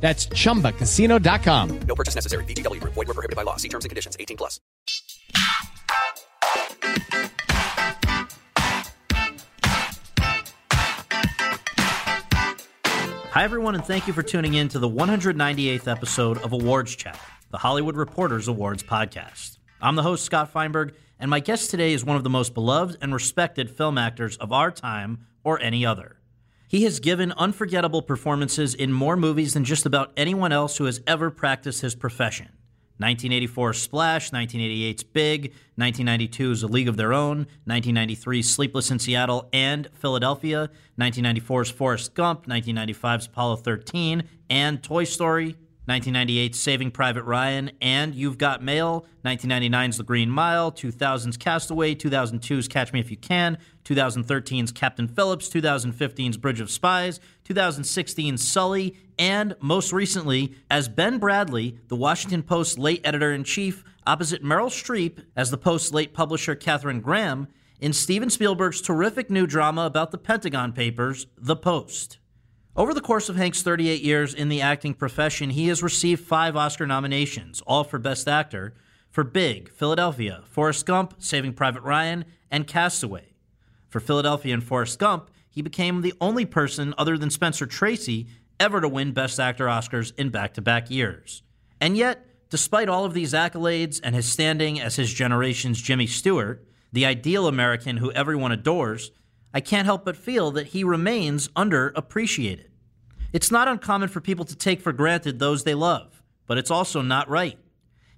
[0.00, 1.80] That's chumbacasino.com.
[1.80, 2.44] No purchase necessary.
[2.44, 2.94] VGW Group.
[2.94, 3.56] Void were prohibited by law.
[3.56, 4.16] See terms and conditions.
[4.18, 4.60] 18 plus.
[13.38, 17.20] Hi, everyone, and thank you for tuning in to the 198th episode of Awards Chat,
[17.50, 19.58] the Hollywood Reporters Awards podcast.
[19.80, 22.96] I'm the host, Scott Feinberg, and my guest today is one of the most beloved
[23.00, 26.17] and respected film actors of our time or any other.
[26.68, 31.00] He has given unforgettable performances in more movies than just about anyone else who has
[31.06, 32.48] ever practiced his profession.
[32.98, 39.88] 1984 Splash, 1988's Big, 1992's A League of Their Own, 1993's Sleepless in Seattle and
[39.94, 40.68] Philadelphia,
[41.00, 45.56] 1994's Forrest Gump, 1995's Apollo 13, and Toy Story,
[45.88, 52.68] 1998's Saving Private Ryan, and You've Got Mail, 1999's The Green Mile, 2000's Castaway, 2002's
[52.68, 59.56] Catch Me If You Can, 2013's Captain Phillips, 2015's Bridge of Spies, 2016's Sully, and
[59.62, 65.24] most recently as Ben Bradlee, the Washington Post late editor in chief, opposite Meryl Streep
[65.34, 67.48] as the Post's late publisher Katharine Graham
[67.80, 72.17] in Steven Spielberg's terrific new drama about the Pentagon Papers, The Post.
[72.78, 76.54] Over the course of Hanks' 38 years in the acting profession, he has received five
[76.54, 78.72] Oscar nominations, all for Best Actor,
[79.10, 83.34] for Big, Philadelphia, Forrest Gump, Saving Private Ryan, and Castaway.
[83.88, 88.28] For Philadelphia and Forrest Gump, he became the only person other than Spencer Tracy
[88.60, 91.42] ever to win Best Actor Oscars in back to back years.
[91.80, 96.64] And yet, despite all of these accolades and his standing as his generation's Jimmy Stewart,
[96.92, 99.10] the ideal American who everyone adores,
[99.52, 102.66] I can't help but feel that he remains underappreciated.
[103.38, 107.02] It's not uncommon for people to take for granted those they love, but it's also
[107.02, 107.56] not right.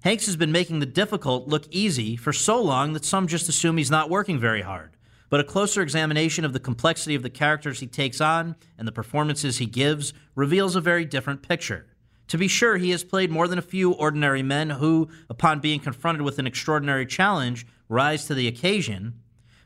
[0.03, 3.77] Hanks has been making the difficult look easy for so long that some just assume
[3.77, 4.97] he's not working very hard.
[5.29, 8.91] But a closer examination of the complexity of the characters he takes on and the
[8.91, 11.85] performances he gives reveals a very different picture.
[12.29, 15.81] To be sure, he has played more than a few ordinary men who, upon being
[15.81, 19.21] confronted with an extraordinary challenge, rise to the occasion.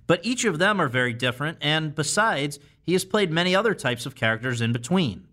[0.05, 4.05] But each of them are very different, and besides, he has played many other types
[4.05, 5.27] of characters in between.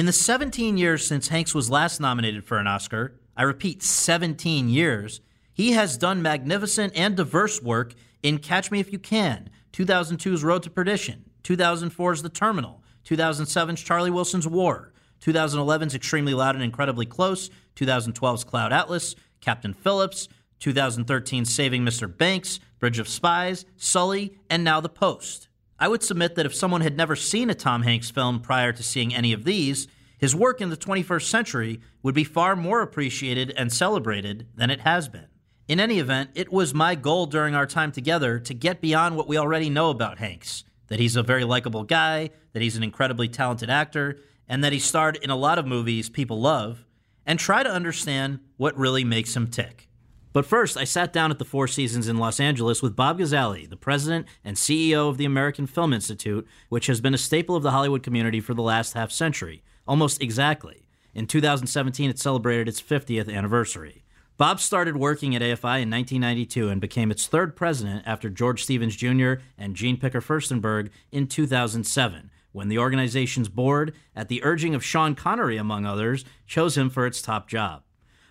[0.00, 4.70] In the 17 years since Hanks was last nominated for an Oscar, I repeat, 17
[4.70, 5.20] years,
[5.52, 10.62] he has done magnificent and diverse work in Catch Me If You Can, 2002's Road
[10.62, 17.50] to Perdition, 2004's The Terminal, 2007's Charlie Wilson's War, 2011's Extremely Loud and Incredibly Close,
[17.76, 22.08] 2012's Cloud Atlas, Captain Phillips, 2013's Saving Mr.
[22.16, 25.49] Banks, Bridge of Spies, Sully, and now The Post.
[25.82, 28.82] I would submit that if someone had never seen a Tom Hanks film prior to
[28.82, 33.54] seeing any of these, his work in the 21st century would be far more appreciated
[33.56, 35.28] and celebrated than it has been.
[35.66, 39.26] In any event, it was my goal during our time together to get beyond what
[39.26, 43.28] we already know about Hanks that he's a very likable guy, that he's an incredibly
[43.28, 46.84] talented actor, and that he starred in a lot of movies people love,
[47.24, 49.88] and try to understand what really makes him tick.
[50.32, 53.68] But first, I sat down at the Four Seasons in Los Angeles with Bob Gazzale,
[53.68, 57.64] the president and CEO of the American Film Institute, which has been a staple of
[57.64, 60.86] the Hollywood community for the last half century, almost exactly.
[61.14, 64.04] In 2017, it celebrated its 50th anniversary.
[64.36, 68.94] Bob started working at AFI in 1992 and became its third president after George Stevens
[68.94, 69.34] Jr.
[69.58, 75.16] and Jean Picker Firstenberg in 2007, when the organization's board, at the urging of Sean
[75.16, 77.82] Connery among others, chose him for its top job.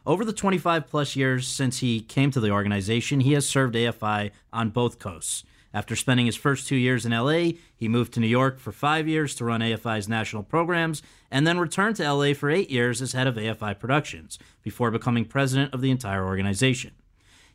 [0.06, 4.32] Over the 25 plus years since he came to the organization, he has served AFI
[4.54, 5.44] on both coasts.
[5.74, 9.08] After spending his first two years in LA, he moved to New York for five
[9.08, 13.14] years to run AFI's national programs, and then returned to LA for eight years as
[13.14, 16.92] head of AFI Productions, before becoming president of the entire organization.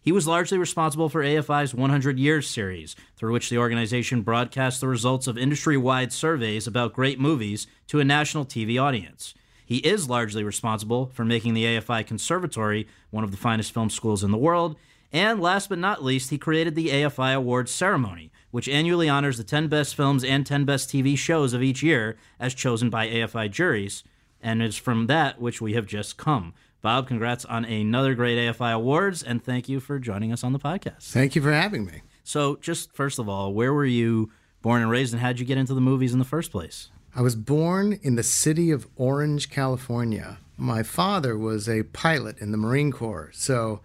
[0.00, 4.86] He was largely responsible for AFI's 100 Years series, through which the organization broadcast the
[4.86, 9.34] results of industry wide surveys about great movies to a national TV audience.
[9.64, 14.22] He is largely responsible for making the AFI Conservatory one of the finest film schools
[14.22, 14.76] in the world.
[15.12, 19.44] And last but not least, he created the AFI Awards ceremony, which annually honors the
[19.44, 23.50] 10 best films and 10 best TV shows of each year as chosen by AFI
[23.50, 24.02] juries.
[24.42, 26.52] And it's from that which we have just come.
[26.82, 30.58] Bob, congrats on another great AFI Awards, and thank you for joining us on the
[30.58, 31.12] podcast.
[31.12, 32.02] Thank you for having me.
[32.24, 34.30] So, just first of all, where were you
[34.60, 36.90] born and raised, and how'd you get into the movies in the first place?
[37.16, 40.38] I was born in the city of Orange, California.
[40.56, 43.82] My father was a pilot in the Marine Corps, so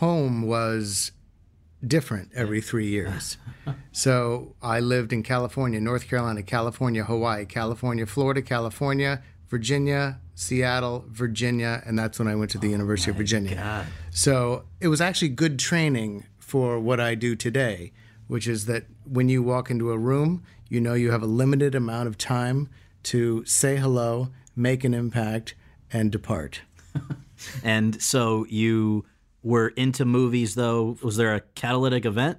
[0.00, 1.12] home was
[1.86, 3.36] different every three years.
[3.92, 11.82] so I lived in California, North Carolina, California, Hawaii, California, Florida, California, Virginia, Seattle, Virginia,
[11.84, 13.86] and that's when I went to the oh University of Virginia.
[14.10, 17.92] So it was actually good training for what I do today,
[18.26, 21.74] which is that when you walk into a room, you know you have a limited
[21.74, 22.68] amount of time
[23.04, 25.54] to say hello, make an impact,
[25.92, 26.62] and depart.
[27.62, 29.04] And so you
[29.42, 30.96] were into movies, though.
[31.02, 32.38] Was there a catalytic event?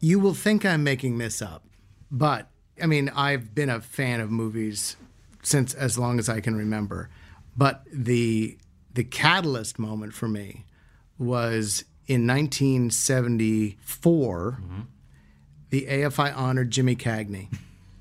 [0.00, 1.64] You will think I'm making this up,
[2.10, 2.48] but
[2.82, 4.96] I mean, I've been a fan of movies
[5.42, 7.08] since as long as I can remember.
[7.56, 8.58] But the
[8.92, 10.66] the catalyst moment for me
[11.18, 14.58] was in 1974.
[14.60, 14.80] Mm-hmm
[15.70, 17.48] the AFI honored Jimmy Cagney.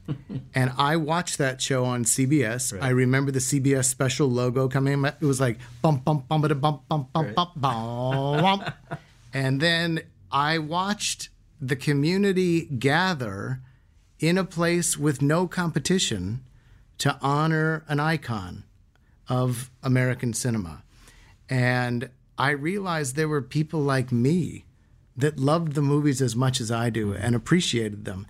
[0.56, 2.74] and I watched that show on CBS.
[2.74, 2.84] Right.
[2.84, 5.04] I remember the CBS special logo coming.
[5.06, 7.36] It was like bump bump bump bump bump bump right.
[7.36, 8.74] bump bump.
[9.34, 10.02] and then
[10.32, 11.30] I watched
[11.60, 13.62] the community gather
[14.20, 16.44] in a place with no competition
[16.98, 18.64] to honor an icon
[19.28, 20.84] of American cinema.
[21.50, 24.66] And I realized there were people like me
[25.18, 27.24] that loved the movies as much as I do mm-hmm.
[27.24, 28.28] and appreciated them.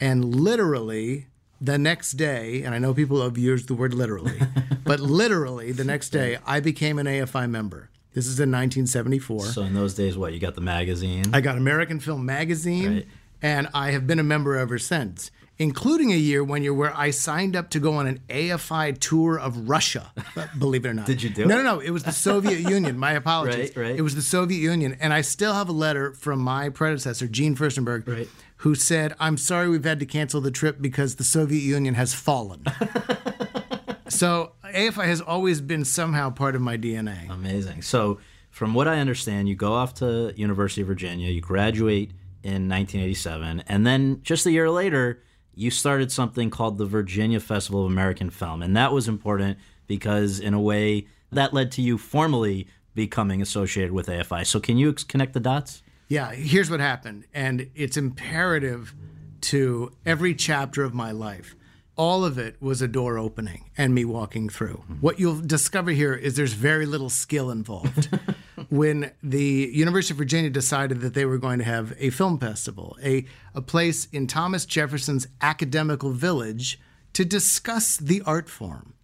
[0.00, 1.26] And literally
[1.60, 4.38] the next day, and I know people have used the word literally,
[4.84, 7.90] but literally the next day, I became an AFI member.
[8.12, 9.40] This is in 1974.
[9.46, 11.24] So in those days, what you got the magazine?
[11.34, 13.06] I got American Film Magazine, Right.
[13.42, 17.10] and I have been a member ever since, including a year one year where I
[17.10, 20.12] signed up to go on an AFI tour of Russia.
[20.58, 21.06] Believe it or not.
[21.06, 21.62] Did you do No, it?
[21.62, 21.80] no, no.
[21.80, 22.98] It was the Soviet Union.
[22.98, 23.74] My apologies.
[23.76, 23.96] Right, right.
[23.96, 27.56] It was the Soviet Union, and I still have a letter from my predecessor, Jean
[27.56, 28.28] Firstenberg, Right.
[28.58, 32.12] who said, "I'm sorry we've had to cancel the trip because the Soviet Union has
[32.14, 32.62] fallen."
[34.08, 37.30] so AFI has always been somehow part of my DNA.
[37.30, 37.82] Amazing.
[37.82, 38.18] So,
[38.50, 42.10] from what I understand, you go off to University of Virginia, you graduate
[42.42, 45.22] in 1987, and then just a year later,
[45.56, 50.38] you started something called the Virginia Festival of American Film, and that was important because,
[50.38, 54.46] in a way, that led to you formally becoming associated with AFI.
[54.46, 55.82] So, can you ex- connect the dots?
[56.08, 58.94] Yeah, here's what happened, and it's imperative
[59.40, 61.56] to every chapter of my life.
[61.96, 64.82] All of it was a door opening and me walking through.
[64.84, 64.94] Mm-hmm.
[64.96, 68.10] What you'll discover here is there's very little skill involved.
[68.68, 72.96] when the University of Virginia decided that they were going to have a film festival,
[73.02, 73.24] a,
[73.54, 76.78] a place in Thomas Jefferson's academical village
[77.12, 78.94] to discuss the art form.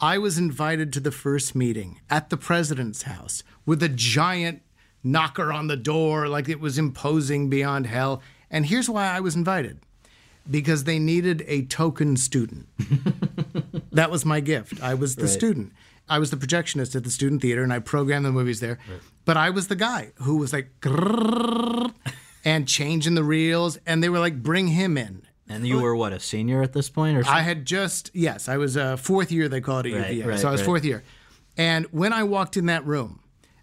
[0.00, 4.62] I was invited to the first meeting at the president's house with a giant
[5.02, 8.22] knocker on the door, like it was imposing beyond hell.
[8.50, 9.78] And here's why I was invited
[10.50, 12.68] because they needed a token student.
[13.92, 14.82] that was my gift.
[14.82, 15.72] I was the student.
[16.08, 18.78] I was the projectionist at the student theater and I programmed the movies there.
[19.24, 20.70] But I was the guy who was like,
[22.44, 23.78] and changing the reels.
[23.86, 25.22] And they were like, bring him in.
[25.48, 28.56] And you were what a senior at this point, or I had just yes, I
[28.56, 29.46] was uh, fourth year.
[29.46, 30.66] They call it a Right, UVA, right, so I was right.
[30.66, 31.04] fourth year.
[31.58, 33.20] And when I walked in that room,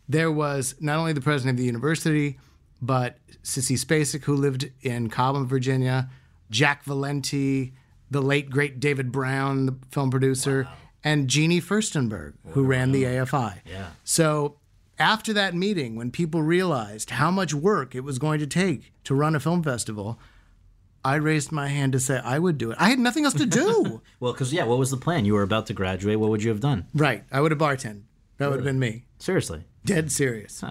[0.07, 2.37] there was not only the president of the university,
[2.83, 6.09] but Sissy Spacek, who lived in Cobham, Virginia,
[6.51, 7.73] Jack Valenti,
[8.11, 10.67] the late great David Brown, the film producer,
[11.03, 13.61] and Jeannie Firstenberg, who ran the AFI.
[13.65, 13.87] Yeah.
[14.03, 14.57] So
[14.99, 19.15] after that meeting, when people realized how much work it was going to take to
[19.15, 20.19] run a film festival,
[21.03, 22.77] I raised my hand to say I would do it.
[22.79, 24.01] I had nothing else to do.
[24.19, 25.25] well, because yeah, what was the plan?
[25.25, 26.19] You were about to graduate.
[26.19, 26.85] What would you have done?
[26.93, 27.23] right.
[27.31, 28.03] I would have bartended.
[28.37, 29.05] That would have been me.
[29.19, 29.65] Seriously.
[29.85, 30.63] Dead serious.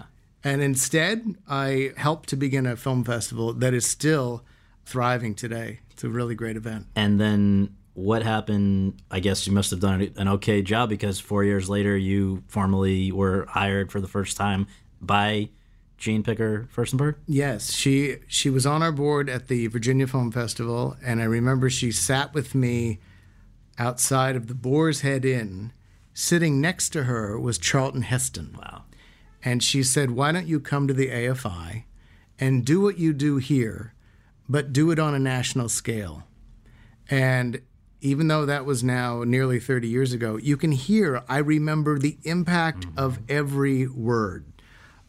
[0.43, 4.43] And instead, I helped to begin a film festival that is still
[4.85, 5.79] thriving today.
[5.91, 6.87] It's a really great event.
[6.95, 9.01] And then what happened?
[9.11, 13.11] I guess you must have done an okay job because four years later, you formally
[13.11, 14.67] were hired for the first time
[15.01, 15.49] by
[15.97, 17.15] Jean Picker Firstenberg.
[17.27, 21.69] Yes, she she was on our board at the Virginia Film Festival, and I remember
[21.69, 22.99] she sat with me
[23.77, 25.73] outside of the Boar's Head Inn.
[26.13, 28.55] Sitting next to her was Charlton Heston.
[28.57, 28.83] Wow.
[29.43, 31.83] And she said, Why don't you come to the AFI
[32.39, 33.93] and do what you do here,
[34.47, 36.23] but do it on a national scale?
[37.09, 37.61] And
[38.01, 42.17] even though that was now nearly 30 years ago, you can hear, I remember the
[42.23, 42.99] impact mm-hmm.
[42.99, 44.45] of every word.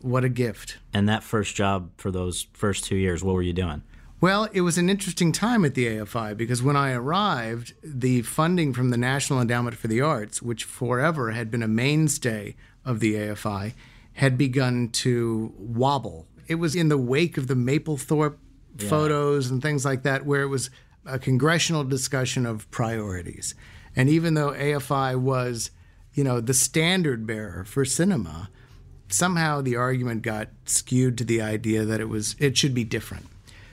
[0.01, 0.79] What a gift.
[0.93, 3.83] And that first job for those first two years, what were you doing?
[4.21, 8.73] Well, it was an interesting time at the AFI because when I arrived, the funding
[8.73, 13.15] from the National Endowment for the Arts, which forever had been a mainstay of the
[13.15, 13.73] AFI,
[14.15, 16.27] had begun to wobble.
[16.47, 18.37] It was in the wake of the Mapplethorpe
[18.79, 20.71] photos and things like that, where it was
[21.07, 23.55] a congressional discussion of priorities.
[23.95, 25.71] And even though AFI was,
[26.15, 28.49] you know, the standard bearer for cinema,
[29.09, 33.27] somehow the argument got skewed to the idea that it was it should be different.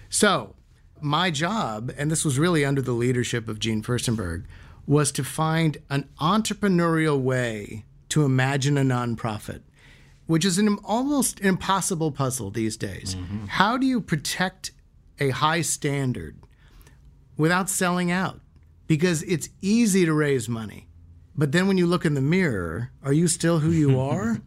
[0.10, 0.56] So,
[1.02, 4.44] my job, and this was really under the leadership of Jean Firstenberg,
[4.86, 9.62] was to find an entrepreneurial way to imagine a nonprofit,
[10.26, 13.16] which is an almost impossible puzzle these days.
[13.16, 13.46] Mm-hmm.
[13.46, 14.72] How do you protect
[15.20, 16.38] a high standard
[17.40, 18.42] without selling out?
[18.86, 20.88] Because it's easy to raise money.
[21.36, 24.42] But then when you look in the mirror, are you still who you are?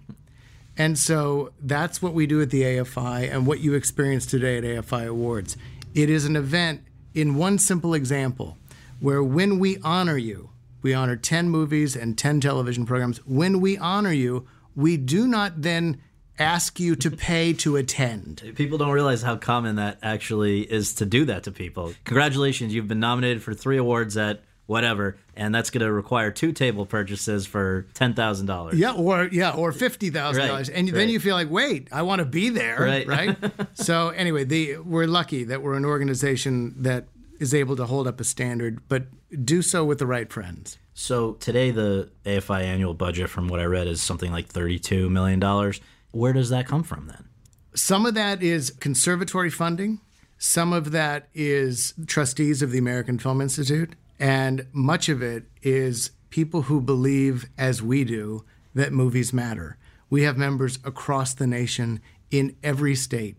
[0.77, 4.65] And so that's what we do at the AFI and what you experience today at
[4.65, 5.57] AFI Awards.
[5.95, 6.83] It is an event
[7.15, 8.59] in one simple example
[9.01, 10.51] where when we honor you,
[10.83, 13.25] we honor 10 movies and 10 television programs.
[13.27, 14.47] When we honor you,
[14.77, 16.01] we do not then
[16.39, 18.43] ask you to pay to attend.
[18.57, 21.93] People don't realize how common that actually is to do that to people.
[22.05, 26.53] Congratulations, you've been nominated for three awards at whatever, and that's going to require two
[26.53, 28.79] table purchases for ten thousand dollars.
[28.79, 32.03] Yeah, or yeah, or fifty thousand dollars, Right, and then you feel like, wait, I
[32.03, 33.07] want to be there, Right.
[33.07, 33.37] right?
[33.75, 37.07] so anyway, the we're lucky that we're an organization that
[37.41, 39.05] is able to hold up a standard, but
[39.45, 40.79] do so with the right friends.
[40.95, 45.41] So today, the AFI annual budget, from what I read, is something like thirty-two million
[45.41, 45.81] dollars.
[46.12, 47.28] Where does that come from then?
[47.75, 50.00] Some of that is conservatory funding.
[50.38, 53.95] Some of that is trustees of the American Film Institute.
[54.19, 59.76] And much of it is people who believe, as we do, that movies matter.
[60.11, 62.00] We have members across the nation
[62.31, 63.37] in every state,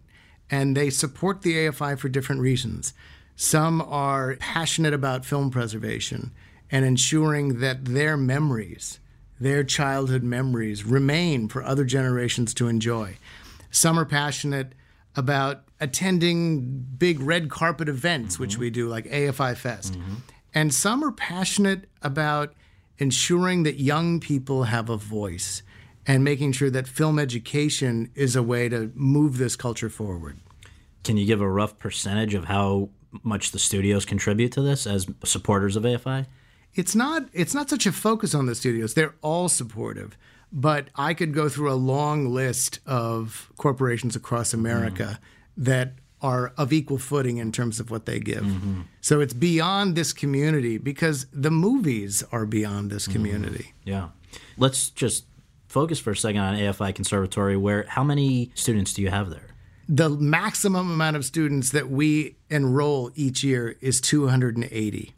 [0.50, 2.94] and they support the AFI for different reasons.
[3.36, 6.32] Some are passionate about film preservation
[6.72, 9.00] and ensuring that their memories,
[9.44, 13.18] their childhood memories, remain for other generations to enjoy.
[13.72, 14.74] Some are passionate
[15.16, 18.62] about attending big red carpet events, which mm-hmm.
[18.62, 19.94] we do, like AFI Fest.
[19.94, 20.14] Mm-hmm.
[20.54, 22.54] And some are passionate about
[22.98, 25.62] ensuring that young people have a voice
[26.06, 30.38] and making sure that film education is a way to move this culture forward.
[31.04, 32.90] Can you give a rough percentage of how
[33.24, 36.28] much the studios contribute to this as supporters of AFI?
[36.76, 38.94] It's not it's not such a focus on the studios.
[38.94, 40.18] They're all supportive,
[40.52, 45.20] but I could go through a long list of corporations across America
[45.58, 48.44] that are of equal footing in terms of what they give.
[48.44, 48.82] Mm-hmm.
[49.02, 53.14] So it's beyond this community because the movies are beyond this mm-hmm.
[53.14, 53.74] community.
[53.84, 54.10] Yeah.
[54.58, 55.26] Let's just
[55.68, 57.58] focus for a second on AFI Conservatory.
[57.58, 59.50] Where how many students do you have there?
[59.90, 65.14] The maximum amount of students that we enroll each year is 280.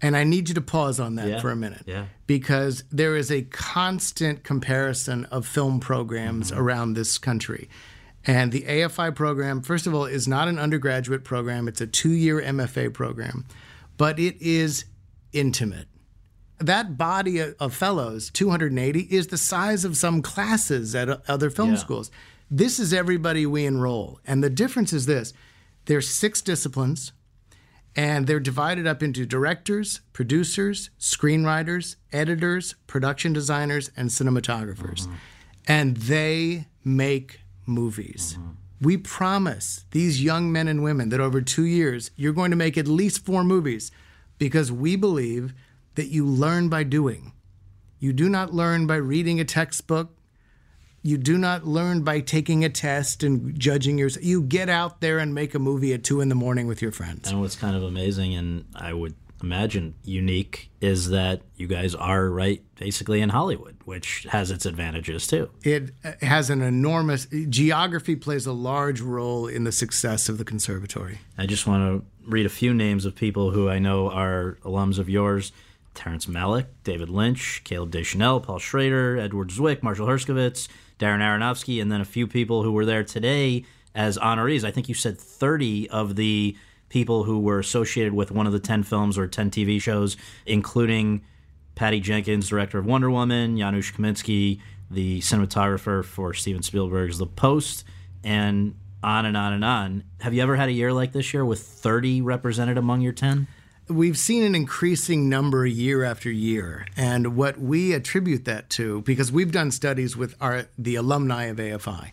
[0.00, 1.82] And I need you to pause on that Yeah, for a minute.
[1.86, 2.06] yeah.
[2.26, 6.60] Because there is a constant comparison of film programs Mm-hmm.
[6.60, 7.68] around this country.
[8.24, 12.10] And the AFI program, first of all, is not an undergraduate program, it's a two
[12.10, 13.44] year MFA program,
[13.96, 14.84] but it is
[15.32, 15.86] intimate.
[16.58, 21.76] That body of fellows, 280, is the size of some classes at other film Yeah.
[21.76, 22.10] schools.
[22.50, 24.20] This is everybody we enroll.
[24.26, 25.32] And the difference is this
[25.86, 27.12] there's six disciplines,
[27.98, 35.00] and they're divided up into directors, producers, screenwriters, editors, production designers, and cinematographers.
[35.00, 35.14] Mm-hmm.
[35.66, 38.36] And they make movies.
[38.38, 38.50] Mm-hmm.
[38.82, 42.78] We promise these young men and women that over two years, you're going to make
[42.78, 43.90] at least four movies
[44.38, 45.52] because we believe
[45.96, 47.32] that you learn by doing.
[47.98, 50.16] You do not learn by reading a textbook.
[51.08, 54.22] You do not learn by taking a test and judging yourself.
[54.22, 56.92] You get out there and make a movie at two in the morning with your
[56.92, 57.30] friends.
[57.30, 62.28] And what's kind of amazing, and I would imagine unique, is that you guys are
[62.28, 65.48] right basically in Hollywood, which has its advantages too.
[65.62, 70.44] It uh, has an enormous geography plays a large role in the success of the
[70.44, 71.20] conservatory.
[71.38, 74.98] I just want to read a few names of people who I know are alums
[74.98, 75.52] of yours.
[75.94, 81.90] Terrence Malick, David Lynch, Caleb Deschanel, Paul Schrader, Edward Zwick, Marshall Herskovitz, Darren Aronofsky, and
[81.90, 83.64] then a few people who were there today
[83.94, 84.64] as honorees.
[84.64, 86.56] I think you said 30 of the
[86.88, 91.22] people who were associated with one of the 10 films or 10 TV shows, including
[91.74, 97.84] Patty Jenkins, director of Wonder Woman, Janusz Kaminski, the cinematographer for Steven Spielberg's The Post,
[98.24, 100.04] and on and on and on.
[100.20, 103.46] Have you ever had a year like this year with 30 represented among your 10?
[103.88, 109.32] We've seen an increasing number year after year, and what we attribute that to, because
[109.32, 112.12] we've done studies with our the alumni of AFI,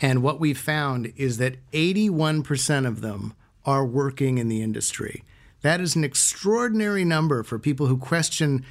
[0.00, 3.34] and what we found is that 81% of them
[3.64, 5.24] are working in the industry.
[5.62, 8.64] That is an extraordinary number for people who question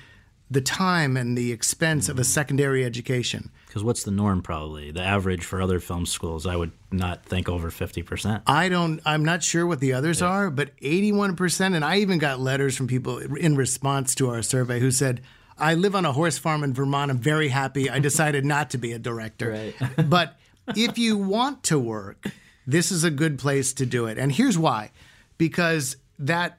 [0.50, 3.52] the time and the expense of a secondary education.
[3.78, 4.42] Because what's the norm?
[4.42, 6.48] Probably the average for other film schools.
[6.48, 8.42] I would not think over fifty percent.
[8.48, 9.00] I don't.
[9.06, 11.76] I'm not sure what the others are, but 81 percent.
[11.76, 15.22] And I even got letters from people in response to our survey who said,
[15.60, 17.12] "I live on a horse farm in Vermont.
[17.12, 17.88] I'm very happy.
[17.88, 19.72] I decided not to be a director."
[20.08, 20.40] but
[20.76, 22.32] if you want to work,
[22.66, 24.18] this is a good place to do it.
[24.18, 24.90] And here's why:
[25.38, 26.58] because that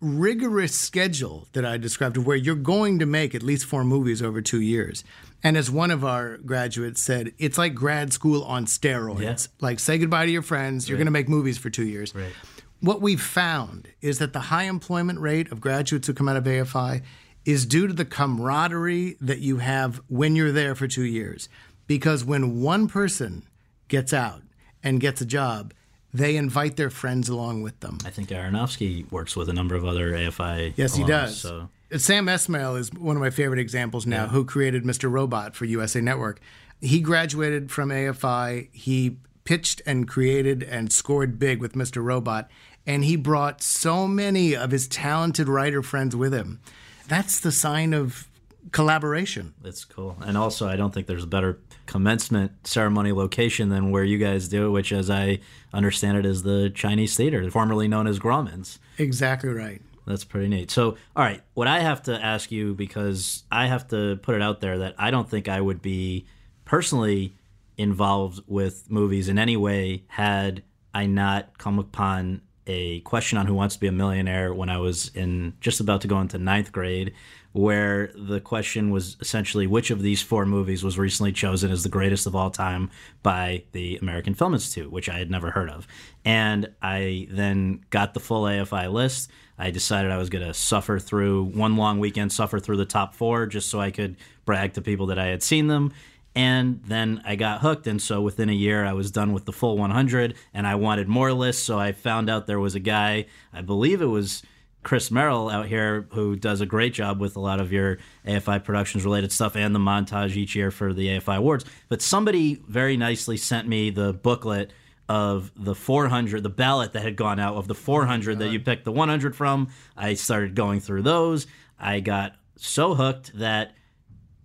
[0.00, 4.40] rigorous schedule that I described, where you're going to make at least four movies over
[4.40, 5.04] two years.
[5.44, 9.20] And as one of our graduates said, it's like grad school on steroids.
[9.20, 9.36] Yeah.
[9.60, 12.14] Like, say goodbye to your friends, you're going to make movies for two years.
[12.14, 12.32] Right.
[12.80, 16.44] What we've found is that the high employment rate of graduates who come out of
[16.44, 17.02] AFI
[17.44, 21.50] is due to the camaraderie that you have when you're there for two years.
[21.86, 23.46] Because when one person
[23.88, 24.42] gets out
[24.82, 25.74] and gets a job,
[26.14, 27.98] they invite their friends along with them.
[28.04, 30.72] I think Aronofsky works with a number of other AFI.
[30.76, 31.38] Yes, he does.
[31.38, 35.10] So Sam Esmail is one of my favorite examples now, who created Mr.
[35.10, 36.40] Robot for USA Network.
[36.80, 38.68] He graduated from AFI.
[38.72, 42.02] He pitched and created and scored big with Mr.
[42.02, 42.50] Robot,
[42.86, 46.60] and he brought so many of his talented writer friends with him.
[47.06, 48.28] That's the sign of
[48.72, 49.54] collaboration.
[49.62, 50.16] It's cool.
[50.24, 54.48] And also, I don't think there's a better commencement ceremony location than where you guys
[54.48, 55.40] do it, which, as I
[55.72, 58.78] understand it, is the Chinese Theater, formerly known as Grauman's.
[58.98, 59.82] Exactly right.
[60.06, 60.70] That's pretty neat.
[60.70, 64.42] So, all right, what I have to ask you, because I have to put it
[64.42, 66.26] out there that I don't think I would be
[66.64, 67.34] personally
[67.76, 73.54] involved with movies in any way had I not come upon a question on Who
[73.54, 76.72] Wants to Be a Millionaire when I was in just about to go into ninth
[76.72, 77.12] grade,
[77.54, 81.88] where the question was essentially which of these four movies was recently chosen as the
[81.88, 82.90] greatest of all time
[83.22, 85.86] by the American Film Institute, which I had never heard of.
[86.24, 89.30] And I then got the full AFI list.
[89.56, 93.14] I decided I was going to suffer through one long weekend, suffer through the top
[93.14, 95.92] four, just so I could brag to people that I had seen them.
[96.34, 97.86] And then I got hooked.
[97.86, 101.06] And so within a year, I was done with the full 100 and I wanted
[101.06, 101.62] more lists.
[101.62, 104.42] So I found out there was a guy, I believe it was
[104.84, 108.62] Chris Merrill out here, who does a great job with a lot of your AFI
[108.62, 111.64] Productions related stuff and the montage each year for the AFI Awards.
[111.88, 114.72] But somebody very nicely sent me the booklet
[115.08, 118.84] of the 400, the ballot that had gone out of the 400 that you picked
[118.84, 119.68] the 100 from.
[119.96, 121.46] I started going through those.
[121.78, 123.74] I got so hooked that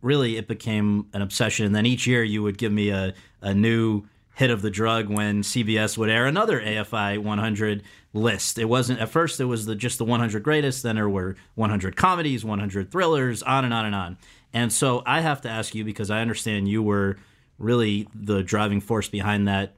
[0.02, 1.66] really it became an obsession.
[1.66, 5.10] And then each year you would give me a, a new hit of the drug
[5.10, 8.58] when CBS would air another AFI 100 list.
[8.58, 11.96] It wasn't at first it was the just the 100 greatest, then there were 100
[11.96, 14.18] comedies, 100 thrillers, on and on and on.
[14.54, 17.18] And so I have to ask you because I understand you were
[17.58, 19.76] really the driving force behind that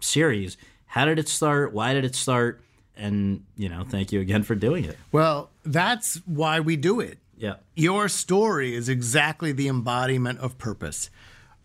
[0.00, 0.56] series.
[0.86, 1.72] How did it start?
[1.72, 2.62] Why did it start?
[2.96, 4.98] And, you know, thank you again for doing it.
[5.10, 7.18] Well, that's why we do it.
[7.38, 7.54] Yeah.
[7.74, 11.08] Your story is exactly the embodiment of purpose.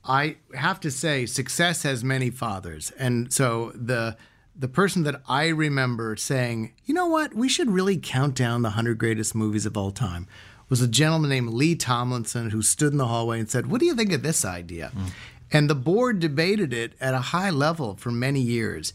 [0.06, 4.16] I have to say, success has many fathers, and so the
[4.58, 8.72] the person that I remember saying, you know what, we should really count down the
[8.72, 10.28] hundred greatest movies of all time,
[10.70, 13.86] was a gentleman named Lee Tomlinson who stood in the hallway and said, "What do
[13.86, 15.06] you think of this idea?" Hmm.
[15.52, 18.94] And the board debated it at a high level for many years.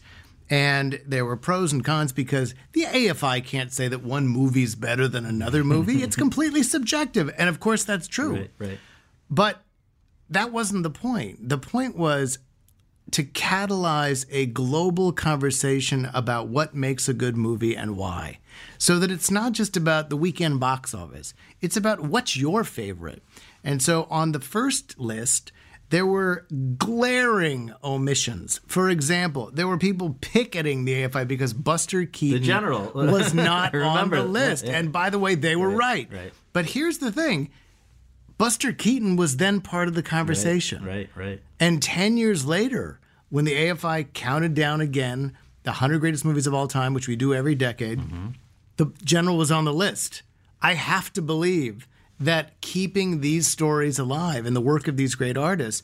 [0.49, 5.07] And there were pros and cons because the AFI can't say that one movie's better
[5.07, 6.03] than another movie.
[6.03, 7.33] it's completely subjective.
[7.37, 8.33] And of course, that's true.
[8.33, 8.79] Right, right.
[9.29, 9.61] But
[10.29, 11.47] that wasn't the point.
[11.47, 12.39] The point was
[13.11, 18.39] to catalyze a global conversation about what makes a good movie and why.
[18.77, 23.21] So that it's not just about the weekend box office, it's about what's your favorite.
[23.63, 25.51] And so on the first list,
[25.91, 26.47] there were
[26.77, 28.61] glaring omissions.
[28.65, 32.91] For example, there were people picketing the AFI because Buster Keaton the general.
[32.95, 34.65] was not on the list.
[34.65, 34.79] yeah.
[34.79, 36.07] And by the way, they were right.
[36.11, 36.33] right.
[36.53, 37.51] But here's the thing
[38.37, 40.83] Buster Keaton was then part of the conversation.
[40.83, 41.41] Right, right.
[41.59, 43.00] And 10 years later,
[43.31, 47.15] when the AFI counted down again the 100 greatest movies of all time, which we
[47.15, 48.27] do every decade, Mm-hmm.
[48.77, 50.21] the general was on the list.
[50.61, 51.87] I have to believe
[52.19, 55.81] that keeping these stories alive and the work of these great artists,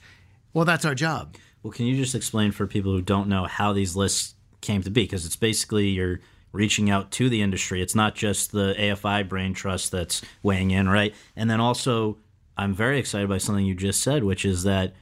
[0.54, 1.36] well, that's our job.
[1.64, 4.92] Well, can you just explain for people who don't know how these lists came to
[4.92, 5.04] be?
[5.04, 6.20] Because it's basically you're
[6.52, 7.82] reaching out to the industry.
[7.82, 11.14] It's not just the AFI Brain Trust that's weighing in, right?
[11.36, 12.18] And then also,
[12.56, 14.94] I'm very excited by something you just said, which is that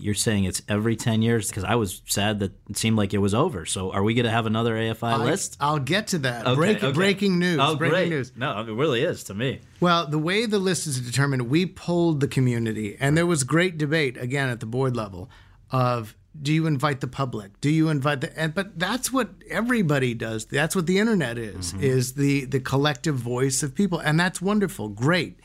[0.00, 3.18] you're saying it's every 10 years because I was sad that it seemed like it
[3.18, 3.66] was over.
[3.66, 5.56] So are we going to have another AFI list?
[5.60, 6.46] I, will get to that.
[6.46, 6.92] Okay, Break, okay.
[6.92, 7.58] Breaking news.
[7.60, 8.08] Oh, breaking great.
[8.10, 8.32] news.
[8.36, 9.60] No, it really is to me.
[9.80, 13.78] Well, the way the list is determined, we polled the community, and there was great
[13.78, 15.30] debate again at the board level
[15.70, 17.60] of do you invite the public?
[17.60, 18.38] Do you invite the?
[18.38, 20.44] And, but that's what everybody does.
[20.44, 21.72] That's what the internet is.
[21.72, 21.82] Mm-hmm.
[21.82, 25.40] Is the the collective voice of people, and that's wonderful, great.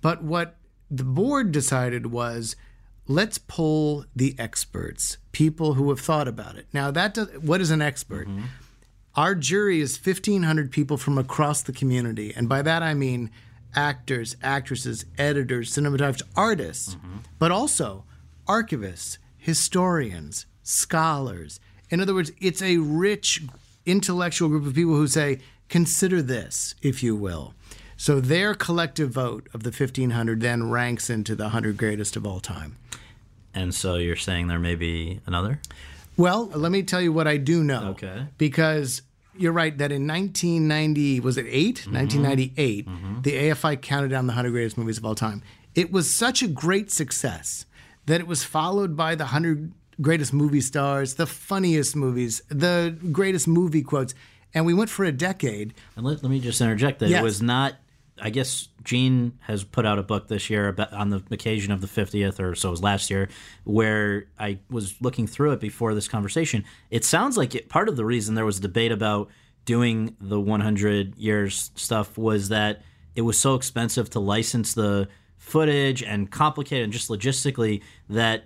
[0.00, 0.56] But what
[0.90, 2.56] the board decided was,
[3.08, 6.66] let's pull the experts, people who have thought about it.
[6.72, 8.28] Now, that does, what is an expert?
[8.28, 8.44] Mm-hmm.
[9.16, 12.32] Our jury is 1,500 people from across the community.
[12.36, 13.30] And by that I mean
[13.74, 17.18] actors, actresses, editors, cinematographers, artists, mm-hmm.
[17.38, 18.04] but also
[18.46, 21.58] archivists, historians, scholars.
[21.90, 23.42] In other words, it's a rich
[23.86, 27.54] intellectual group of people who say, consider this, if you will.
[27.96, 32.38] So their collective vote of the 1,500 then ranks into the 100 greatest of all
[32.38, 32.76] time.
[33.58, 35.60] And so you're saying there may be another?
[36.16, 37.88] Well, let me tell you what I do know.
[37.90, 38.26] Okay.
[38.38, 39.02] Because
[39.36, 41.86] you're right that in 1990, was it 8?
[41.90, 42.94] 1998, mm-hmm.
[42.94, 43.22] mm-hmm.
[43.22, 45.42] the AFI counted down the 100 greatest movies of all time.
[45.74, 47.66] It was such a great success
[48.06, 53.48] that it was followed by the 100 greatest movie stars, the funniest movies, the greatest
[53.48, 54.14] movie quotes.
[54.54, 55.74] And we went for a decade.
[55.96, 57.20] And let, let me just interject that Yes.
[57.20, 57.74] it was not.
[58.20, 61.80] I guess Jean has put out a book this year about, on the occasion of
[61.80, 63.28] the 50th, or so it was last year,
[63.64, 66.64] where I was looking through it before this conversation.
[66.90, 69.28] It sounds like it, part of the reason there was a debate about
[69.64, 72.82] doing the 100 years stuff was that
[73.14, 78.44] it was so expensive to license the footage and complicated and just logistically that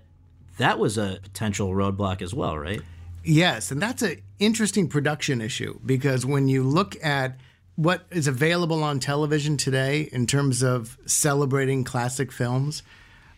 [0.58, 2.80] that was a potential roadblock as well, right?
[3.24, 7.38] Yes, and that's an interesting production issue because when you look at
[7.76, 12.82] what is available on television today in terms of celebrating classic films,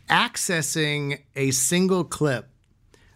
[0.09, 2.49] accessing a single clip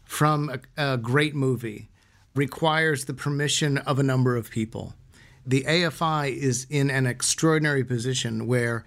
[0.04, 1.88] from a, a great movie
[2.35, 4.94] requires the permission of a number of people.
[5.44, 8.85] The AFI is in an extraordinary position where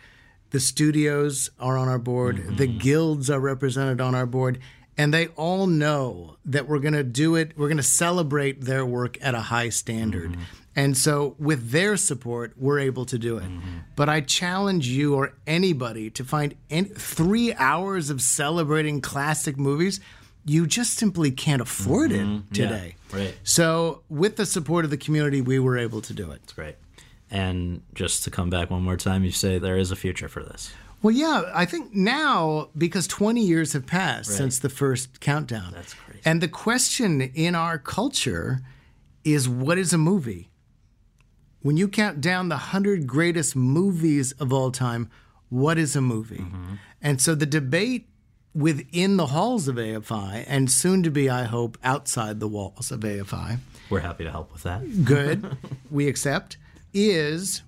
[0.51, 2.55] the studios are on our board, mm-hmm.
[2.55, 4.59] the guilds are represented on our board,
[5.01, 8.85] and they all know that we're going to do it, we're going to celebrate their
[8.85, 10.33] work at a high standard.
[10.33, 10.41] Mm-hmm.
[10.75, 13.45] And so, with their support, we're able to do it.
[13.45, 13.79] Mm-hmm.
[13.95, 19.99] But I challenge you or anybody to find any, three hours of celebrating classic movies.
[20.45, 22.53] You just simply can't afford it mm-hmm.
[22.53, 22.95] today.
[23.11, 23.35] right.
[23.43, 26.41] So, with the support of the community, we were able to do it.
[26.41, 26.75] That's great.
[27.31, 30.43] And just to come back one more time, you say there is a future for
[30.43, 30.71] this.
[31.01, 35.71] Well, yeah, I think now because 20 years have passed since the first countdown.
[35.73, 36.21] That's crazy.
[36.25, 38.61] And the question in our culture
[39.23, 40.49] is what is a movie?
[41.61, 45.09] When you count down the 100 greatest movies of all time,
[45.49, 46.37] what is a movie?
[46.37, 46.75] Mm-hmm.
[47.01, 48.07] And so the debate
[48.53, 52.99] within the halls of AFI, and soon to be, I hope, outside the walls of
[53.01, 53.59] AFI,
[53.89, 55.05] We're happy to help with that.
[55.05, 55.57] good,
[55.91, 56.57] we accept,
[56.93, 57.61] is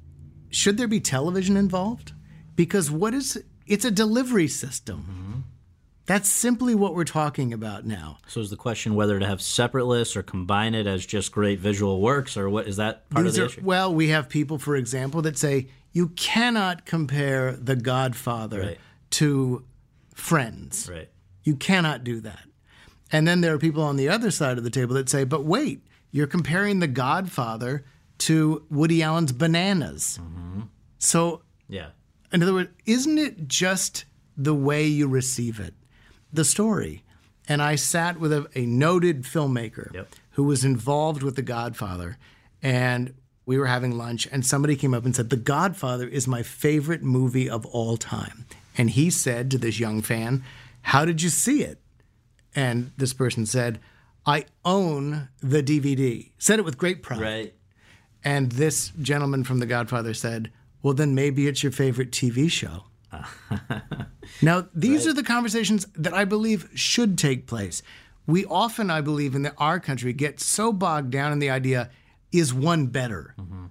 [0.50, 2.14] should there be television involved?
[2.56, 5.00] Because what is it's a delivery system.
[5.10, 5.40] Mm-hmm.
[6.06, 8.18] That's simply what we're talking about now.
[8.28, 11.60] So is the question whether to have separate lists or combine it as just great
[11.60, 13.62] visual works, or what is that part These of the are issue?
[13.64, 18.78] well, we have people, for example, that say you cannot compare The Godfather Right.
[19.12, 19.64] to
[20.14, 20.90] Friends.
[20.92, 21.10] Right.
[21.44, 22.48] You cannot do that.
[23.12, 25.46] And then there are people on the other side of the table that say, but
[25.46, 27.86] wait, you're comparing The Godfather
[28.20, 30.20] to Woody Allen's Bananas.
[30.22, 30.62] Mm-hmm.
[31.00, 31.90] So Yeah.
[32.34, 35.74] In other words, isn't it just the way you receive it,
[36.34, 37.04] the story?
[37.48, 40.08] And I sat with a, a noted filmmaker Yep.
[40.32, 42.18] who was involved with The Godfather,
[42.62, 43.14] and
[43.46, 47.04] we were having lunch, and somebody came up and said, The Godfather is my favorite
[47.04, 48.46] movie of all time.
[48.78, 50.44] And he said to this young fan,
[50.84, 51.80] How did you see it?
[52.56, 53.80] And this person said,
[54.26, 56.30] I own the DVD.
[56.38, 57.20] Said it with great pride.
[57.22, 57.54] Right.
[58.24, 60.50] And this gentleman from The Godfather said,
[60.84, 62.84] Well, then maybe it's your favorite TV show.
[64.42, 67.82] now, these are the conversations that I believe should take place.
[68.28, 71.90] We often, I believe, in the, our country get so bogged down in the idea
[72.32, 73.34] is one better?
[73.40, 73.66] Mm-hmm.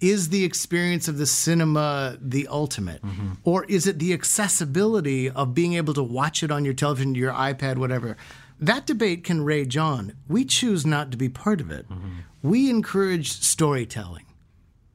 [0.00, 3.02] Is the experience of the cinema the ultimate?
[3.02, 3.32] Mm-hmm.
[3.44, 7.32] Or is it the accessibility of being able to watch it on your television, your
[7.32, 8.16] iPad, whatever?
[8.58, 10.14] That debate can rage on.
[10.28, 11.88] We choose not to be part of it.
[11.88, 12.10] Mm-hmm.
[12.42, 14.26] We encourage storytelling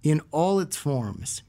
[0.03, 1.43] in all its forms.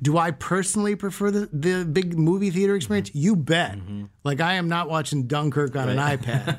[0.00, 2.76] Do I personally prefer the, the big movie theater mm-hmm.
[2.76, 3.10] experience?
[3.14, 3.78] You bet.
[3.78, 4.04] Mm-hmm.
[4.24, 6.58] Like, I am not watching Dunkirk on an iPad.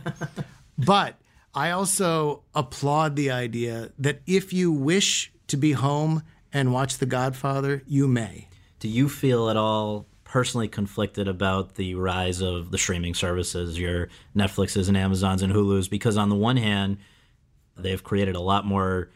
[0.78, 1.15] but
[1.54, 7.06] I also applaud the idea that if you wish to be home and watch The
[7.06, 8.47] Godfather, you may.
[8.80, 14.10] Do you feel at all personally conflicted about the rise of the streaming services, your
[14.36, 16.97] Netflixes and Amazons and Hulus, because on the one hand,
[17.78, 19.10] they've created a lot more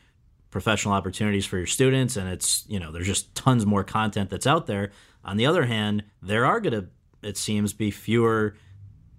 [0.52, 4.46] professional opportunities for your students, and it's you know there's just tons more content that's
[4.46, 4.92] out there.
[5.26, 6.88] On the other hand, there are going to
[7.28, 8.56] it seems be fewer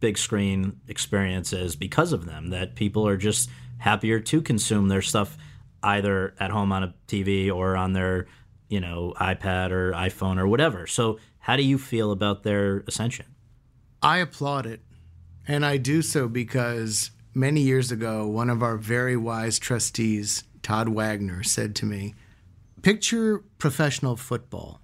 [0.01, 5.37] big screen experiences because of them that people are just happier to consume their stuff
[5.85, 8.27] either at home on a TV or on their
[8.69, 10.87] you know iPad or iPhone or whatever.
[10.87, 13.27] So how do you feel about their ascension?
[14.03, 14.81] I applaud it.
[15.47, 20.89] And I do so because many years ago, one of our very wise trustees, Todd
[20.89, 22.15] Wagner, said to me
[22.83, 24.81] Picture professional football.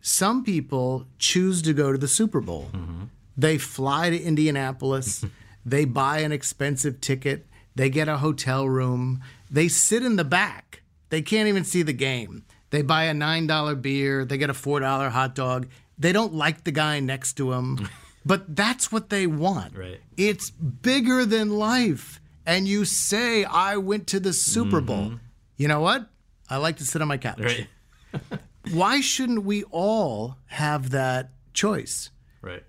[0.00, 2.68] Some people choose to go to the Super Bowl.
[2.72, 3.04] Mm-hmm.
[3.36, 5.24] They fly to Indianapolis,
[5.66, 10.82] they buy an expensive ticket, they get a hotel room, they sit in the back.
[11.08, 12.44] They can't even see the game.
[12.70, 15.68] They buy a $9 beer, they get a $4 hot dog.
[15.96, 17.88] They don't like the guy next to them,
[18.26, 19.76] but that's what they want.
[19.76, 20.00] Right.
[20.16, 22.20] It's bigger than life.
[22.46, 24.86] And you say, I went to the Super mm-hmm.
[24.86, 25.12] Bowl.
[25.56, 26.08] You know what?
[26.48, 27.40] I like to sit on my couch.
[27.40, 27.66] Right.
[28.72, 32.10] Why shouldn't we all have that choice?
[32.42, 32.62] Right.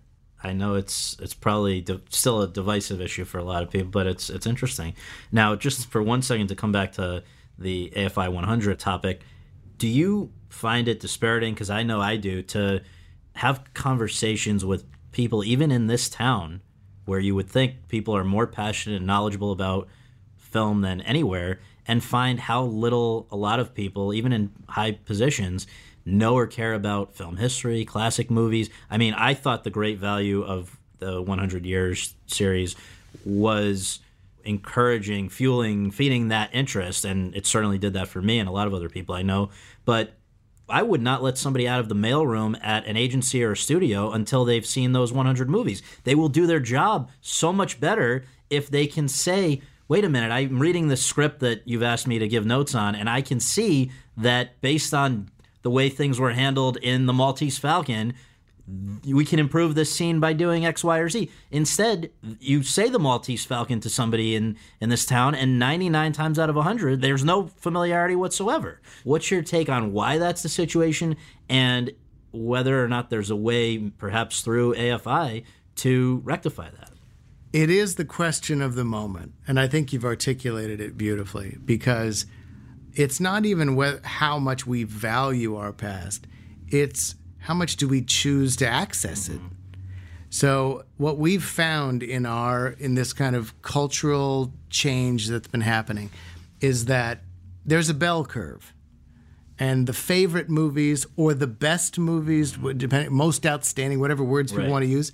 [0.44, 3.90] I know it's it's probably di- still a divisive issue for a lot of people,
[3.90, 4.94] but it's it's interesting.
[5.32, 7.24] Now, just for one second to come back to
[7.58, 9.22] the AFI 100 topic,
[9.78, 11.54] do you find it dispiriting?
[11.54, 12.82] Because I know I do to
[13.34, 16.62] have conversations with people, even in this town,
[17.06, 19.88] where you would think people are more passionate and knowledgeable about
[20.38, 25.68] film than anywhere, and find how little a lot of people, even in high positions,
[26.06, 28.70] know or care about film history, classic movies.
[28.90, 32.76] I mean, I thought the great value of the 100 Years series
[33.24, 34.00] was
[34.44, 38.68] encouraging, fueling, feeding that interest, and it certainly did that for me and a lot
[38.68, 39.50] of other people I know.
[39.84, 40.14] But
[40.68, 44.12] I would not let somebody out of the mailroom at an agency or a studio
[44.12, 45.82] until they've seen those 100 movies.
[46.04, 50.32] They will do their job so much better if they can say, wait a minute,
[50.32, 53.40] I'm reading the script that you've asked me to give notes on, and I can
[53.40, 55.30] see that based on
[55.62, 58.14] the way things were handled in the Maltese Falcon,
[58.68, 61.30] we can improve this scene by doing X, Y, or Z.
[61.52, 66.40] Instead, you say the Maltese Falcon to somebody in, in this town, and 99 times
[66.40, 68.82] out of 100, there's no familiarity whatsoever.
[69.04, 71.16] What's your take on why that's the situation
[71.48, 71.92] and
[72.32, 75.44] whether or not there's a way, perhaps through AFI,
[75.76, 76.92] to rectify that?
[77.54, 79.34] It is the question of the moment.
[79.48, 82.26] And I think you've articulated it beautifully because
[82.94, 86.28] it's not even whe- how much we value our past,
[86.68, 89.40] it's how much do we choose to access it.
[90.32, 96.10] So what we've found in our in this kind of cultural change that's been happening
[96.60, 97.20] is that
[97.64, 98.74] there's a bell curve.
[99.60, 104.66] And the favorite movies or the best movies, depending most outstanding, whatever words Right.
[104.66, 105.12] we want to use,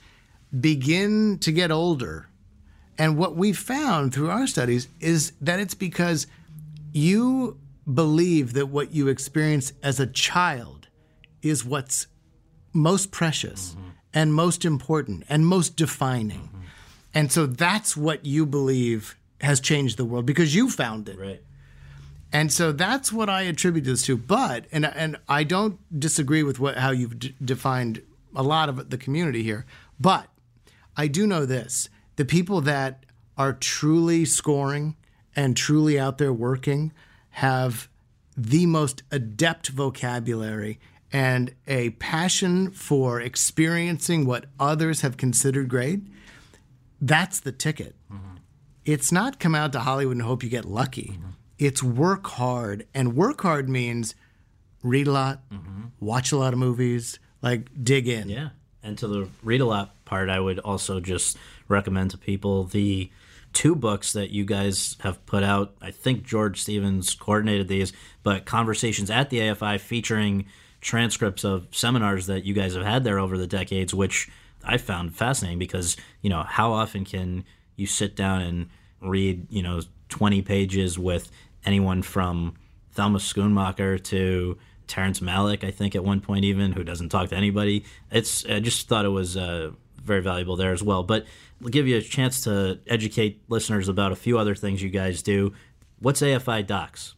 [0.58, 2.28] begin to get older.
[2.98, 6.28] And what we found through our studies is that it's because
[6.94, 7.60] you
[7.94, 10.88] believe that what you experience as a child
[11.42, 12.08] is what's
[12.74, 13.76] most precious
[14.14, 16.50] and most important and most defining.
[17.14, 21.18] And so that's what you believe has changed the world because you found it.
[21.18, 21.42] Right.
[22.34, 24.16] And so that's what I attribute this to.
[24.16, 28.02] But and and I don't disagree with what how you've d- defined
[28.36, 29.66] a lot of the community here.
[30.00, 30.28] But
[30.96, 33.06] I do know this: the people that
[33.38, 34.96] are truly scoring
[35.36, 36.94] and truly out there working
[37.32, 37.90] have
[38.38, 40.80] the most adept vocabulary
[41.12, 46.02] and a passion for experiencing what others have considered great.
[47.02, 48.36] That's the ticket mm-hmm.
[48.86, 51.14] it's not come out to Hollywood and hope you get lucky.
[51.14, 51.30] Mm-hmm.
[51.58, 52.88] It's work hard.
[52.94, 54.16] And work hard means
[54.84, 55.86] read a lot, mm-hmm.
[56.00, 58.30] watch a lot of movies, like dig in.
[58.30, 58.50] Yeah.
[58.84, 63.12] And to the read a lot part, I would also just recommend to people the
[63.54, 65.76] two books that you guys have put out.
[65.82, 67.94] I think George Stevens coordinated these,
[68.24, 70.46] but Conversations at the AFI featuring
[70.82, 74.30] transcripts of seminars that you guys have had there over the decades, which
[74.64, 79.64] I found fascinating because, you know, how often can you sit down and read, you
[79.64, 81.32] know, 20 pages with
[81.66, 82.56] anyone from
[82.92, 87.36] Thelma Schoonmaker to Terrence Malick, I think at one point even, who doesn't talk to
[87.36, 87.86] anybody.
[88.12, 89.72] It's I just thought it was uh,
[90.04, 91.04] very valuable there as well.
[91.04, 91.26] But
[91.62, 95.22] we'll give you a chance to educate listeners about a few other things you guys
[95.22, 95.54] do.
[96.00, 97.16] What's AFI Docs?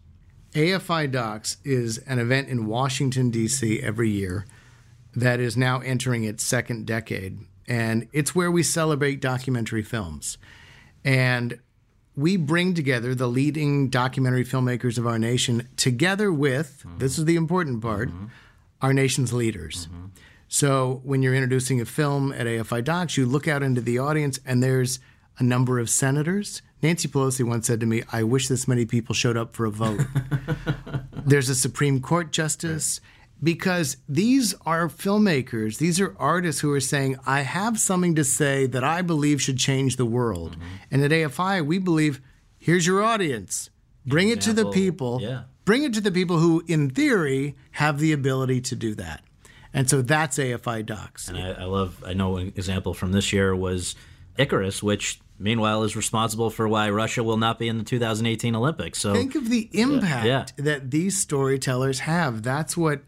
[0.53, 3.81] AFI Docs is an event in Washington, D.C.
[3.81, 4.45] every year
[5.15, 7.39] that is now entering its second decade.
[7.67, 10.37] And it's where we celebrate documentary films.
[11.03, 11.59] And
[12.15, 16.99] we bring together the leading documentary filmmakers of our nation together with, mm-hmm.
[16.99, 18.25] this is the important part, mm-hmm.
[18.81, 19.87] our nation's leaders.
[19.87, 20.05] Mm-hmm.
[20.47, 24.39] So when you're introducing a film at AFI Docs, you look out into the audience
[24.45, 24.99] and there's
[25.39, 26.61] a number of senators.
[26.83, 29.71] Nancy Pelosi once said to me, I wish this many people showed up for a
[29.71, 30.01] vote.
[31.25, 32.99] there's a Supreme Court justice.
[33.41, 38.67] Because these are filmmakers, these are artists who are saying, I have something to say
[38.67, 40.51] that I believe should change the world.
[40.53, 40.75] Mm-hmm.
[40.91, 42.21] And at AFI, we believe,
[42.57, 43.69] here's your audience.
[44.05, 45.19] Bring it to the people.
[45.21, 45.43] yeah.
[45.65, 49.21] Bring it to the people who, in theory, have the ability to do that.
[49.73, 51.29] And so that's AFI Docs.
[51.29, 53.95] And I, I love, I know an example from this year was
[54.37, 58.99] Icarus, which meanwhile is responsible for why Russia will not be in the 2018 Olympics.
[58.99, 60.45] So Think of the impact yeah.
[60.63, 62.41] that these storytellers have.
[62.41, 63.01] That's what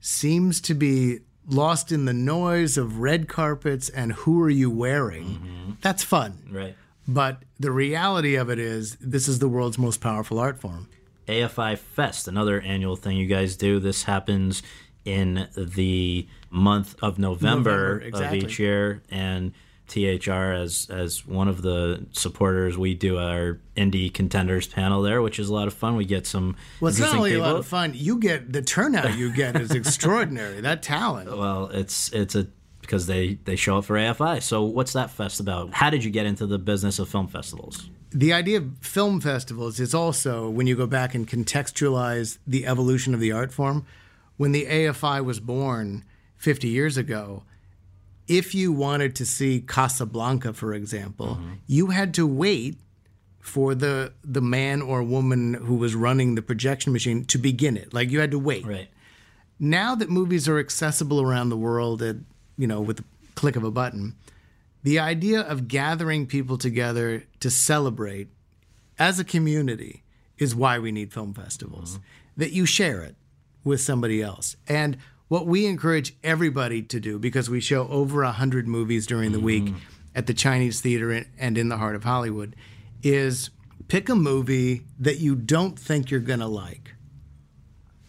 [0.00, 5.24] seems to be lost in the noise of red carpets and who are you wearing.
[5.24, 5.70] Mm-hmm.
[5.82, 6.48] That's fun.
[6.50, 6.74] right.
[7.06, 10.88] But the reality of it is, this is the world's most powerful art form.
[11.26, 13.80] AFI Fest, another annual thing you guys do.
[13.80, 14.62] This happens
[15.04, 18.38] in the month of November, November, exactly.
[18.38, 19.52] of each year, and
[19.92, 25.38] THR as as one of the supporters, we do our indie contenders panel there, which
[25.38, 25.96] is a lot of fun.
[25.96, 27.92] We get some Well, it's not only a lot of fun.
[27.94, 30.60] You get the turnout you get is extraordinary.
[30.62, 31.36] That talent.
[31.36, 32.46] Well, it's it's a
[32.80, 34.42] because they they show up for AFI.
[34.42, 35.74] So what's that fest about?
[35.74, 37.90] How did you get into the business of film festivals?
[38.10, 43.14] The idea of film festivals is also when you go back and contextualize the evolution
[43.14, 43.84] of the art form.
[44.38, 46.04] When the AFI was born
[46.38, 47.44] 50 years ago,
[48.28, 52.78] if you wanted to see Casablanca, for example, you had to wait
[53.40, 57.92] for the the man or woman who was running the projection machine to begin it.
[57.92, 58.64] Like you had to wait.
[58.64, 58.88] Right.
[59.58, 62.16] Now that movies are accessible around the world at
[62.56, 63.04] you know with the
[63.34, 64.14] click of a button,
[64.82, 68.28] the idea of gathering people together to celebrate
[68.98, 70.04] as a community
[70.38, 71.94] is why we need film festivals.
[71.94, 72.02] Mm-hmm.
[72.36, 73.16] That you share it
[73.64, 74.56] with somebody else.
[74.66, 74.96] And
[75.32, 79.40] what we encourage everybody to do, because we show over a hundred movies during the
[79.40, 79.72] week
[80.14, 82.54] at the Chinese Theater and in the heart of Hollywood,
[83.02, 83.48] is
[83.88, 86.92] pick a movie that you don't think you're gonna like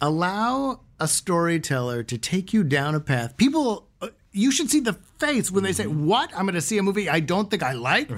[0.02, 3.38] allow a storyteller to take you down a path.
[3.38, 6.30] People, uh, you should see the face when they say, "What?
[6.36, 8.12] I'm going to see a movie I don't think I like."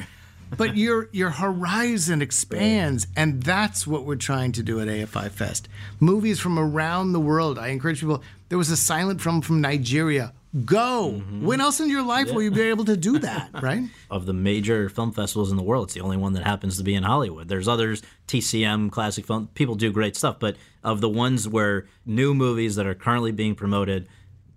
[0.58, 5.68] But your your horizon expands, and that's what we're trying to do at AFI Fest.
[6.00, 7.60] Movies from around the world.
[7.60, 8.24] I encourage people.
[8.50, 10.34] There was a silent film from Nigeria.
[10.64, 11.16] Go.
[11.16, 11.46] Mm-hmm.
[11.46, 13.50] When else in your life will you be able to do that?
[13.62, 13.84] Right?
[14.12, 15.88] of the major film festivals in the world.
[15.88, 17.48] It's the only one that happens to be in Hollywood.
[17.48, 19.50] There's others, TCM, classic film.
[19.56, 23.56] People do great stuff, but of the ones where new movies that are currently being
[23.56, 24.08] promoted,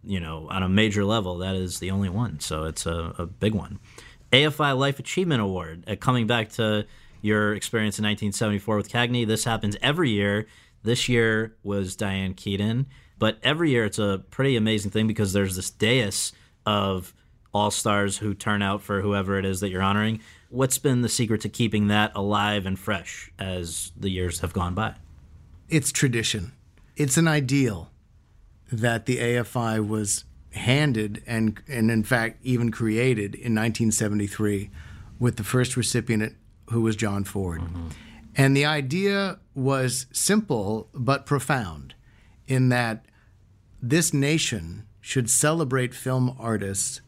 [0.04, 2.38] you know, on a major level, that is the only one.
[2.40, 3.78] So it's a, a big one.
[4.32, 5.84] AFI Life Achievement Award.
[5.86, 6.86] Uh, coming back to
[7.22, 10.46] your experience in 1974 with Cagney, this happens every year.
[10.82, 12.86] This year was Diane Keaton,
[13.18, 16.32] but every year it's a pretty amazing thing because there's this dais
[16.64, 17.14] of
[17.52, 20.20] all stars who turn out for whoever it is that you're honoring.
[20.50, 24.74] What's been the secret to keeping that alive and fresh as the years have gone
[24.74, 24.94] by?
[25.68, 26.52] it's tradition.
[26.96, 27.90] It's an ideal
[28.72, 34.70] that the AFI was handed and and in fact even created in 1973
[35.18, 36.34] with the first recipient
[36.70, 37.60] who was John Ford.
[37.60, 37.88] Mm-hmm.
[38.36, 41.94] And the idea was simple but profound
[42.46, 43.04] in that
[43.82, 47.00] this nation should celebrate film artists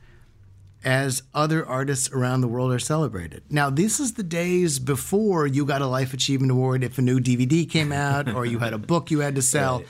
[0.83, 3.43] as other artists around the world are celebrated.
[3.51, 7.21] Now, this is the days before you got a Life Achievement Award if a new
[7.21, 9.85] DVD came out or you had a book you had to sell.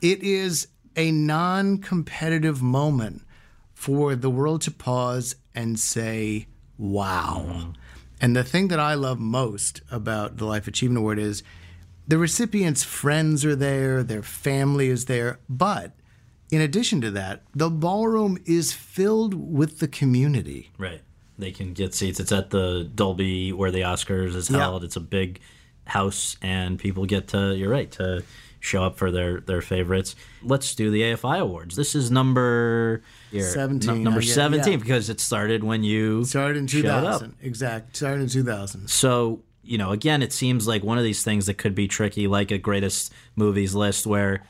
[0.00, 3.22] It is a non competitive moment
[3.74, 6.46] for the world to pause and say,
[6.78, 7.44] wow.
[7.46, 7.70] Mm-hmm.
[8.20, 11.42] And the thing that I love most about the Life Achievement Award is
[12.08, 15.92] the recipient's friends are there, their family is there, but
[16.50, 20.70] in addition to that, the ballroom is filled with the community.
[20.78, 21.02] Right.
[21.38, 22.18] They can get seats.
[22.18, 24.60] It's at the Dolby where the Oscars is Yeah.
[24.60, 24.84] held.
[24.84, 25.40] It's a big
[25.84, 27.54] house, and people get to.
[27.54, 28.22] You're right to
[28.66, 30.14] show up for their their favorites.
[30.42, 31.76] Let's do the AFI awards.
[31.76, 34.78] This is number here, 17, number I get- seventeen yeah.
[34.78, 37.36] because it started when you Started in 2000.
[37.42, 37.96] Exact.
[37.96, 38.88] Started in 2000.
[38.88, 42.26] So, you know, again, it seems like one of these things that could be tricky,
[42.26, 44.42] like a greatest movies list, where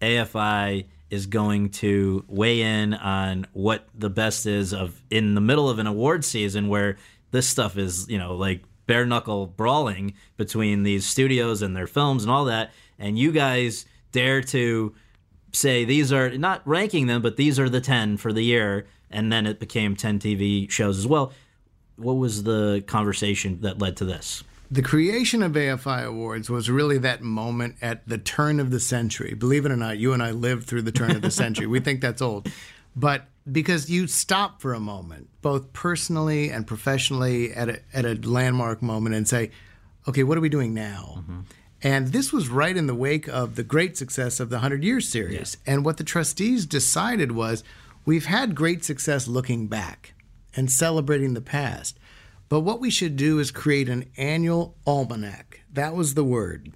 [0.00, 5.68] AFI is going to weigh in on what the best is of in the middle
[5.68, 6.96] of an award season where
[7.30, 12.22] this stuff is, you know, like bare knuckle brawling between these studios and their films
[12.24, 12.72] and all that.
[12.98, 14.94] And you guys dare to
[15.52, 18.86] say these are not ranking them, but these are the 10 for the year.
[19.10, 21.32] And then it became 10 TV shows as well.
[21.96, 24.42] What was the conversation that led to this?
[24.70, 29.34] The creation of AFI Awards was really that moment at the turn of the century.
[29.34, 31.66] Believe it or not, you and I lived through the turn of the century.
[31.66, 32.50] We think that's old.
[32.96, 38.14] But because you stop for a moment, both personally and professionally, at a, at a
[38.14, 39.50] landmark moment and say,
[40.08, 41.16] okay, what are we doing now?
[41.18, 41.40] Mm-hmm.
[41.84, 45.06] And this was right in the wake of the great success of the 100 Years
[45.06, 45.58] series.
[45.66, 47.62] And what the trustees decided was
[48.06, 50.14] we've had great success looking back
[50.56, 51.98] and celebrating the past.
[52.48, 55.60] But what we should do is create an annual almanac.
[55.70, 56.72] That was the word.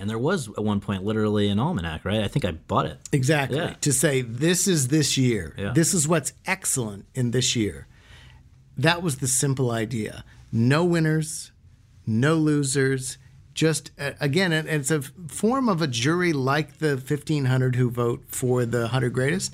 [0.00, 2.22] And there was at one point literally an almanac, right?
[2.22, 2.98] I think I bought it.
[3.12, 3.58] Exactly.
[3.58, 3.74] Yeah.
[3.80, 5.54] To say this is this year.
[5.56, 5.72] Yeah.
[5.72, 7.86] This is what's excellent in this year.
[8.76, 10.24] That was the simple idea.
[10.50, 11.52] No winners,
[12.06, 13.18] no losers.
[13.58, 18.64] Just uh, again, it's a form of a jury like the 1500 who vote for
[18.64, 19.52] the 100 greatest.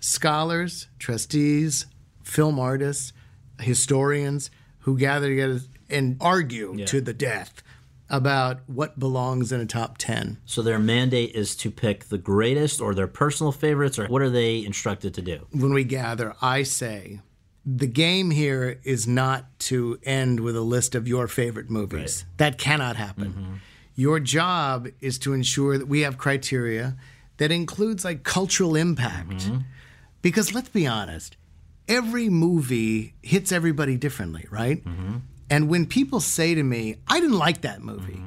[0.00, 1.84] Scholars, trustees,
[2.22, 3.12] film artists,
[3.60, 7.62] historians who gather together and argue to the death
[8.08, 10.38] about what belongs in a top 10.
[10.46, 14.30] So their mandate is to pick the greatest or their personal favorites, or what are
[14.30, 15.46] they instructed to do?
[15.50, 17.20] when we gather, I say
[17.64, 22.24] the game here is not to end with a list of your favorite movies.
[22.38, 23.32] That cannot happen.
[23.32, 23.54] Mm-hmm.
[23.94, 26.96] Your job is to ensure that we have criteria
[27.36, 29.30] that includes like cultural impact.
[29.30, 29.58] Mm-hmm.
[30.22, 31.36] Because let's be honest,
[31.88, 34.84] every movie hits everybody differently, right?
[34.84, 35.16] Mm-hmm.
[35.50, 38.22] And when people say to me, I didn't like that movie,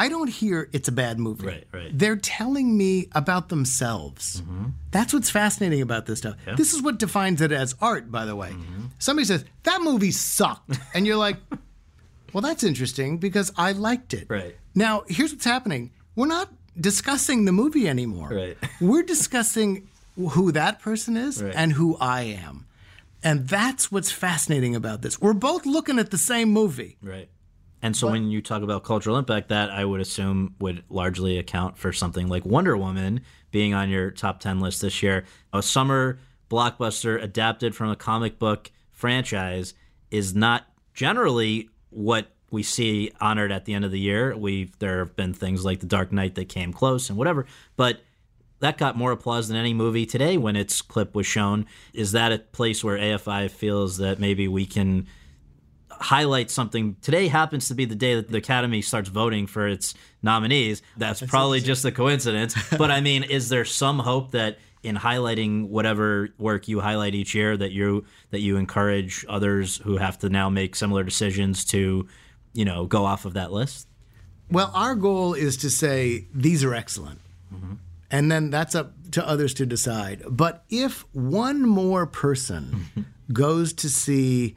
[0.00, 1.46] I don't hear it's a bad movie.
[1.46, 1.90] Right, right.
[1.92, 4.40] They're telling me about themselves.
[4.40, 4.68] Mm-hmm.
[4.92, 6.36] That's what's fascinating about this stuff.
[6.56, 8.48] This is what defines it as art, by the way.
[8.48, 8.86] Mm-hmm.
[8.98, 10.78] Somebody says, that movie sucked.
[10.94, 11.36] and you're like,
[12.32, 14.24] well, that's interesting because I liked it.
[14.30, 14.56] Right.
[14.74, 16.48] Now, here's what's happening we're not
[16.80, 18.30] discussing the movie anymore.
[18.30, 18.56] Right.
[18.80, 19.86] We're discussing
[20.16, 21.52] who that person is Right.
[21.54, 22.66] and who I am.
[23.22, 25.20] And that's what's fascinating about this.
[25.20, 26.96] We're both looking at the same movie.
[27.02, 27.28] Right.
[27.82, 31.78] And so when you talk about cultural impact, that I would assume would largely account
[31.78, 35.24] for something like Wonder Woman being on your top 10 list this year.
[35.52, 36.18] A summer
[36.50, 39.74] blockbuster adapted from a comic book franchise
[40.10, 44.36] is not generally what we see honored at the end of the year.
[44.36, 48.00] We there have been things like The Dark Knight that came close and whatever, but
[48.58, 51.66] that got more applause than any movie today when its clip was shown.
[51.94, 55.06] Is that a place where AFI feels that maybe we can
[56.00, 56.96] highlight something.
[57.02, 60.82] Today happens to be the day that the Academy starts voting for its nominees.
[60.96, 62.56] That's, probably just a coincidence.
[62.78, 67.34] but I mean, is there some hope that in highlighting whatever work you highlight each
[67.34, 72.08] year that you that you encourage others who have to now make similar decisions to,
[72.54, 73.86] you know, go off of that list?
[74.50, 77.20] Well, our goal is to say these are excellent.
[77.54, 77.74] Mm-hmm.
[78.10, 80.22] And then that's up to others to decide.
[80.28, 84.56] But if one more person goes to see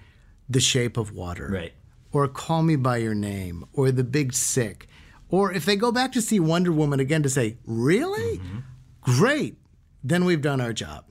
[0.50, 1.74] The Shape of Water, Right.
[2.12, 4.88] or Call Me By Your Name, or The Big Sick,
[5.30, 8.38] or if they go back to see Wonder Woman again to say, really?
[8.38, 8.60] Mm-hmm.
[9.02, 9.58] Great.
[10.04, 11.06] Then we've done our job.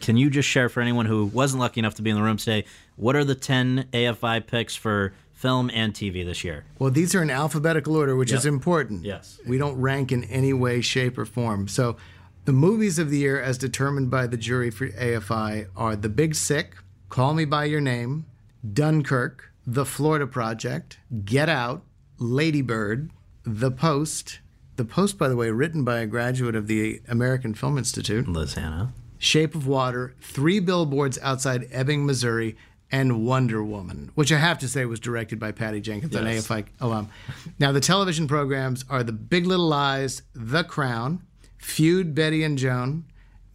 [0.00, 2.36] Can you just share for anyone who wasn't lucky enough to be in the room
[2.36, 2.64] today,
[2.96, 6.64] what are the 10 AFI picks for film and TV this year?
[6.78, 9.04] Well, these are in alphabetical order, which is important.
[9.04, 9.40] Yes.
[9.46, 11.68] We don't rank in any way, shape, or form.
[11.68, 11.96] So
[12.44, 16.34] the movies of the year, as determined by the jury for AFI, are The Big
[16.34, 16.74] Sick,
[17.08, 18.26] Call Me By Your Name,
[18.72, 21.82] Dunkirk, The Florida Project, Get Out,
[22.18, 23.10] Lady Bird,
[23.44, 24.40] The Post.
[24.76, 28.28] The Post, by the way, written by a graduate of the American Film Institute.
[28.28, 28.92] Liz Hannah.
[29.18, 32.56] Shape of Water, Three Billboards Outside Ebbing, Missouri,
[32.90, 36.66] and Wonder Woman, which I have to say was directed by Patty Jenkins, an AFI
[36.80, 37.10] alum.
[37.58, 41.22] Now, the television programs are The Big Little Lies, The Crown,
[41.58, 43.04] Feud, Betty and Joan,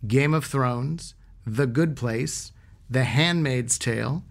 [0.06, 1.16] Game of Thrones,
[1.48, 2.52] The Good Place,
[2.90, 4.24] The Handmaid's Tale,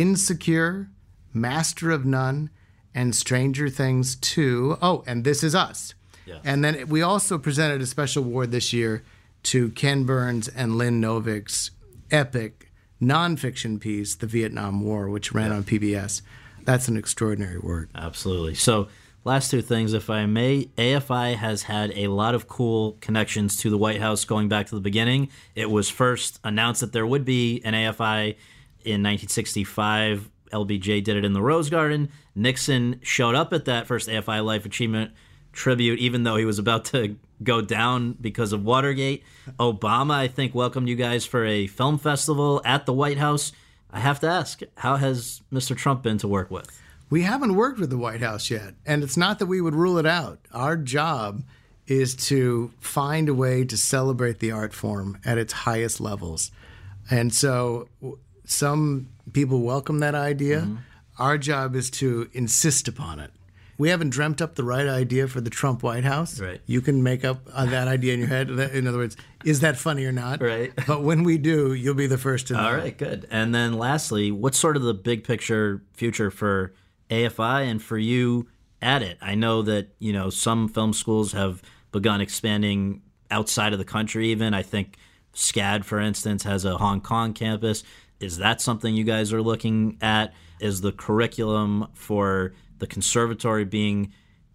[0.00, 0.90] Insecure,
[1.32, 2.50] Master of None,
[2.94, 4.78] and Stranger Things 2.
[4.80, 5.94] Oh, and This Is Us.
[6.44, 9.04] And then we also presented a special award this year
[9.44, 11.70] to Ken Burns and Lynn Novick's
[12.10, 16.22] epic nonfiction piece, The Vietnam War, which ran on PBS.
[16.64, 17.90] That's an extraordinary work.
[17.94, 18.54] Absolutely.
[18.56, 18.88] So,
[19.22, 20.64] last two things, if I may.
[20.76, 24.74] AFI has had a lot of cool connections to the White House going back to
[24.74, 25.28] the beginning.
[25.54, 28.34] It was first announced that there would be an AFI
[28.86, 30.30] in 1965.
[30.52, 32.08] LBJ did it in the Rose Garden.
[32.34, 35.12] Nixon showed up at that first AFI Life Achievement
[35.52, 39.24] tribute, even though he was about to go down because of Watergate.
[39.58, 43.52] Obama, I think, welcomed you guys for a film festival at the White House.
[43.90, 45.76] I have to ask, how has Mr.
[45.76, 46.70] Trump been to work with?
[47.08, 49.98] We haven't worked with the White House yet, and it's not that we would rule
[49.98, 50.40] it out.
[50.52, 51.44] Our job
[51.86, 56.50] is to find a way to celebrate the art form at its highest levels.
[57.08, 57.88] And so
[58.46, 60.68] some people welcome that idea.
[61.18, 63.30] Our job is to insist upon it
[63.78, 66.40] We haven't dreamt up the right idea for the Trump White House.
[66.40, 66.60] Right.
[66.66, 68.50] You can make up uh, that idea in your head.
[68.50, 70.40] In other words, is that funny or not?
[70.40, 70.72] Right.
[70.86, 72.60] But when we do, you'll be the first to know.
[72.60, 73.26] All right, good.
[73.30, 76.72] And then lastly, what's sort of the big picture future for
[77.10, 78.46] AFI and for you
[78.80, 79.18] at it?
[79.20, 84.28] I know that, you know, some film schools have begun expanding outside of the country
[84.28, 84.54] even.
[84.54, 84.96] I think
[85.34, 87.82] SCAD, for instance, has a Hong Kong campus.
[88.20, 90.32] Is that something you guys are looking at?
[90.60, 94.12] Is the curriculum for the conservatory being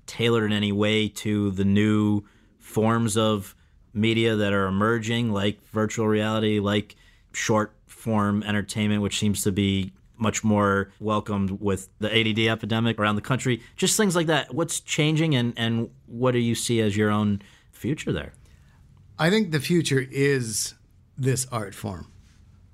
[0.07, 2.24] tailored in any way to the new
[2.59, 3.55] forms of
[3.93, 6.95] media that are emerging, like virtual reality, like
[7.34, 13.16] short form entertainment, which seems to be much more welcomed with the ADD epidemic around
[13.16, 13.62] the country?
[13.76, 14.53] Just things like that.
[14.53, 17.41] What's changing, and, and what do you see as your own
[17.72, 18.34] future there?
[19.20, 20.74] I think the future is
[21.18, 22.12] this art form.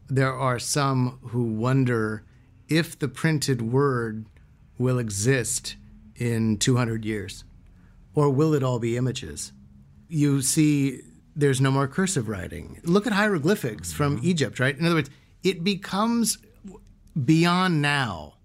[0.10, 2.24] There are some who wonder
[2.70, 4.26] if the printed word
[4.78, 5.76] will exist
[6.16, 7.44] in 200 years,
[8.14, 9.52] or will it all be images?
[10.08, 11.02] You see,
[11.36, 12.80] there's no more cursive writing.
[12.84, 14.28] Look at hieroglyphics from mm-hmm.
[14.28, 14.78] Egypt, right?
[14.78, 15.10] In other words,
[15.44, 16.38] it becomes
[17.26, 18.36] beyond now.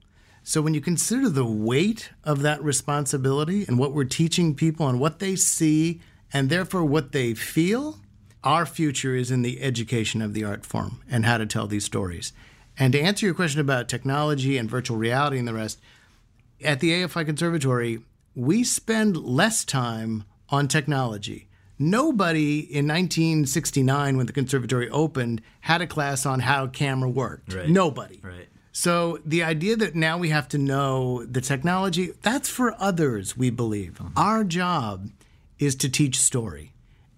[0.42, 4.98] So when you consider the weight of that responsibility and what we're teaching people and
[4.98, 6.00] what they see
[6.32, 8.00] and therefore what they feel,
[8.45, 11.84] our future is in the education of the art form and how to tell these
[11.84, 12.32] stories.
[12.78, 15.78] And to answer your question about technology and virtual reality and the rest,
[16.64, 18.01] at the AFI Conservatory,
[18.34, 21.49] we spend less time on technology.
[21.78, 27.55] Nobody in 1969, when the conservatory opened, had a class on how camera worked.
[27.55, 27.68] Right.
[27.68, 28.20] Nobody.
[28.22, 28.49] Right.
[28.72, 33.51] So the idea that now we have to know the technology, that's for others, we
[33.51, 34.01] believe.
[34.01, 34.11] Uh-huh.
[34.16, 35.11] Our job
[35.59, 36.71] is to teach story.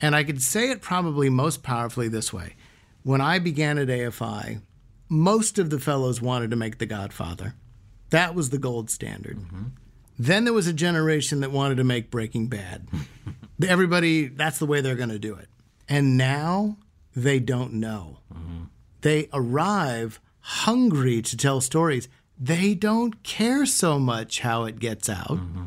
[0.05, 2.57] And I could say it probably most powerfully this way.
[3.05, 4.61] When I began at AFI,
[5.09, 7.55] most of the fellows wanted to make The Godfather.
[8.11, 9.39] That was the gold standard.
[9.39, 9.63] Mm-hmm.
[10.19, 12.87] Then there was a generation that wanted to make Breaking Bad.
[13.67, 15.49] Everybody, that's the way they're going to do it.
[15.89, 16.77] And now
[17.17, 18.19] they don't know.
[18.31, 18.65] Mm-hmm.
[19.01, 22.11] They arrive hungry to tell stories.
[22.39, 25.39] They don't care so much how it gets out.
[25.39, 25.65] Mm-hmm.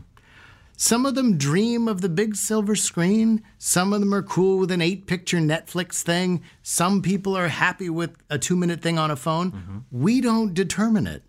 [0.80, 3.42] Some of them dream of the big silver screen.
[3.58, 6.44] Some of them are cool with an eight picture Netflix thing.
[6.62, 9.52] Some people are happy with a two minute thing on a phone.
[9.52, 9.78] Mm-hmm.
[9.92, 11.24] We don't determine it.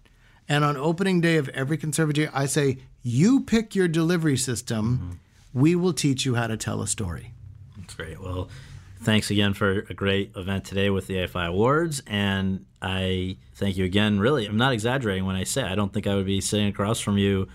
[0.51, 4.99] And on opening day of every conservatory, I say, you pick your delivery system.
[4.99, 5.61] Mm-hmm.
[5.61, 7.32] We will teach you how to tell a story.
[7.78, 8.20] That's great.
[8.20, 8.51] Well,
[9.01, 12.03] thanks again for a great event today with the AFI Awards.
[12.07, 14.20] And I thank you again.
[14.20, 17.01] Really, I'm not exaggerating when I say I don't think I would be sitting across
[17.01, 17.49] from you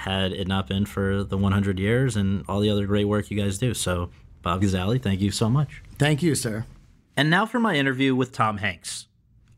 [0.00, 3.38] had it not been for the 100 years and all the other great work you
[3.38, 3.74] guys do.
[3.74, 5.82] So, Bob Gazzale, thank you so much.
[5.98, 6.64] Thank you, sir.
[7.18, 9.08] And now for my interview with Tom Hanks.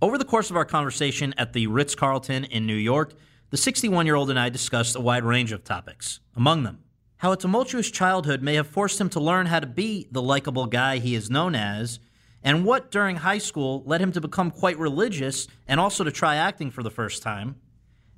[0.00, 3.14] Over the course of our conversation at the Ritz Carlton in New York,
[3.50, 6.18] the 61 year old and I discussed a wide range of topics.
[6.34, 6.80] Among them,
[7.18, 10.66] how a tumultuous childhood may have forced him to learn how to be the likable
[10.66, 12.00] guy he is known as,
[12.42, 16.34] and what during high school led him to become quite religious and also to try
[16.34, 17.54] acting for the first time.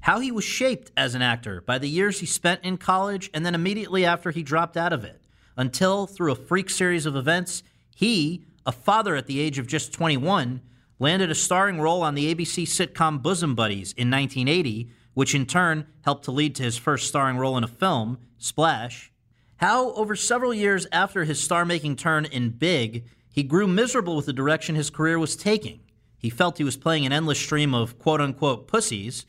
[0.04, 3.44] How he was shaped as an actor by the years he spent in college and
[3.44, 5.22] then immediately after he dropped out of it,
[5.56, 7.62] until through a freak series of events,
[7.96, 10.60] he, a father at the age of just 21,
[10.98, 15.86] landed a starring role on the ABC sitcom Bosom Buddies in 1980, which in turn
[16.02, 19.10] helped to lead to his first starring role in a film, Splash.
[19.56, 24.26] How, over several years after his star making turn in Big, he grew miserable with
[24.26, 25.80] the direction his career was taking.
[26.18, 29.24] He felt he was playing an endless stream of quote unquote pussies,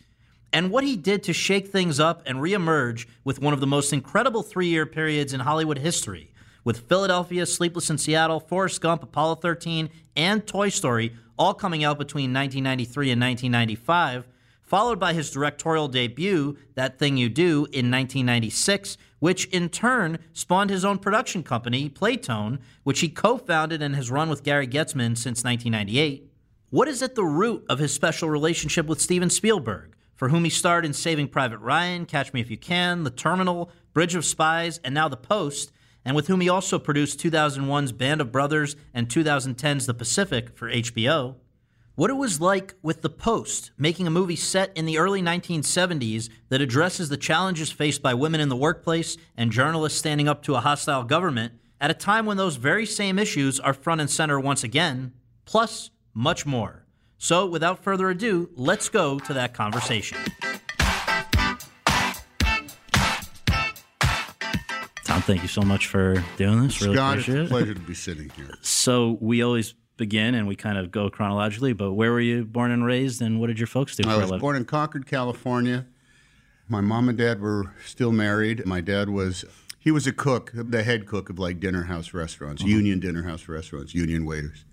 [0.53, 3.91] and what he did to shake things up and reemerge with one of the most
[3.91, 6.31] incredible three year periods in Hollywood history,
[6.63, 11.97] with Philadelphia, Sleepless in Seattle, Forrest Gump, Apollo 13, and Toy Story all coming out
[11.97, 14.27] between 1993 and 1995,
[14.61, 20.69] followed by his directorial debut, That Thing You Do, in 1996, which in turn spawned
[20.69, 25.17] his own production company, Playtone, which he co founded and has run with Gary Goetzman
[25.17, 26.31] since 1998.
[26.69, 30.49] What is at the root of his special relationship with Steven Spielberg, for whom he
[30.49, 34.79] starred in Saving Private Ryan, Catch Me If You Can, The Terminal, Bridge of Spies,
[34.83, 35.71] and now The Post,
[36.03, 40.69] and with whom he also produced 2001's Band of Brothers and 2010's The Pacific for
[40.69, 41.35] HBO?
[41.95, 46.29] What it was like with The Post, making a movie set in the early 1970s
[46.49, 50.55] that addresses the challenges faced by women in the workplace and journalists standing up to
[50.55, 54.39] a hostile government at a time when those very same issues are front and center
[54.39, 55.13] once again,
[55.45, 56.84] plus much more.
[57.17, 60.17] So, without further ado, let's go to that conversation.
[65.05, 66.81] Tom, thank you so much for doing this.
[66.81, 67.49] Really Scott, it's appreciate a it.
[67.49, 68.57] pleasure to be sitting here.
[68.61, 71.73] So we always begin and we kind of go chronologically.
[71.73, 74.31] But where were you born and raised, and what did your folks do I was
[74.41, 75.85] born in Concord, California.
[76.67, 78.65] My mom and dad were still married.
[78.65, 79.45] My dad was
[79.79, 82.71] he was a cook, the head cook of like dinner house restaurants, mm-hmm.
[82.71, 84.65] union dinner house restaurants, union waiters.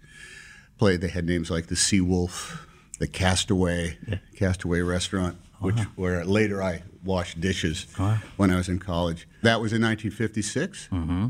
[0.82, 2.66] Played they had names like the Sea Wolf,
[2.98, 3.98] the Castaway,
[4.34, 5.90] Castaway restaurant, which uh-huh.
[5.94, 8.16] where later I washed dishes uh-huh.
[8.36, 9.28] when I was in college.
[9.42, 10.88] That was in 1956.
[10.90, 11.28] Mm-hmm.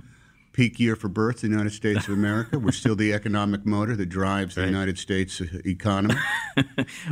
[0.52, 2.58] Peak year for birth in the United States of America.
[2.58, 6.14] We're still the economic motor that drives the United States uh, economy.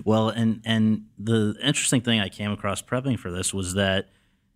[0.07, 4.09] Well, and and the interesting thing I came across prepping for this was that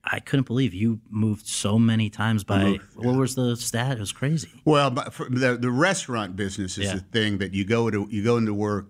[0.07, 2.79] I couldn't believe you moved so many times by.
[2.95, 3.97] What was the stat?
[3.97, 4.49] It was crazy.
[4.65, 6.95] Well, the the restaurant business is Yeah.
[6.97, 8.87] the thing that you go to you go into work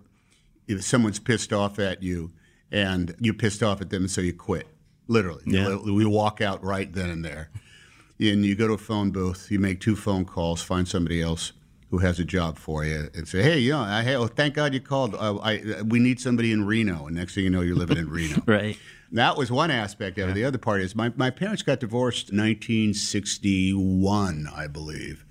[0.67, 2.31] if someone's pissed off at you
[2.71, 4.67] and you're pissed off at them, so you quit.
[5.07, 5.75] Literally, Yeah.
[5.77, 7.49] we walk out right then and there.
[8.19, 11.51] And you go to a phone booth, you make two phone calls, find somebody else
[11.91, 14.73] who has a job for you, and say, "Hey, yeah, I, hey, oh, thank God
[14.73, 15.13] you called.
[15.15, 18.09] Uh, I, we need somebody in Reno." And next thing you know, you're living in
[18.09, 18.41] Reno.
[18.47, 18.77] Right.
[19.11, 20.33] That was one aspect of it.
[20.33, 25.25] The other part is my, my parents got divorced in 1961, I believe.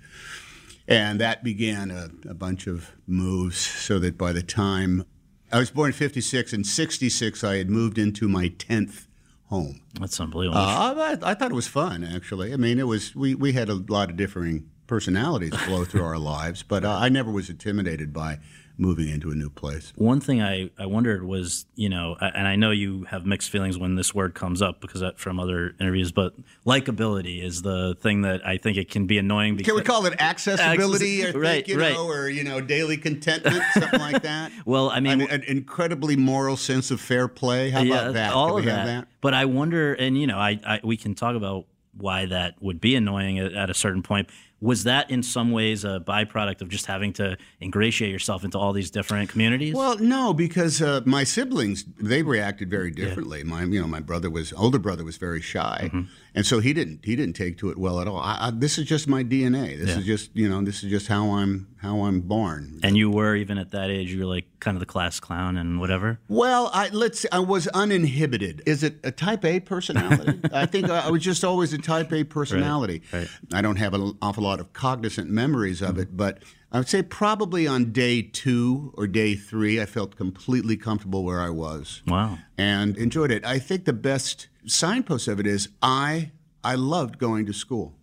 [0.87, 5.05] And that began a, a bunch of moves so that by the time
[5.51, 9.07] I was born in 56, in 66, I had moved into my 10th
[9.47, 9.81] home.
[9.99, 10.59] That's unbelievable.
[10.59, 12.53] Uh, I, I thought it was fun, actually.
[12.53, 16.19] I mean, it was we, we had a lot of differing personalities flow through our
[16.19, 18.39] lives, but uh, I never was intimidated by
[18.77, 19.93] moving into a new place.
[19.95, 23.77] One thing I, I wondered was, you know, and I know you have mixed feelings
[23.77, 26.33] when this word comes up because that, from other interviews, but
[26.65, 29.55] likability is the thing that I think it can be annoying.
[29.55, 31.23] Because, Can we call it accessibility?
[31.23, 31.93] I Access- think, right, you right.
[31.93, 34.51] know, or you know, daily contentment, something like that.
[34.65, 37.69] Well, I mean, an, an incredibly moral sense of fair play.
[37.69, 38.33] How about that?
[38.33, 38.77] All of that.
[38.77, 39.07] have that?
[39.21, 41.65] But I wonder, and you know, I, I we can talk about
[41.97, 44.29] why that would be annoying at, at a certain point.
[44.65, 48.73] Was that in some ways a byproduct of just having to ingratiate yourself into all
[48.73, 49.75] these different communities?
[49.75, 53.43] Well, no, because uh, my siblings they reacted very differently.
[53.43, 56.01] My, you know, my brother was older brother was very shy, Mm-hmm.
[56.33, 58.17] and so he didn't he didn't take to it well at all.
[58.19, 59.77] I, I, this is just my DNA.
[59.77, 59.99] This Yeah.
[59.99, 62.79] is just you know this is just how I'm how I'm born.
[62.81, 65.55] and you were even at that age, you were like kind of the class clown
[65.57, 66.19] and whatever.
[66.27, 67.25] Well, I let's.
[67.31, 68.63] I was uninhibited.
[68.65, 70.39] Is it a Type A personality?
[70.53, 73.03] I think I was just always a Type A personality.
[73.13, 73.27] right.
[73.53, 77.01] I don't have an awful lot of cognizant memories of it, but I would say
[77.03, 82.39] probably on day two or day three, I felt completely comfortable where I was Wow.
[82.57, 83.45] and enjoyed it.
[83.45, 86.31] I think the best signpost of it is I
[86.63, 87.95] I loved going to school.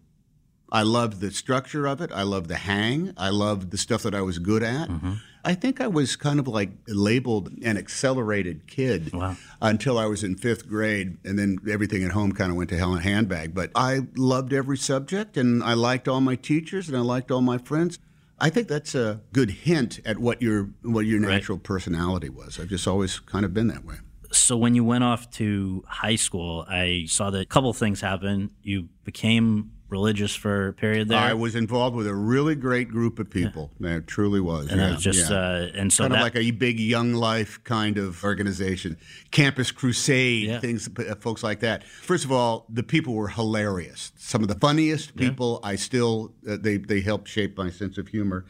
[0.71, 2.11] I loved the structure of it.
[2.13, 3.13] I loved the hang.
[3.19, 4.89] I loved the stuff that I was good at.
[4.89, 5.13] Mm-hmm.
[5.45, 9.36] I think I was kind of like labeled an accelerated kid Wow.
[9.61, 12.78] until I was in fifth grade, and then everything at home kind of went to
[12.78, 13.55] hell in a handbag.
[13.55, 17.43] But I loved every subject, and I liked all my teachers, and I liked all
[17.43, 17.99] my friends.
[18.38, 22.59] I think that's a good hint at what your what your natural personality was.
[22.61, 23.97] I've just always kind of been that way.
[24.32, 28.51] So when you went off to high school, I saw that a couple things happened.
[28.62, 31.18] You became religious for a period there.
[31.18, 33.70] I was involved with a really great group of people.
[33.80, 34.68] It truly was.
[34.70, 35.36] and yeah, it was just yeah.
[35.36, 38.97] uh, and so kind that, of like a big young life kind of organization,
[39.30, 40.61] Campus Crusade, Yeah.
[40.61, 41.84] things, uh, folks like that.
[41.84, 44.12] First of all, the people were hilarious.
[44.16, 45.61] Some of the funniest people.
[45.62, 48.45] I still uh, they they helped shape my sense of humor.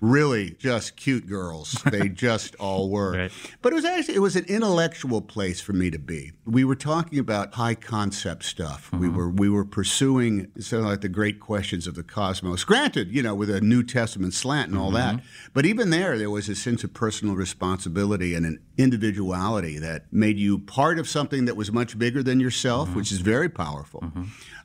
[0.00, 1.72] Really, just cute girls.
[1.90, 3.12] They just all were.
[3.12, 3.32] Right.
[3.62, 6.32] But it was actually it was an intellectual place for me to be.
[6.44, 8.90] We were talking about high concept stuff.
[8.92, 9.16] We Mm-hmm.
[9.16, 12.64] were we were pursuing sort of like the great questions of the cosmos.
[12.64, 15.16] Granted, you know, with a New Testament slant and all that.
[15.16, 15.50] Mm-hmm.
[15.54, 20.38] But even there, there was a sense of personal responsibility and an individuality that made
[20.38, 22.98] you part of something that was much bigger than yourself, Mm-hmm.
[22.98, 24.12] which is very powerful.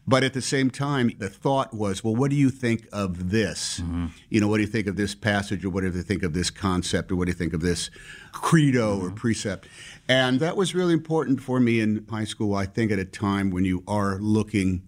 [0.07, 3.79] But at the same time, the thought was, well, what do you think of this?
[3.79, 4.07] Mm-hmm.
[4.29, 6.33] You know, what do you think of this passage, or what do you think of
[6.33, 7.91] this concept, or what do you think of this
[8.31, 9.07] credo Mm-hmm.
[9.07, 9.67] or precept?
[10.09, 13.51] And that was really important for me in high school, I think, at a time
[13.51, 14.81] when you are looking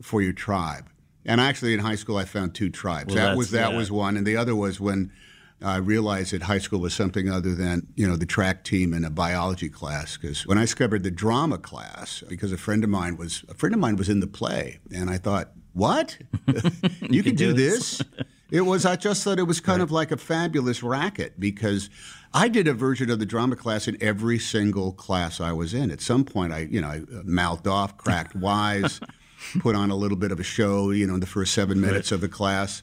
[0.00, 0.88] for your tribe.
[1.26, 3.14] And actually, in high school, I found two tribes.
[3.14, 3.76] Well, that was that yeah.
[3.76, 5.10] was one, and the other was when
[5.64, 9.04] I realized that high school was something other than you know the track team and
[9.04, 10.16] a biology class.
[10.16, 13.74] Because when I discovered the drama class, because a friend of mine was a friend
[13.74, 16.18] of mine was in the play, and I thought, what?
[17.00, 18.02] you can do do this?
[18.50, 18.84] It was.
[18.84, 21.88] I just thought it was kind of like a fabulous racket because
[22.34, 25.90] I did a version of the drama class in every single class I was in.
[25.90, 29.00] At some point, I you know I uh, mouthed off, cracked wise,
[29.60, 30.90] put on a little bit of a show.
[30.90, 32.82] You know, in the first seven minutes of the class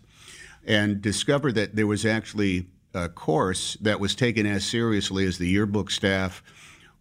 [0.65, 5.47] and discovered that there was actually a course that was taken as seriously as the
[5.47, 6.43] yearbook staff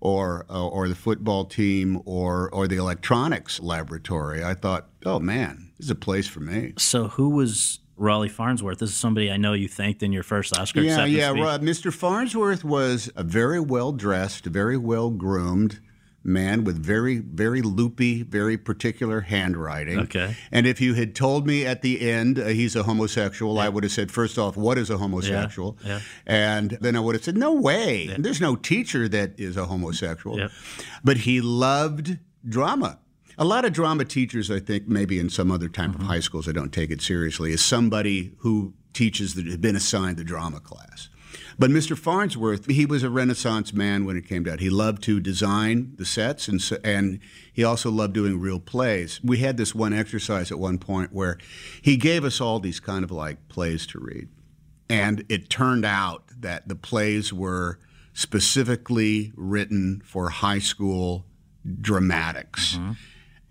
[0.01, 4.43] or uh, or the football team or or the electronics laboratory.
[4.45, 6.75] I thought, oh man, this is a place for me.
[6.79, 8.79] so who was Rawley Farnsworth?
[8.79, 11.31] This is somebody I know you thanked in your first Oscar Yeah, yeah.
[11.33, 11.43] speech.
[11.69, 11.93] Mr.
[11.93, 15.81] Farnsworth was a very well dressed, very well groomed,
[16.23, 19.99] man with very, very loopy, very particular handwriting.
[20.01, 20.37] Okay.
[20.53, 23.85] And if you had told me at the end uh, he's a homosexual, I would
[23.85, 25.79] have said, first off, what is a homosexual?
[25.85, 26.01] Yeah.
[26.27, 28.15] And then I would have said, no way.
[28.19, 30.39] There's no teacher that is a homosexual.
[30.39, 30.51] Yep.
[31.03, 32.99] But he loved drama.
[33.39, 36.03] A lot of drama teachers, I think, maybe in some other type Mm-hmm.
[36.03, 39.77] of high schools that don't take it seriously, is somebody who teaches that had been
[39.77, 41.09] assigned the drama class.
[41.59, 41.97] But Mr.
[41.97, 44.59] Farnsworth, he was a Renaissance man when it came down.
[44.59, 47.21] He loved to design the sets, and so, and
[47.53, 49.21] he also loved doing real plays.
[49.23, 51.39] We had this one exercise at one point where
[51.83, 54.29] he gave us all these kind of like plays to read,
[54.89, 57.79] and it turned out that the plays were
[58.13, 61.27] specifically written for high school
[61.81, 62.77] dramatics.
[62.77, 62.93] Mm-hmm.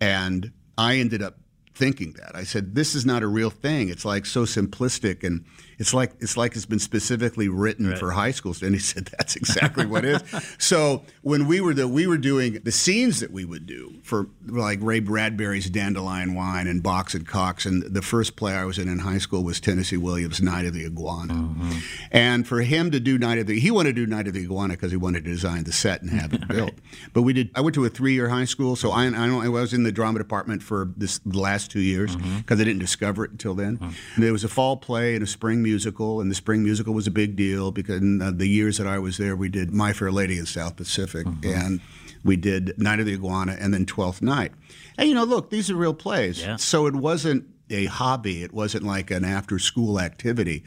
[0.02, 1.38] And I ended up
[1.74, 2.36] thinking that.
[2.36, 3.90] I said, this is not a real thing.
[3.90, 5.46] It's like so simplistic and
[5.80, 8.62] it's like it's like it's been specifically written for high schools.
[8.62, 10.46] And he said, that's exactly what it is.
[10.60, 14.28] So when we were the we were doing the scenes that we would do for
[14.46, 18.78] like Ray Bradbury's Dandelion Wine and Box and Cox, and the first play I was
[18.78, 21.34] in in high school was Tennessee Williams' Night of the Iguana.
[21.34, 21.78] Mm-hmm.
[22.12, 24.42] And for him to do Night of the he wanted to do Night of the
[24.42, 26.74] Iguana because he wanted to design the set and have it built.
[27.14, 27.52] But we did.
[27.56, 29.92] I went to a three year high school, so I, I, I was in the
[29.92, 32.40] drama department for this the last two years mm-hmm.
[32.40, 33.78] because I didn't discover it until then.
[33.82, 37.08] And there was a fall play and a spring musical, and the spring musical was
[37.08, 39.94] a big deal because in uh, the years that I was there, we did My
[39.94, 41.80] Fair Lady in South Pacific and.
[42.22, 44.52] We did Night of the Iguana and then Twelfth Night.
[44.98, 46.42] And you know, look, these are real plays.
[46.42, 46.58] Yeah.
[46.58, 48.44] So it wasn't a hobby.
[48.44, 50.66] It wasn't like an after school activity.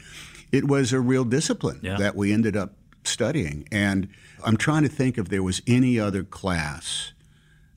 [0.51, 1.97] It was a real discipline Yeah.
[1.97, 2.73] that we ended up
[3.03, 3.67] studying.
[3.71, 4.07] And
[4.43, 7.13] I'm trying to think if there was any other class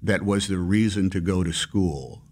[0.03, 2.22] that was the reason to go to school.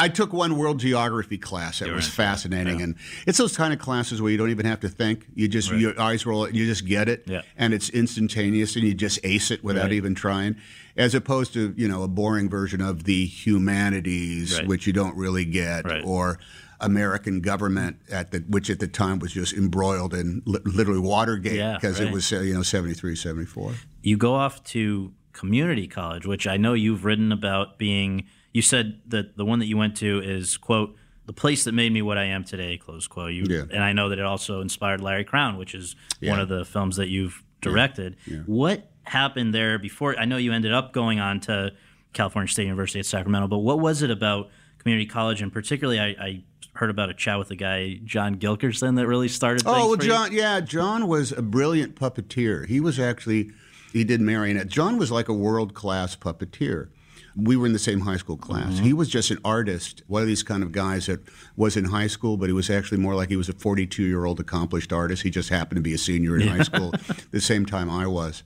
[0.00, 2.94] I took one world geography class that was fascinating, and
[3.26, 5.26] it's those kind of classes where you don't even have to think.
[5.34, 7.42] You just your eyes roll, and you just get it, Yeah.
[7.58, 9.92] and it's instantaneous, and you just ace it without Right.
[9.92, 10.56] even trying.
[10.96, 14.66] As opposed to you know a boring version of the humanities, Right.
[14.66, 16.02] which you don't really get, Right.
[16.04, 16.38] or
[16.80, 21.56] American government at the which at the time was just embroiled in li- literally Watergate
[21.56, 22.08] Yeah, because right.
[22.08, 23.74] it was you know 73, 74.
[24.02, 28.24] you go off to community college, which I know you've written about being.
[28.52, 30.96] You said that the one that you went to is quote
[31.26, 32.76] the place that made me what I am today.
[32.76, 33.32] Close quote.
[33.32, 33.62] You Yeah.
[33.70, 36.96] and I know that it also inspired Larry Crowne, which is one of the films
[36.96, 38.16] that you've directed.
[38.46, 40.18] What happened there before?
[40.18, 41.72] I know you ended up going on to
[42.12, 46.06] California State University at Sacramento, but what was it about community college, and particularly I.
[46.08, 46.44] I
[46.74, 49.64] Heard about a chat with the guy John Gilkerson that really started.
[49.66, 50.08] Oh, well, for you?
[50.08, 52.64] John, yeah, John was a brilliant puppeteer.
[52.66, 53.50] He was actually,
[53.92, 54.68] he did marionette.
[54.68, 56.88] John was like a world class puppeteer.
[57.36, 58.74] We were in the same high school class.
[58.74, 58.84] Mm-hmm.
[58.84, 61.20] He was just an artist, one of these kind of guys that
[61.56, 64.24] was in high school, but he was actually more like he was a 42 year
[64.24, 65.22] old accomplished artist.
[65.22, 66.92] He just happened to be a senior in high school
[67.30, 68.42] the same time I was.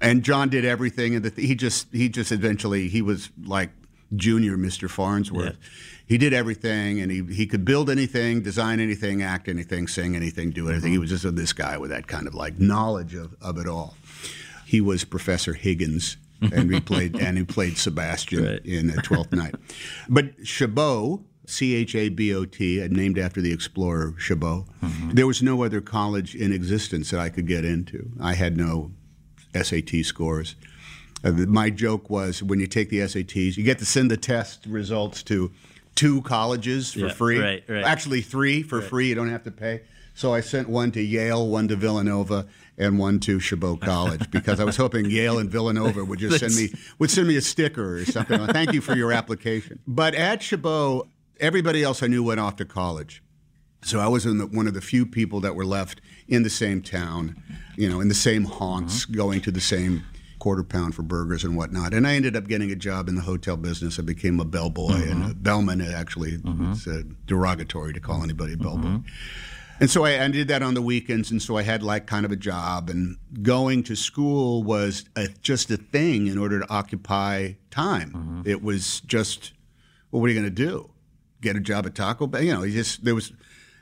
[0.00, 3.70] And John did everything, and the, he just he just eventually he was like
[4.14, 4.90] junior Mr.
[4.90, 5.56] Farnsworth.
[6.06, 10.50] He did everything, and he he could build anything, design anything, act anything, sing anything,
[10.50, 10.92] do anything.
[10.92, 13.94] He was just this guy with that kind of like knowledge of, of it all.
[14.66, 18.64] He was Professor Higgins, and he played and he played Sebastian Right.
[18.64, 19.54] in uh, Twelfth Night.
[20.08, 24.66] But Chabot, C H A B O T, uh, named after the explorer Chabot.
[25.12, 28.10] There was no other college in existence that I could get into.
[28.20, 28.92] I had no
[29.54, 30.56] SAT scores.
[31.24, 34.16] Uh, the- my joke was when you take the SATs, you get to send the
[34.16, 35.50] test results to
[35.94, 37.38] two colleges for Yeah, free.
[37.38, 37.84] right, right.
[37.84, 39.08] Actually, three for free.
[39.08, 39.80] You don't have to pay.
[40.12, 42.46] So I sent one to Yale, one to Villanova,
[42.78, 46.54] and one to Chabot College because I was hoping Yale and Villanova would just send
[46.54, 48.40] me would send me a sticker or something.
[48.40, 49.78] Like, Thank you for your application.
[49.86, 51.08] But at Chabot,
[51.40, 53.22] everybody else I knew went off to college.
[53.82, 56.50] So I was in the, one of the few people that were left in the
[56.50, 57.40] same town,
[57.76, 59.14] you know, in the same haunts, uh-huh.
[59.16, 60.04] going to the same
[60.38, 61.94] quarter pound for burgers and whatnot.
[61.94, 63.98] And I ended up getting a job in the hotel business.
[63.98, 66.72] I became a bellboy, and a bellman actually uh-huh.
[66.72, 68.98] it's uh, derogatory to call anybody a bellboy.
[69.80, 72.24] And so I, I did that on the weekends, and so I had like kind
[72.24, 76.70] of a job, and going to school was a, just a thing in order to
[76.70, 78.10] occupy time.
[78.12, 78.42] Mm-hmm.
[78.46, 79.52] It was just,
[80.10, 80.90] well, what are you going to do?
[81.42, 82.42] Get a job at Taco Bell?
[82.42, 83.32] You know, you just there was,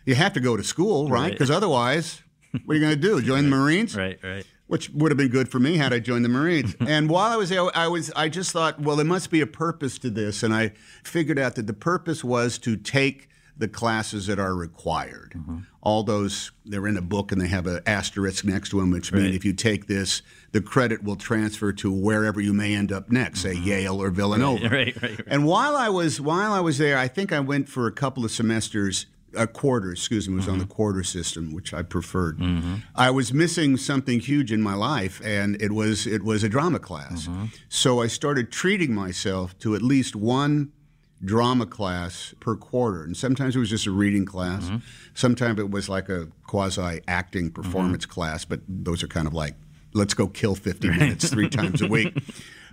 [0.04, 1.20] you have to go to school, right?
[1.20, 1.32] Right.
[1.32, 2.22] Because otherwise,
[2.64, 3.22] what are you going to do?
[3.26, 3.96] Join the Marines?
[3.96, 4.44] Right, right.
[4.66, 6.74] which would have been good for me had I joined the Marines.
[6.80, 9.46] and while I was there, I was I just thought, well, there must be a
[9.46, 10.72] purpose to this, and I
[11.04, 15.32] figured out that the purpose was to take the classes that are required.
[15.36, 15.58] Mm-hmm.
[15.80, 19.12] All those they're in a book and they have an asterisk next to them, which
[19.12, 19.34] Right.
[19.34, 23.40] if you take this, the credit will transfer to wherever you may end up next,
[23.42, 24.64] say Yale or Villanova.
[24.64, 24.74] Mm-hmm.
[24.74, 25.26] Right, right, right.
[25.28, 28.24] And while I was while I was there, I think I went for a couple
[28.24, 32.40] of semesters a quarter, excuse me, was on the quarter system, which I preferred.
[32.94, 36.78] I was missing something huge in my life, and it was it was a drama
[36.78, 37.28] class.
[37.68, 40.70] So I started treating myself to at least one
[41.24, 44.64] drama class per quarter, and sometimes it was just a reading class.
[44.64, 44.76] Mm-hmm.
[45.14, 47.62] Sometimes it was like a quasi acting mm-hmm.
[47.62, 49.54] performance class, but those are kind of like
[49.94, 52.16] let's go kill 50 minutes three times a week.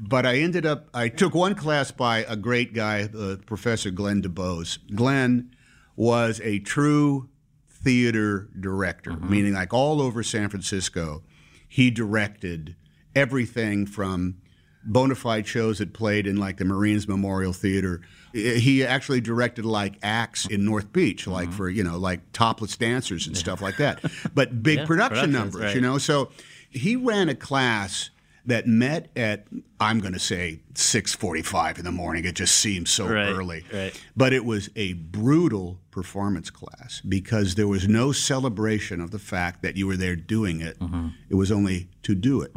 [0.04, 4.24] But I ended up, I took one class by a great guy, uh, Professor Glenn
[4.24, 4.80] DeBose.
[4.96, 5.56] Glenn
[5.96, 7.30] was a true
[7.70, 9.30] theater director, mm-hmm.
[9.30, 11.22] meaning like all over San Francisco,
[11.68, 12.76] he directed
[13.16, 14.38] everything from
[14.84, 18.02] bona fide shows that played in like the Marines Memorial Theater.
[18.34, 23.28] He actually directed like acts in North Beach, like for, you know, like topless dancers
[23.28, 24.04] and stuff like that.
[24.34, 25.76] But big Yeah, production numbers, right.
[25.76, 25.98] you know.
[25.98, 26.32] So
[26.70, 28.10] he ran a class
[28.46, 29.46] that met at
[29.80, 32.26] I'm going to say 6:45 in the morning.
[32.26, 33.64] It just seemed so Right, early.
[33.74, 34.00] right.
[34.16, 39.62] But it was a brutal performance class because there was no celebration of the fact
[39.62, 40.80] that you were there doing it.
[40.80, 41.10] Mm-hmm.
[41.30, 42.52] It was only to do it.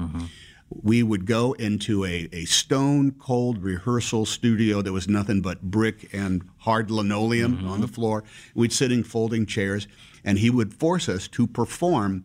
[0.83, 6.09] We would go into a, a stone cold rehearsal studio that was nothing but brick
[6.13, 7.69] and hard linoleum Mm-hmm.
[7.69, 8.25] on the floor.
[8.55, 9.87] We'd sit in folding chairs,
[10.25, 12.25] and he would force us to perform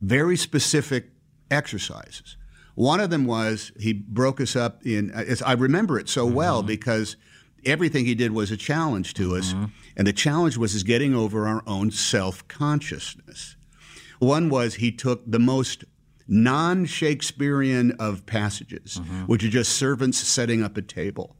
[0.00, 1.10] very specific
[1.50, 2.36] exercises.
[2.74, 5.12] One of them was he broke us up in.
[5.44, 7.16] I remember it so well because
[7.64, 9.54] everything he did was a challenge to us,
[9.96, 13.56] and the challenge was is getting over our own self consciousness.
[14.18, 15.84] One was he took the most
[16.26, 19.22] non Shakespearean of passages, mm-hmm.
[19.22, 21.36] which are just servants setting up a table.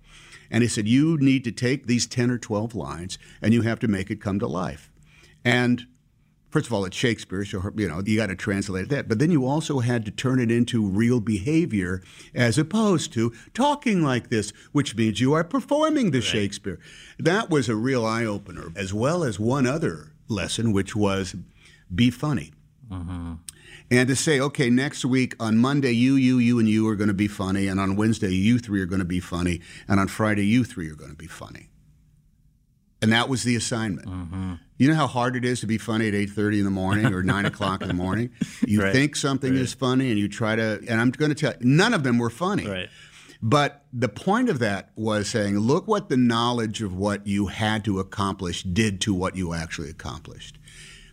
[0.51, 3.81] And he said, You need to take these 10 or 12 lines and you have
[3.81, 4.91] to make it come to life.
[5.45, 5.87] And
[6.51, 9.09] first of all, it's Shakespeare, so you know you got to translate that.
[9.09, 12.03] But then you also had to turn it into real behavior,
[12.35, 16.79] as opposed to talking like this, which means you are performing the Shakespeare.
[17.19, 21.35] That was a real eye opener, as well as one other lesson, which was
[21.93, 22.53] be funny.
[22.91, 23.33] Mm-hmm.
[23.93, 27.09] And to say, okay, next week on Monday, you, you, you, and you are going
[27.09, 30.09] to be funny, and on Wednesday, you three are going to be funny, and on
[30.09, 31.69] Friday, you three are going to be funny.
[33.03, 34.09] And that was the assignment.
[34.09, 34.55] Mm-hmm.
[34.79, 37.13] You know how hard it is to be funny at eight thirty in the morning
[37.13, 38.31] or nine o'clock in the morning.
[38.67, 38.93] You Right.
[38.95, 40.81] think something is funny, and you try to.
[40.89, 42.67] And I'm going to tell you, none of them were funny.
[42.67, 42.89] Right.
[43.43, 47.85] But the point of that was saying, look what the knowledge of what you had
[47.87, 50.59] to accomplish did to what you actually accomplished.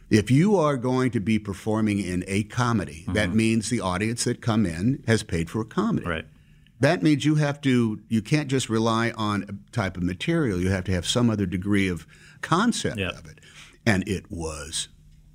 [0.09, 3.37] If you are going to be performing in a comedy, that mm-hmm.
[3.37, 6.07] means the audience that come in has paid for a comedy.
[6.07, 6.25] Right.
[6.79, 10.59] That means you have to, you can't just rely on a type of material.
[10.59, 12.07] You have to have some other degree of
[12.41, 13.09] concept Yeah.
[13.09, 13.39] of it.
[13.85, 14.87] And it was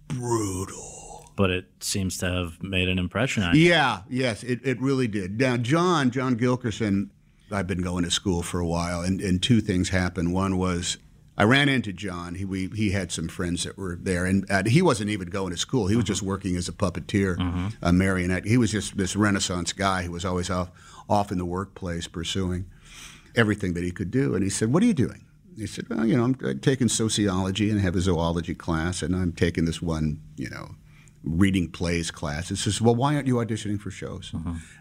[0.09, 1.31] brutal.
[1.37, 3.69] But it seems to have made an impression on you.
[3.69, 5.39] Yeah, yes, it, it really did.
[5.39, 7.11] Now, John, John Gilkerson,
[7.51, 10.33] I've been going to school for a while, and, and two things happened.
[10.33, 10.97] One was
[11.37, 12.37] I ran into John.
[12.37, 15.51] He, we, he had some friends that were there, and uh, he wasn't even going
[15.51, 15.89] to school.
[15.89, 18.45] He was just working as a puppeteer, a marionette.
[18.47, 20.71] He was just this Renaissance guy who was always off,
[21.09, 22.67] off in the workplace pursuing
[23.35, 24.35] everything that he could do.
[24.35, 25.25] And he said, What are you doing?
[25.57, 29.15] He said, Well, you know, I'm uh, taking sociology and have a zoology class, and
[29.17, 30.77] I'm taking this one, you know,
[31.25, 32.51] reading plays class.
[32.51, 34.31] He says, Well, why aren't you auditioning for shows?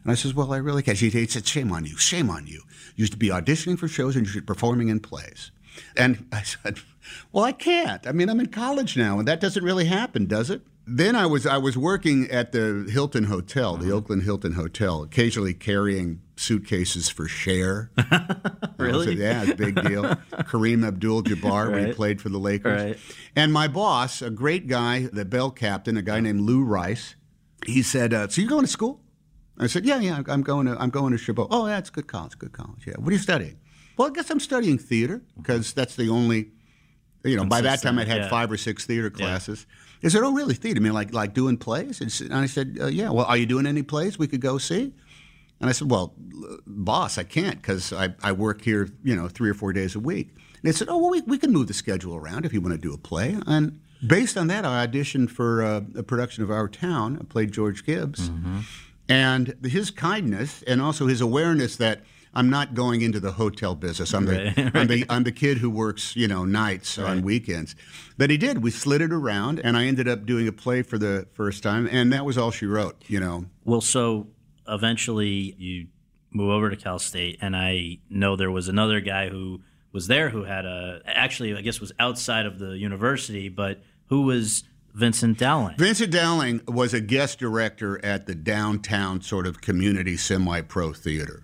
[0.04, 1.00] And I says, Well, I really can't.
[1.00, 1.98] He he said, Shame on you.
[1.98, 2.62] Shame on you.
[2.96, 5.50] You used to be auditioning for shows and you should be performing in plays.
[5.96, 6.80] And I said,
[7.32, 8.06] Well, I can't.
[8.08, 10.62] I mean, I'm in college now, and that doesn't really happen, does it?
[10.86, 15.54] Then I was I was working at the Hilton Hotel, the Oakland Hilton Hotel, occasionally
[15.54, 17.92] carrying suitcases for Cher.
[18.80, 19.16] Really?
[19.16, 20.04] yeah, it's a big deal.
[20.32, 22.84] Kareem Abdul-Jabbar, when he played for the Lakers.
[22.84, 22.98] Right.
[23.34, 27.16] And my boss, a great guy, the bell captain, a guy named Lou Rice,
[27.66, 29.00] he said, uh, "So you're going to school?"
[29.58, 32.08] I said, "Yeah, yeah, I'm going to I'm going to Chabot." Oh, yeah, it's good
[32.08, 32.86] college, good college.
[32.86, 32.96] Yeah.
[32.98, 33.58] What are you studying?
[33.98, 36.52] Well, I guess I'm studying theater because that's the only,
[37.24, 38.30] you know, by that time I'd had yeah.
[38.30, 39.66] five or six theater classes.
[40.02, 40.54] He said, "Oh, really?
[40.54, 40.80] Theater?
[40.80, 43.66] I mean, like like doing plays?" And I said, uh, "Yeah." Well, are you doing
[43.66, 44.94] any plays we could go see?
[45.62, 46.14] And I said, "Well,
[46.68, 50.00] boss, I can't because I, I work here, you know, three or four days a
[50.00, 52.60] week." And they said, "Oh, well, we, we can move the schedule around if you
[52.60, 56.44] want to do a play." And based on that, I auditioned for uh, a production
[56.44, 57.18] of Our Town.
[57.22, 58.30] I played George Gibbs,
[59.08, 62.02] and his kindness and also his awareness that
[62.34, 64.14] I'm not going into the hotel business.
[64.14, 67.76] I'm the Right, I'm the I'm the kid who works, you know, nights on weekends.
[68.18, 68.64] But he did.
[68.64, 71.88] We slid it around, and I ended up doing a play for the first time,
[71.92, 73.04] and that was all she wrote.
[73.08, 73.46] You know.
[73.66, 74.28] Well, so
[74.68, 75.88] eventually you
[76.32, 79.62] move over to Cal State, and I know there was another guy who
[79.92, 84.24] was there who had a actually I guess was outside of the university, but who
[84.24, 84.64] was
[84.94, 85.76] Vincent Dowling.
[85.78, 91.44] Vincent Dowling was a guest director at the downtown sort of community semi pro theater.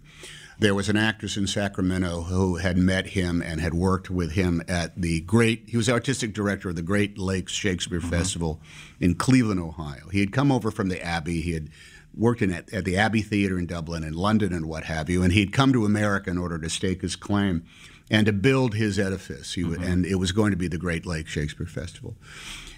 [0.60, 4.62] There was an actress in Sacramento who had met him and had worked with him
[4.68, 8.10] at the great, he was artistic director of the Great Lakes Shakespeare mm-hmm.
[8.10, 8.62] Festival
[8.99, 10.10] in Cleveland, Ohio.
[10.12, 11.39] He had come over from the Abbey.
[11.39, 11.70] He had
[12.14, 15.24] worked in at, at the Abbey Theater in Dublin and London and what have you,
[15.24, 17.64] and he'd come to America in order to stake his claim
[18.12, 19.53] and to build his edifice.
[19.53, 19.91] He, would- mm-hmm.
[19.91, 22.18] And it was going to be the Great Lakes Shakespeare Festival.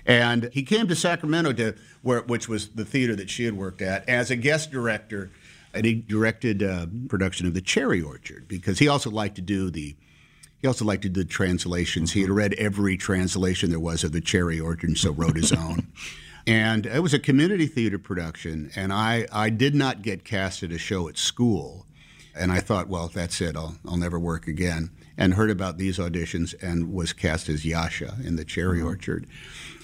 [0.05, 3.81] And he came to Sacramento, to where, which was the theater that she had worked
[3.81, 5.31] at, as a guest director.
[5.73, 9.69] And he directed uh, production of The Cherry Orchard because he also liked to do
[9.69, 9.95] the
[10.61, 12.11] he also liked to do the translations.
[12.11, 15.51] He had read every translation there was of The Cherry Orchard, and so wrote his
[15.51, 15.87] own.
[16.47, 20.71] And it was a community theater production, and I, I did not get cast at
[20.71, 21.85] a show at school.
[22.33, 23.55] And I thought, well, that's it.
[23.55, 24.89] I'll, I'll never work again.
[25.17, 29.27] And heard about these auditions and was cast as Yasha in The Cherry Orchard.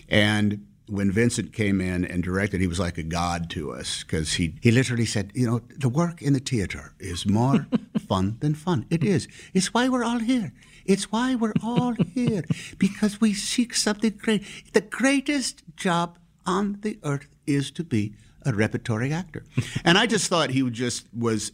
[0.09, 4.33] And when Vincent came in and directed, he was like a god to us because
[4.33, 7.67] he, he literally said, you know, the work in the theater is more
[8.07, 8.85] fun than fun.
[8.89, 9.27] It is.
[9.53, 10.53] It's why we're all here.
[10.85, 12.43] It's why we're all here
[12.77, 14.43] because we seek something great.
[14.73, 18.13] The greatest job on the earth is to be
[18.45, 19.43] a repertory actor.
[19.83, 21.51] and I just thought he would just was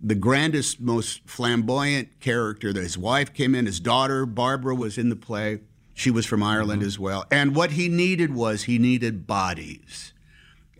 [0.00, 2.72] the grandest, most flamboyant character.
[2.72, 5.60] That his wife came in, his daughter Barbara was in the play.
[5.94, 6.88] She was from Ireland mm-hmm.
[6.88, 7.24] as well.
[7.30, 10.12] And what he needed was he needed bodies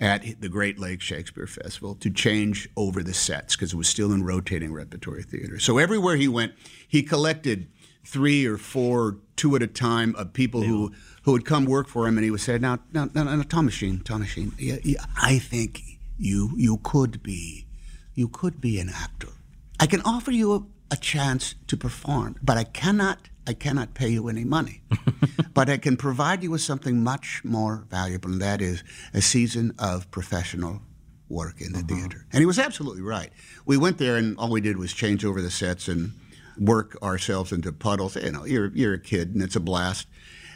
[0.00, 4.12] at the Great Lakes Shakespeare Festival to change over the sets because it was still
[4.12, 5.58] in rotating repertory theater.
[5.58, 6.52] So everywhere he went,
[6.86, 7.68] he collected
[8.04, 10.92] three or four, two at a time, of people who
[11.22, 13.64] who would come work for him, and he would say, "Now, now, now, now Tom
[13.64, 15.80] Machine, Tom Machine, yeah, yeah, I think
[16.18, 17.66] you you could be,
[18.14, 19.32] you could be an actor.
[19.80, 24.08] I can offer you a, a chance to perform, but I cannot." I cannot pay
[24.08, 24.82] you any money,
[25.54, 28.82] but I can provide you with something much more valuable, and that is
[29.12, 30.80] a season of professional
[31.28, 31.88] work in the uh-huh.
[31.88, 32.26] theater.
[32.32, 33.30] And he was absolutely right.
[33.66, 36.12] We went there, and all we did was change over the sets and
[36.58, 38.16] work ourselves into puddles.
[38.16, 40.06] You know, you're you're a kid, and it's a blast.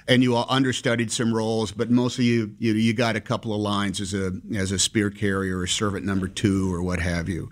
[0.08, 3.60] And you all understudied some roles, but mostly you, you you got a couple of
[3.60, 7.50] lines as a as a spear carrier or servant number two or what have you.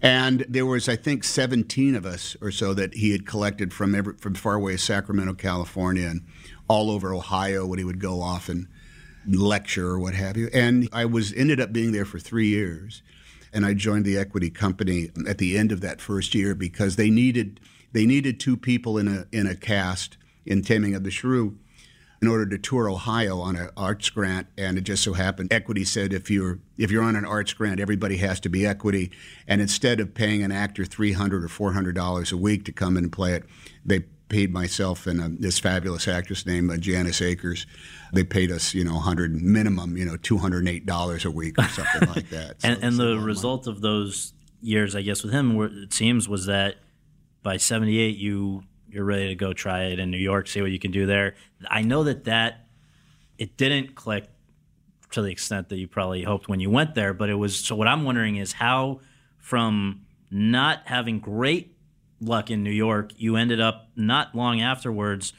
[0.00, 3.94] And there was, I think, 17 of us or so that he had collected from
[3.94, 6.24] every, from far away Sacramento, California, and
[6.68, 8.68] all over Ohio when he would go off and
[9.26, 10.48] lecture or what have you.
[10.52, 13.02] And I was ended up being there for three years,
[13.52, 17.10] and I joined the equity company at the end of that first year because they
[17.10, 17.60] needed
[17.92, 21.58] they needed two people in a in a cast in Taming of the Shrew
[22.22, 25.84] in order to tour Ohio on an arts grant, and it just so happened Equity
[25.84, 29.10] said if you're if you're on an arts grant, everybody has to be Equity,
[29.46, 32.72] and instead of paying an actor three hundred or four hundred dollars a week to
[32.72, 33.44] come in and play it,
[33.84, 37.66] they paid myself and uh, this fabulous actress named uh, Janice Akers.
[38.12, 41.30] They paid us, you know, hundred minimum, you know, two hundred and eight dollars a
[41.30, 42.62] week or something like that.
[42.62, 43.26] So and and it's a lot the of money.
[43.26, 46.76] result of those years, I guess, with him, were, it seems, was that
[47.42, 48.64] by '78 you
[48.96, 51.34] you're ready to go try it in New York, see what you can do there.
[51.68, 52.66] I know that that
[53.36, 54.24] it didn't click
[55.10, 57.58] to the extent that you probably hoped when you went there, but it was.
[57.58, 59.00] So what I'm wondering is how,
[59.38, 61.76] from not having great
[62.22, 65.34] luck in New York, you ended up not long afterwards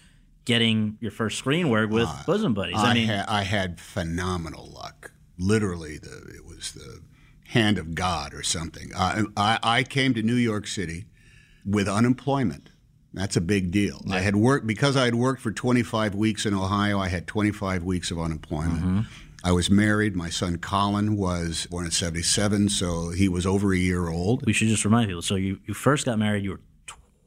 [0.45, 2.75] getting your first screen work with uh, Bosom Buddies.
[2.77, 5.13] I, I mean, ha- I had phenomenal luck.
[5.39, 7.01] Literally, the it was the
[7.47, 8.91] hand of God or something.
[8.95, 11.05] I, I, I came to New York City
[11.65, 12.69] with unemployment.
[13.17, 14.01] That's a big deal.
[14.09, 16.99] I had worked because I had worked for 25 weeks in Ohio.
[16.99, 18.79] I had 25 weeks of unemployment.
[18.79, 18.99] Mm-hmm.
[19.43, 20.15] I was married.
[20.15, 24.45] My son Colin was born in '77, so he was over a year old.
[24.45, 25.21] we should just remind people.
[25.21, 26.43] So you, you first got married.
[26.43, 26.61] You were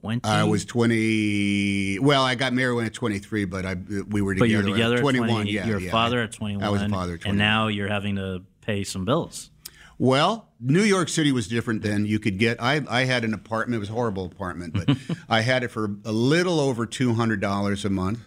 [0.02, 0.24] 20.
[0.24, 1.98] I was 20.
[2.00, 3.74] Well, I got married when I was 23, but I
[4.08, 4.38] we were together.
[4.38, 5.28] But you were together at at 21.
[5.28, 5.50] 20.
[5.50, 5.90] Yeah, you're a yeah.
[5.90, 6.64] father at 21.
[6.64, 7.30] I was a father at 21.
[7.30, 9.49] And now you're having to pay some bills.
[10.00, 12.06] Well, New York City was different then.
[12.06, 12.56] You could get.
[12.58, 13.76] I, I had an apartment.
[13.76, 14.96] It was a horrible apartment, but
[15.28, 18.20] I had it for a little over two hundred dollars a month,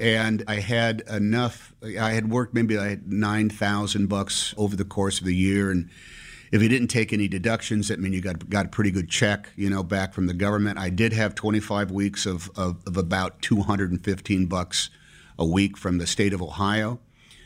[0.00, 1.74] and I had enough.
[1.80, 5.70] I had worked maybe I had nine thousand bucks over the course of the year,
[5.70, 5.90] and
[6.50, 9.48] if you didn't take any deductions, that mean you got got a pretty good check,
[9.54, 10.76] you know, back from the government.
[10.76, 14.90] I did have twenty five weeks of, of of about two hundred and fifteen bucks
[15.38, 16.98] a week from the state of Ohio.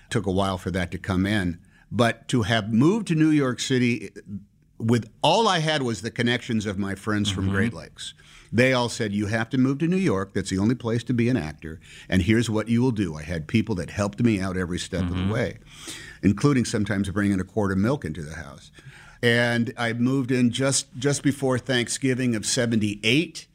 [0.08, 1.58] Took a while for that to come in.
[1.96, 4.10] But to have moved to New York City
[4.78, 7.78] with all I had was the connections of my friends from Great mm-hmm.
[7.78, 8.12] Lakes.
[8.52, 10.34] They all said, You have to move to New York.
[10.34, 11.80] That's the only place to be an actor.
[12.06, 13.16] And here's what you will do.
[13.16, 15.32] I had people that helped me out every step of the mm-hmm.
[15.32, 15.58] way,
[16.22, 18.70] including sometimes bringing a quart of milk into the house.
[19.22, 23.46] And I moved in just, just before Thanksgiving of 78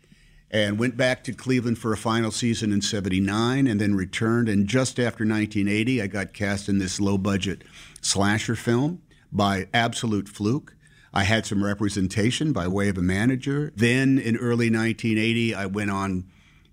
[0.50, 4.50] and went back to Cleveland for a final season in 79 and then returned.
[4.50, 7.64] And just after 1980, I got cast in this low budget
[8.02, 10.76] slasher film by absolute fluke.
[11.14, 13.72] I had some representation by way of a manager.
[13.76, 16.26] Then in early 1980, I went on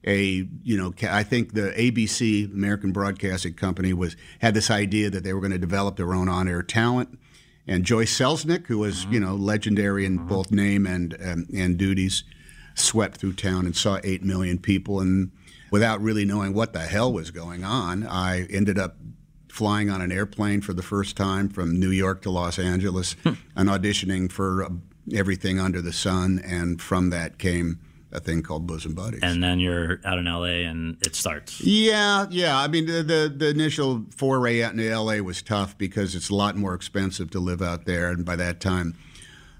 [0.06, 5.24] a you know I think the ABC American Broadcasting Company was had this idea that
[5.24, 7.18] they were going to develop their own on-air talent.
[7.66, 12.24] And Joyce Selznick, who was you know legendary in both name and um, and duties,
[12.74, 15.00] swept through town and saw eight million people.
[15.00, 15.32] And
[15.70, 18.96] without really knowing what the hell was going on, I ended up
[19.58, 23.68] flying on an airplane for the first time from New York to Los Angeles and
[23.68, 24.68] auditioning for uh,
[25.12, 26.40] everything under the sun.
[26.44, 27.80] And from that came
[28.12, 29.18] a thing called Bosom Buddies.
[29.20, 31.60] And then you're out in LA and it starts.
[31.60, 32.56] Yeah, yeah.
[32.56, 36.36] I mean, the, the, the initial foray out into LA was tough because it's a
[36.36, 38.10] lot more expensive to live out there.
[38.10, 38.96] And by that time,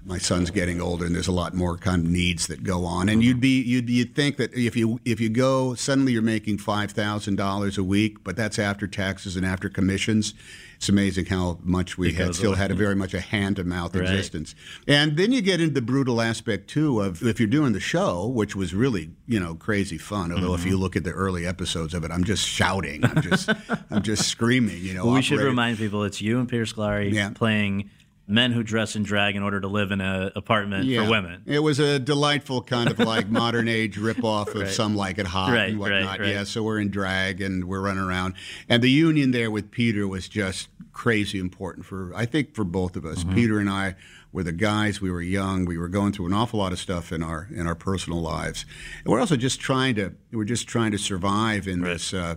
[0.05, 3.09] my son's getting older, and there's a lot more kind of needs that go on.
[3.09, 6.57] And you'd be you'd you'd think that if you if you go suddenly you're making
[6.57, 10.33] five thousand dollars a week, but that's after taxes and after commissions.
[10.77, 13.93] It's amazing how much we had still had a very much a hand to mouth
[13.93, 14.03] Right.
[14.03, 14.55] existence.
[14.87, 18.25] And then you get into the brutal aspect too of if you're doing the show,
[18.27, 20.31] which was really you know crazy fun.
[20.31, 20.81] Although if you mm-hmm.
[20.81, 23.49] look at the early episodes of it, I'm just shouting, I'm just
[23.91, 24.77] I'm just screaming.
[24.77, 27.31] You know, Well, we should remind people it's you and Peter Scolari Yeah.
[27.31, 27.89] playing
[28.29, 31.03] men who dress in drag in order to live in an apartment Yeah.
[31.03, 31.41] for women.
[31.47, 34.69] It was a delightful kind of like modern age ripoff of Right.
[34.69, 36.19] Some Like It Hot Right, and whatnot.
[36.19, 36.29] right.
[36.29, 38.35] Yeah, so we're in drag and we're running around.
[38.69, 42.95] And the union there with Peter was just crazy important for, I think, for both
[42.95, 43.23] of us.
[43.23, 43.33] Mm-hmm.
[43.35, 43.95] Peter and I
[44.31, 45.01] were the guys.
[45.01, 45.65] We were young.
[45.65, 48.63] We were going through an awful lot of stuff in our in our personal lives.
[49.03, 52.13] And we're also just trying to we're just trying to survive in this.
[52.13, 52.35] Uh,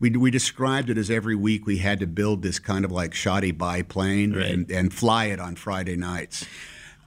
[0.00, 3.14] we, we described it as every week we had to build this kind of like
[3.14, 4.50] shoddy biplane Right.
[4.50, 6.44] and, and fly it on Friday nights.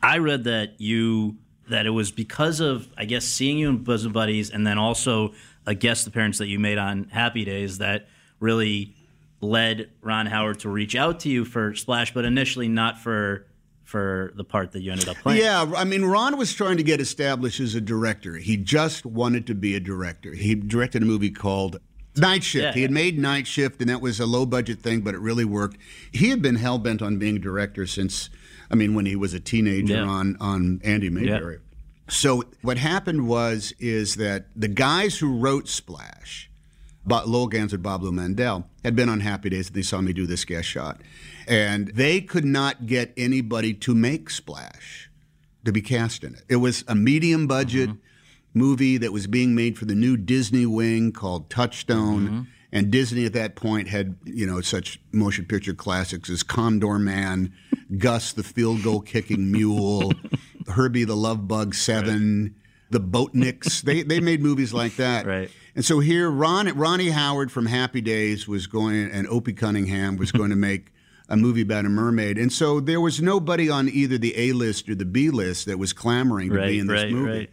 [0.02, 1.38] I read that you
[1.70, 5.34] that it was because of I guess seeing you in Bosom Buddies and then also
[5.66, 8.08] a guest appearance that you made on Happy Days that
[8.40, 8.94] really
[9.40, 13.46] led Ron Howard to reach out to you for Splash, but initially not for
[13.86, 15.42] for the part that you ended up playing.
[15.42, 18.38] Yeah, I mean, Ron was trying to get established as a director.
[18.38, 20.34] He just wanted to be a director.
[20.34, 21.80] He directed a movie called
[22.16, 22.64] Night Shift.
[22.64, 22.96] Yeah, he had yeah.
[22.96, 25.78] made Night Shift, and that was a low budget thing, but it really worked.
[26.12, 28.30] He had been hell bent on being a director since,
[28.70, 30.04] I mean, when he was a teenager Yeah.
[30.04, 31.60] on on Andy Mayberry.
[32.10, 36.50] So what happened was is that the guys who wrote Splash,
[37.06, 40.28] Lowell Ganz and Babaloo Mandel, had been on Happy Days and they saw me do
[40.28, 41.02] this guest shot.
[41.48, 45.10] And they could not get anybody to make Splash
[45.66, 46.44] to be cast in it.
[46.50, 48.00] It was a medium budget mm-hmm.
[48.54, 52.28] Movie that was being made for the new Disney wing called Touchstone.
[52.28, 52.42] Mm-hmm.
[52.72, 57.52] And Disney at that point had, you know, such motion picture classics as Condorman,
[58.00, 60.12] Gus the field goal kicking mule,
[60.68, 62.56] Herbie the Love Bug Seven,
[62.90, 63.82] the Boatniks.
[63.84, 65.26] they they made movies like that.
[65.28, 65.52] Right.
[65.76, 70.32] And so here, Ron Ronnie Howard from Happy Days was going, and Opie Cunningham was
[70.32, 70.92] going to make
[71.30, 72.38] a movie about a mermaid.
[72.40, 75.78] And so there was nobody on either the A list or the B list that
[75.80, 77.50] was clamoring to Right, be in this right, movie.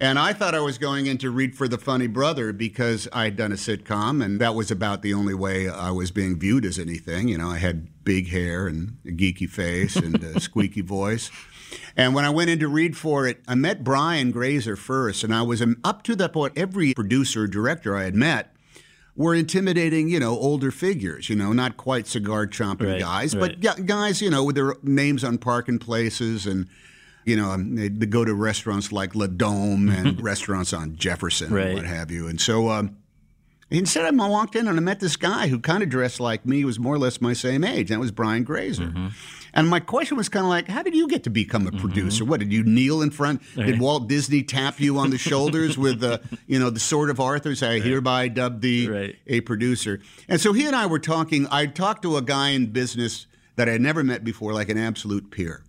[0.00, 3.36] And I thought I was going in to read for the funny brother because I'd
[3.36, 6.78] done a sitcom, and that was about the only way I was being viewed as
[6.78, 7.28] anything.
[7.28, 11.30] You know, I had big hair and a geeky face and a squeaky voice.
[11.98, 15.34] And when I went in to read for it, I met Brian Grazer first, and
[15.34, 16.54] I was up to that point.
[16.56, 18.54] Every producer, director I had met
[19.14, 21.28] were intimidating, you know, older figures.
[21.28, 23.60] You know, not quite cigar chomping Right, guys, right.
[23.60, 26.68] but guys, you know, with their names on parking places and.
[27.24, 31.66] You know, um, they, go to restaurants like La Dome and restaurants on Jefferson Right.
[31.66, 32.26] and what have you.
[32.28, 32.96] And so um,
[33.70, 36.64] instead, I walked in and I met this guy who kind of dressed like me,
[36.64, 37.88] was more or less my same age.
[37.90, 38.86] That was Brian Grazer.
[38.86, 39.08] Mm-hmm.
[39.52, 42.24] And my question was kind of like, how did you get to become a producer?
[42.24, 43.42] What did you kneel in front?
[43.56, 47.18] Did Walt Disney tap you on the shoulders with the, you know, the sword of
[47.18, 47.54] Arthur?
[47.56, 49.16] Say, I hereby dub thee Right.
[49.26, 50.00] a producer.
[50.28, 51.48] And so he and I were talking.
[51.50, 54.78] I talked to a guy in business that I had never met before, like an
[54.78, 55.64] absolute peer.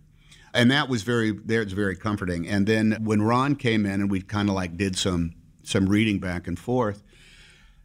[0.54, 2.46] And that was very, there it's very comforting.
[2.46, 5.34] And then when Ron came in and we kind of like did some
[5.64, 7.02] some reading back and forth,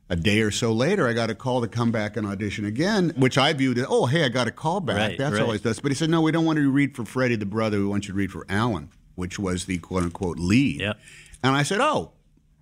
[0.10, 3.14] a day or so later, I got a call to come back and audition again,
[3.18, 4.98] which I viewed as, oh, hey, I got a call back.
[4.98, 5.42] Right, That's right.
[5.42, 5.80] always this.
[5.80, 7.78] But he said, no, we don't want you to read for Freddie the brother.
[7.80, 10.80] We want you to read for Alan, which was the quote unquote lead.
[10.82, 10.98] Yep.
[11.44, 12.14] And I said, oh,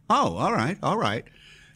[0.10, 1.24] oh, all right, all right.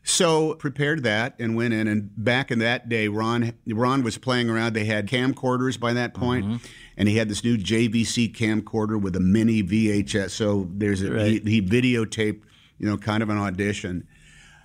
[0.03, 1.88] So prepared that and went in.
[1.88, 4.74] And back in that day, Ron Ron was playing around.
[4.74, 6.56] They had camcorders by that point, Mm-hmm.
[7.00, 10.30] And he had this new JVC camcorder with a mini VHS.
[10.30, 11.42] So there's a, Right.
[11.44, 12.42] he, he videotaped,
[12.78, 14.06] you know, kind of an audition.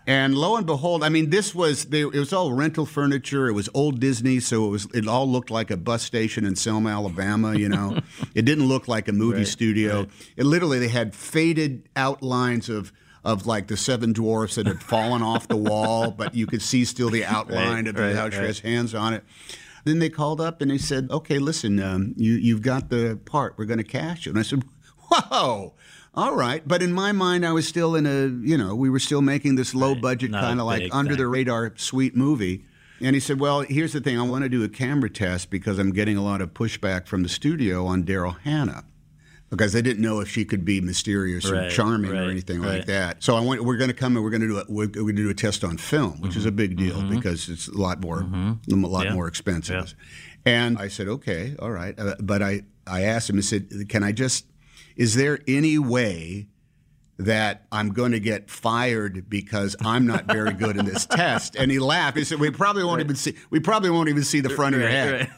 [0.07, 3.49] And lo and behold, I mean, this was they, it was all rental furniture.
[3.49, 6.57] It was old Disney, so it was it all looked like a bus station in
[6.57, 7.57] Selma, Alabama.
[7.57, 8.01] You know,
[8.35, 10.01] it didn't look like a movie Right, studio.
[10.01, 10.11] right.
[10.37, 12.93] It literally they had faded outlines of
[13.25, 16.85] of like the seven dwarfs that had fallen off the wall, but you could see
[16.85, 19.25] still the outline Right, of the right, how she has hands on it.
[19.85, 23.55] Then they called up and they said, "Okay, listen, um, you you've got the part.
[23.57, 24.65] We're going to cash you." And I said,
[25.11, 25.75] "Whoa."
[26.17, 29.01] All right, but in my mind, I was still in a, you know, we were
[29.01, 32.65] still making this low budget not kind of like big under the radar sweet movie.
[33.01, 34.19] And he said, Well, here's the thing.
[34.19, 37.25] I want to do a camera test because I'm getting a lot of pushback from
[37.25, 38.85] the studio on Daryl Hannah
[39.51, 42.79] because they didn't know if she could be mysterious or Right, charming or anything right.
[42.79, 43.23] like that.
[43.23, 45.15] So I went, we're going to come and we're going to do a, we're going
[45.17, 47.15] to do a test on film, which is a big deal Mm-hmm.
[47.17, 49.15] because it's a lot more a lot Yeah.
[49.15, 49.95] more expensive.
[50.47, 50.53] Yeah.
[50.53, 51.99] And I said, okay, all right.
[51.99, 54.45] Uh, but I, I asked him, I said, can I just,
[54.97, 56.49] is there any way
[57.17, 61.55] that I'm going to get fired because I'm not very good in this test?
[61.57, 62.17] And he laughed.
[62.19, 64.81] He said, we probably won't even see, we probably won't even see the front of
[64.81, 65.13] your head.
[65.13, 65.31] right.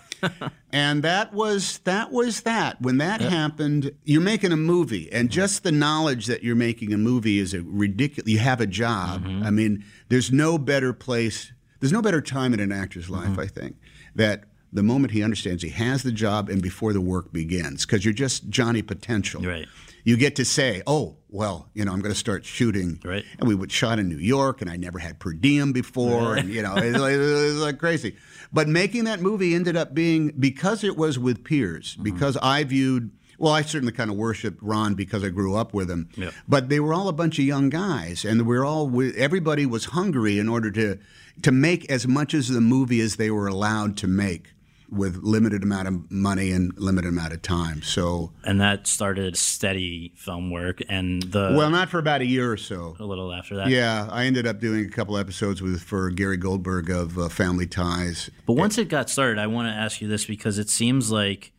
[0.72, 2.80] And that was that was that.
[2.80, 5.34] When that happened, you're making a movie, and mm-hmm.
[5.34, 8.30] just the knowledge that you're making a movie is a ridiculous.
[8.30, 9.24] You have a job.
[9.24, 9.42] Mm-hmm.
[9.42, 11.52] I mean, there's no better place.
[11.80, 13.40] There's no better time in an actor's life, mm-hmm.
[13.40, 13.76] I think,
[14.14, 18.04] that the moment he understands he has the job and before the work begins, because
[18.04, 19.42] you're just Johnny Potential.
[19.42, 19.68] Right.
[20.06, 23.24] You get to say, "Oh, well, you know, I'm going to start shooting." Right.
[23.38, 26.48] And we would shot in New York, and I never had per diem before, and
[26.48, 28.16] you know, it, was like- it was like crazy.
[28.52, 32.04] But making that movie ended up being because it was with peers, Mm-hmm.
[32.04, 33.10] because I viewed.
[33.38, 36.08] Well, I certainly kind of worshipped Ron because I grew up with him.
[36.16, 36.30] Yeah.
[36.48, 39.86] But they were all a bunch of young guys, and we are all everybody was
[39.86, 40.98] hungry in order to
[41.42, 44.54] to make as much as the movie as they were allowed to make
[44.90, 47.82] with limited amount of money and limited amount of time.
[47.82, 52.50] So, and that started steady film work, and the well, not for about a year
[52.50, 52.96] or so.
[52.98, 53.68] a little after that.
[53.68, 57.66] Yeah, I ended up doing a couple episodes with for Gary Goldberg of uh, Family
[57.66, 58.30] Ties.
[58.46, 61.52] But once it got started, I want to ask you this because it seems like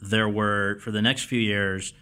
[0.00, 1.94] there were for the next few years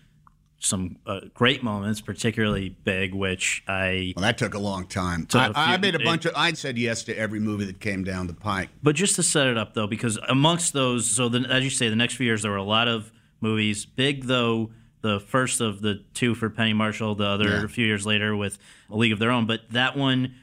[0.64, 4.12] some uh, great moments, particularly big, which I.
[4.16, 5.26] Well, that took a long time.
[5.34, 6.32] I, a few- I made a bunch of.
[6.36, 8.70] I'd said yes to every movie that came down the pike.
[8.82, 11.88] But just to set it up though, because amongst those, so the, as you say,
[11.88, 13.84] the next few years there were a lot of movies.
[13.84, 14.70] Big though,
[15.02, 17.64] the first of the two for Penny Marshall, the other Yeah.
[17.64, 18.58] a few years later with
[18.90, 19.46] A League of Their Own.
[19.46, 20.34] But that one,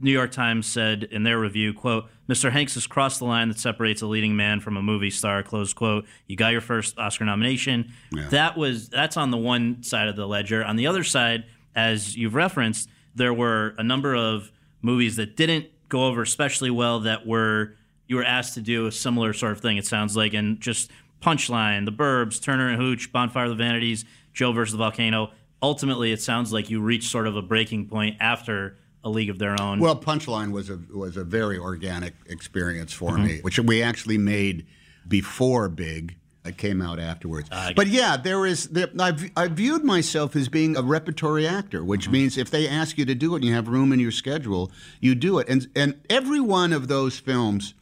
[0.00, 2.52] New York Times said in their review, "quote Mr.
[2.52, 5.72] Hanks has crossed the line that separates a leading man from a movie star." Close
[5.72, 6.06] quote.
[6.26, 7.92] You got your first Oscar nomination.
[8.30, 10.64] That was that's on the one side of the ledger.
[10.64, 11.44] On the other side,
[11.74, 14.50] as you've referenced, there were a number of
[14.82, 17.74] movies that didn't go over especially well that were
[18.06, 19.76] you were asked to do a similar sort of thing.
[19.76, 20.90] It sounds like and just
[21.20, 25.30] Punchline, The Burbs, Turner and Hooch, Bonfire of the Vanities, Joe versus the Volcano.
[25.62, 29.38] Ultimately, it sounds like you reached sort of a breaking point after A League of
[29.38, 29.78] Their Own.
[29.80, 33.24] Well, Punchline was a was a very organic experience for Mm-hmm.
[33.26, 34.66] me, which we actually made
[35.06, 36.16] before Big.
[36.44, 37.48] It came out afterwards.
[37.52, 38.68] Ah, but yeah, there is.
[38.68, 42.12] There, I, I viewed myself as being a repertory actor, which Mm-hmm.
[42.12, 44.70] means if they ask you to do it and you have room in your schedule,
[45.00, 45.48] you do it.
[45.48, 47.74] And and every one of those films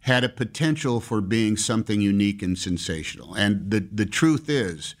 [0.00, 3.34] had a potential for being something unique and sensational.
[3.34, 4.94] And the the truth is,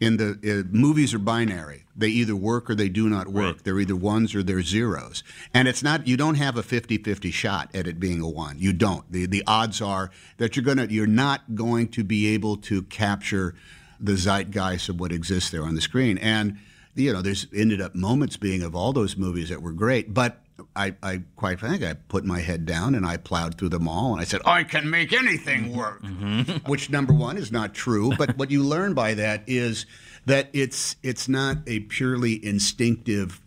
[0.00, 1.84] in the uh, movies are binary.
[1.96, 3.56] They either work or they do not work.
[3.56, 3.64] Right.
[3.64, 5.22] They're either ones or they're zeros.
[5.52, 8.58] And it's not you don't have a 50-50 shot at it being a one.
[8.58, 9.10] You don't.
[9.10, 12.82] The the odds are that you're going to you're not going to be able to
[12.82, 13.54] capture
[14.00, 16.18] the zeitgeist of what exists there on the screen.
[16.18, 16.58] And
[16.94, 20.43] you know, there's ended up moments being of all those movies that were great, but
[20.76, 24.12] I, I quite frankly, I put my head down and I plowed through them all,
[24.12, 25.76] and I said, I can make anything mm-hmm.
[25.76, 26.02] work.
[26.02, 26.70] Mm-hmm.
[26.70, 29.86] Which number one is not true, but what you learn by that is
[30.26, 33.40] that it's it's not a purely instinctive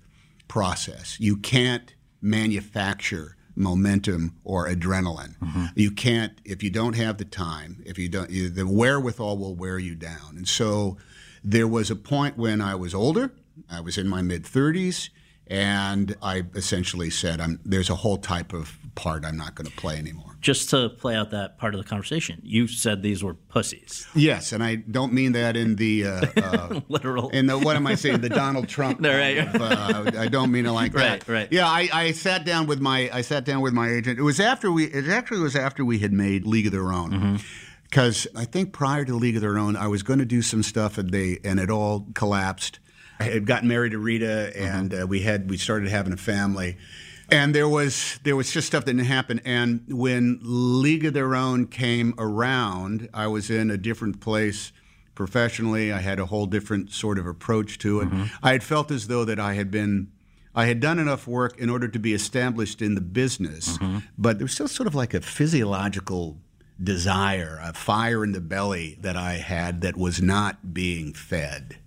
[0.47, 1.17] process.
[1.19, 5.38] You can't manufacture momentum or adrenaline.
[5.39, 5.65] Mm-hmm.
[5.75, 7.84] You can't if you don't have the time.
[7.85, 10.35] If you don't, you, the wherewithal will wear you down.
[10.35, 10.97] And so
[11.43, 13.31] there was a point when I was older.
[13.69, 15.09] I was in my mid 30s.
[15.49, 19.75] And I essentially said, I'm, "There's a whole type of part I'm not going to
[19.75, 23.33] play anymore." just to play out that part of the conversation, you said these were
[23.33, 24.07] pussies.
[24.15, 27.29] Yes, and I don't mean that in the uh, uh, Literal.
[27.29, 28.21] in the what am I saying?
[28.21, 28.99] The Donald Trump.
[28.99, 29.39] No, right.
[29.39, 31.27] of, uh, I don't mean it like that.
[31.27, 31.47] Right, right.
[31.51, 34.19] Yeah, I, I sat down with my I sat down with my agent.
[34.19, 34.85] It was after we.
[34.85, 37.11] It actually was after we had made League of Their Own.
[37.11, 37.35] Mm-hmm.
[37.83, 40.61] Because I think prior to League of Their Own, I was going to do some
[40.61, 42.79] stuff, and they and it all collapsed.
[43.19, 45.03] I had gotten married to Rita, and mm-hmm.
[45.03, 46.77] uh, we had we started having a family,
[47.30, 49.41] and there was there was just stuff that didn't happen.
[49.44, 54.72] And when League of Their Own came around, I was in a different place
[55.15, 55.91] professionally.
[55.91, 58.10] I had a whole different sort of approach to it.
[58.10, 58.23] Mm-hmm.
[58.44, 60.11] I had felt as though that I had been.
[60.56, 63.99] I had done enough work in order to be established in the business, mm-hmm.
[64.18, 66.39] but there was still sort of like a physiological
[66.84, 71.77] desire, a fire in the belly that I had that was not being fed.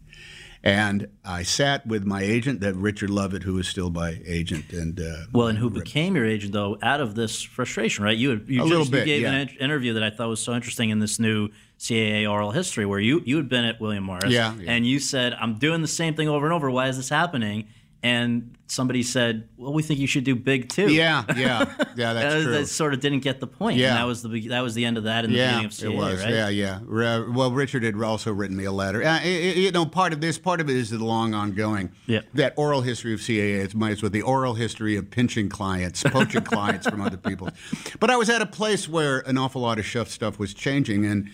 [0.62, 5.00] And I sat with my agent, that Richard Lovett, who is still my agent, and
[5.00, 8.16] uh, Well, and who became your agent though out of this frustration, right?
[8.16, 9.40] You had, you just bit, gave an yeah.
[9.40, 13.00] in- interview that I thought was so interesting in this new CAA oral history where
[13.00, 14.70] you you had been at William Morris, Yeah, yeah.
[14.70, 16.70] and you said, "I'm doing the same thing over and over.
[16.70, 17.68] Why is this happening?"
[18.02, 21.66] And somebody said, "Well, we think you should do big too." yeah, yeah,
[21.96, 22.52] yeah, that's that, true.
[22.52, 23.76] that sort of didn't get the point.
[23.76, 23.88] Yeah.
[23.88, 25.72] and that was the that was the end of that in the yeah, beginning of
[25.72, 26.24] CAA, it was.
[26.24, 26.32] right?
[26.32, 27.22] Yeah, yeah.
[27.28, 29.02] Well, Richard had also written me a letter.
[29.02, 31.92] Uh, i- i- you know, part of this, part of it is the long ongoing.
[32.06, 32.20] Yeah.
[32.32, 36.02] That oral history of CAA is might as well the oral history of pinching clients,
[36.02, 37.50] poaching clients from other people.
[38.00, 41.04] But I was at a place where an awful lot of chef stuff was changing,
[41.04, 41.28] and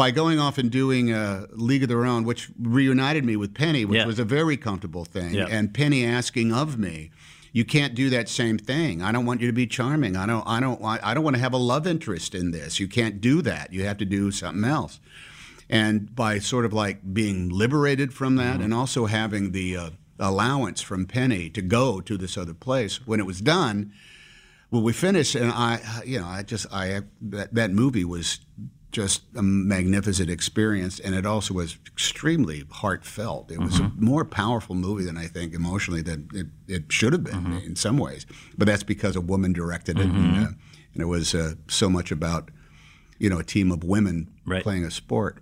[0.00, 3.84] by going off and doing a League of Their Own, which reunited me with Penny,
[3.84, 4.06] which Yeah.
[4.06, 5.46] was a very comfortable thing, Yeah.
[5.50, 7.10] and Penny asking of me.
[7.52, 9.02] You can't do that same thing.
[9.02, 10.16] I don't want you to be charming.
[10.16, 10.44] I don't.
[10.46, 10.80] I don't.
[10.80, 12.80] want- I don't want to have a love interest in this.
[12.80, 13.72] You can't do that.
[13.74, 15.00] You have to do something else.
[15.68, 18.62] And by sort of like being liberated from that, Mm-hmm.
[18.64, 23.20] and also having the uh, allowance from Penny to go to this other place, when
[23.20, 23.92] it was done,
[24.70, 28.38] when we finished, and I, you know, I just, I that, that movie was
[28.92, 33.50] just a magnificent experience, and it also was extremely heartfelt.
[33.50, 37.22] It was a more powerful movie than I think emotionally than it, it should have
[37.24, 38.26] been in some ways.
[38.58, 40.48] But that's because a woman directed it, and, uh,
[40.94, 42.50] and it was uh, so much about,
[43.18, 44.62] you know, a team of women Right.
[44.62, 45.38] playing a sport.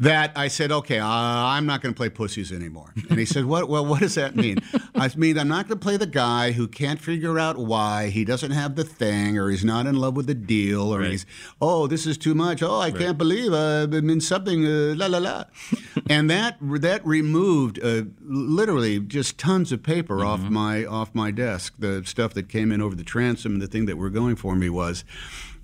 [0.00, 2.92] That I said, okay, uh, I'm not going to play pussies anymore.
[3.08, 3.68] And he said, what?
[3.68, 4.58] Well, what does that mean?
[4.94, 8.24] I mean, I'm not going to play the guy who can't figure out why he
[8.24, 11.10] doesn't have the thing, or he's not in love with the deal, or Right.
[11.12, 11.26] he's,
[11.60, 12.62] oh, this is too much.
[12.62, 14.64] Oh, I can't believe uh, I'm in something.
[14.66, 15.44] Uh, la la la.
[16.10, 21.74] and that that removed uh, literally just tons of paper off my off my desk.
[21.78, 24.54] The stuff that came in over the transom, and the thing that were going for
[24.56, 25.04] me was.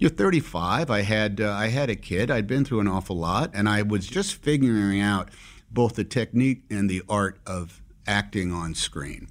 [0.01, 0.91] You're 35.
[0.91, 2.31] I had uh, I had a kid.
[2.31, 5.29] I'd been through an awful lot, and I was just figuring out
[5.71, 9.29] both the technique and the art of acting on screen,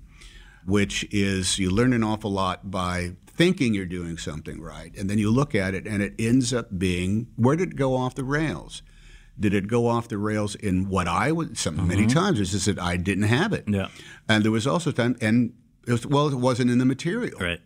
[0.66, 5.18] which is you learn an awful lot by thinking you're doing something right, and then
[5.18, 8.24] you look at it, and it ends up being where did it go off the
[8.24, 8.84] rails?
[9.40, 11.58] Did it go off the rails in what I would?
[11.58, 13.64] Some many times it's just that I didn't have it.
[13.68, 13.88] Yeah.
[14.28, 15.54] and there was also time, and
[15.88, 17.40] it was, well, it wasn't in the material.
[17.40, 17.62] Right.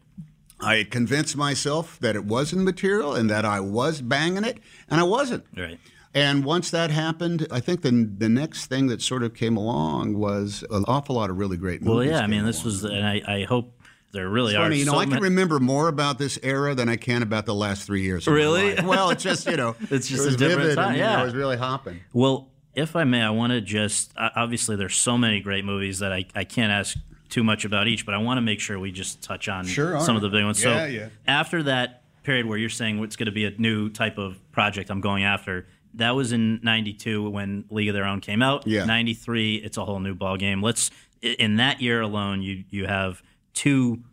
[0.60, 4.60] I had convinced myself that it wasn't material and that I was banging it,
[4.90, 5.46] and I wasn't.
[5.58, 5.80] Right.
[6.16, 10.18] And once that happened, I think the the next thing that sort of came along
[10.18, 11.96] was an awful lot of really great movies.
[12.12, 12.24] Well, yeah.
[12.24, 12.66] I mean, this along.
[12.66, 13.74] was, and I, I hope
[14.12, 14.66] there really It's are.
[14.66, 17.24] funny, you know, so I can many- remember more about this era than I can
[17.24, 18.28] about the last three years.
[18.28, 18.76] Really?
[18.84, 21.22] Well, it's just you know, It's just it a different time, and, you know, yeah.
[21.22, 22.00] it was really hopping.
[22.14, 26.14] Well, if I may, I want to just obviously there's so many great movies that
[26.14, 26.96] I, I can't ask
[27.34, 30.00] too much about each, but I want to make sure we just touch on Sure,
[30.00, 30.64] some of the big ones.
[30.64, 31.10] Yeah, so yeah.
[31.26, 34.90] after that period where you're saying it's going to be a new type of project
[34.92, 35.66] I'm going after,
[35.96, 38.68] that was in '92 when League of Their Own came out.
[38.68, 38.86] Yeah.
[38.86, 40.62] '93, it's a whole new ball game.
[40.62, 40.92] Let's
[41.22, 43.24] in that year alone, you you have
[43.54, 44.04] two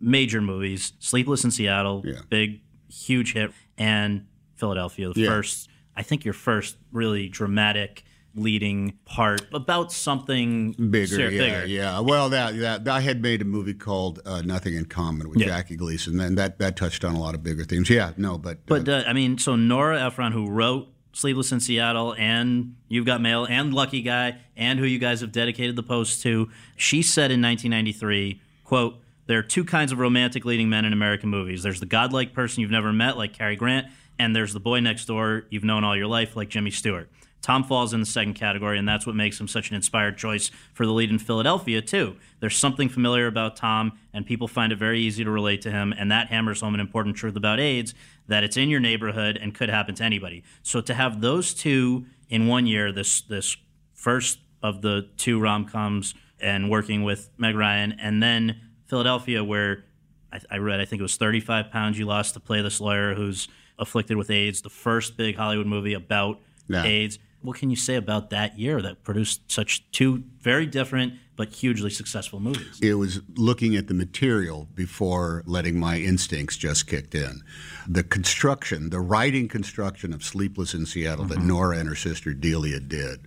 [0.00, 2.20] major movies: Sleepless in Seattle, Yeah.
[2.30, 4.24] big, huge hit, and
[4.56, 5.28] Philadelphia, the Yeah.
[5.28, 5.68] first.
[5.96, 8.04] I think your first really dramatic
[8.36, 11.66] leading part about something Bigger, ser- yeah, bigger.
[11.66, 12.00] yeah.
[12.00, 15.46] Well, that, that I had made a movie called uh, Nothing in Common with Yeah.
[15.46, 17.88] Jackie Gleason, and that that touched on a lot of bigger themes.
[17.90, 22.14] Yeah, no, but But uh, I mean, so Nora Ephron, who wrote Sleepless in Seattle
[22.18, 26.22] and You've Got Mail and Lucky Guy, and who you guys have dedicated the post
[26.22, 28.96] to, she said in 1993, "quote
[29.26, 31.62] There are two kinds of romantic leading men in American movies.
[31.62, 33.86] There's the godlike person you've never met, like Cary Grant,
[34.18, 37.08] and there's the boy next door you've known all your life, like Jimmy Stewart."
[37.44, 40.50] Tom falls in the second category, and that's what makes him such an inspired choice
[40.72, 42.16] for the lead in Philadelphia, too.
[42.40, 45.92] There's something familiar about Tom, and people find it very easy to relate to him,
[45.98, 47.92] and that hammers home an important truth about AIDS
[48.28, 50.42] that it's in your neighborhood and could happen to anybody.
[50.62, 53.58] So to have those two in one year, this this
[53.92, 59.84] first of the two rom coms, and working with Meg Ryan, and then Philadelphia, where
[60.32, 63.14] I, I read, I think it was 35 pounds you lost to play this lawyer
[63.14, 63.48] who's
[63.78, 66.84] afflicted with AIDS, the first big Hollywood movie about Yeah.
[66.84, 67.18] AIDS.
[67.44, 71.90] What can you say about that year that produced such two very different but hugely
[71.90, 72.78] successful movies?
[72.80, 77.42] it was looking at the material before letting my instincts just kicked in.
[77.86, 81.48] The construction, the writing construction of Sleepless in Seattle that mm-hmm.
[81.48, 83.26] Nora and her sister Delia did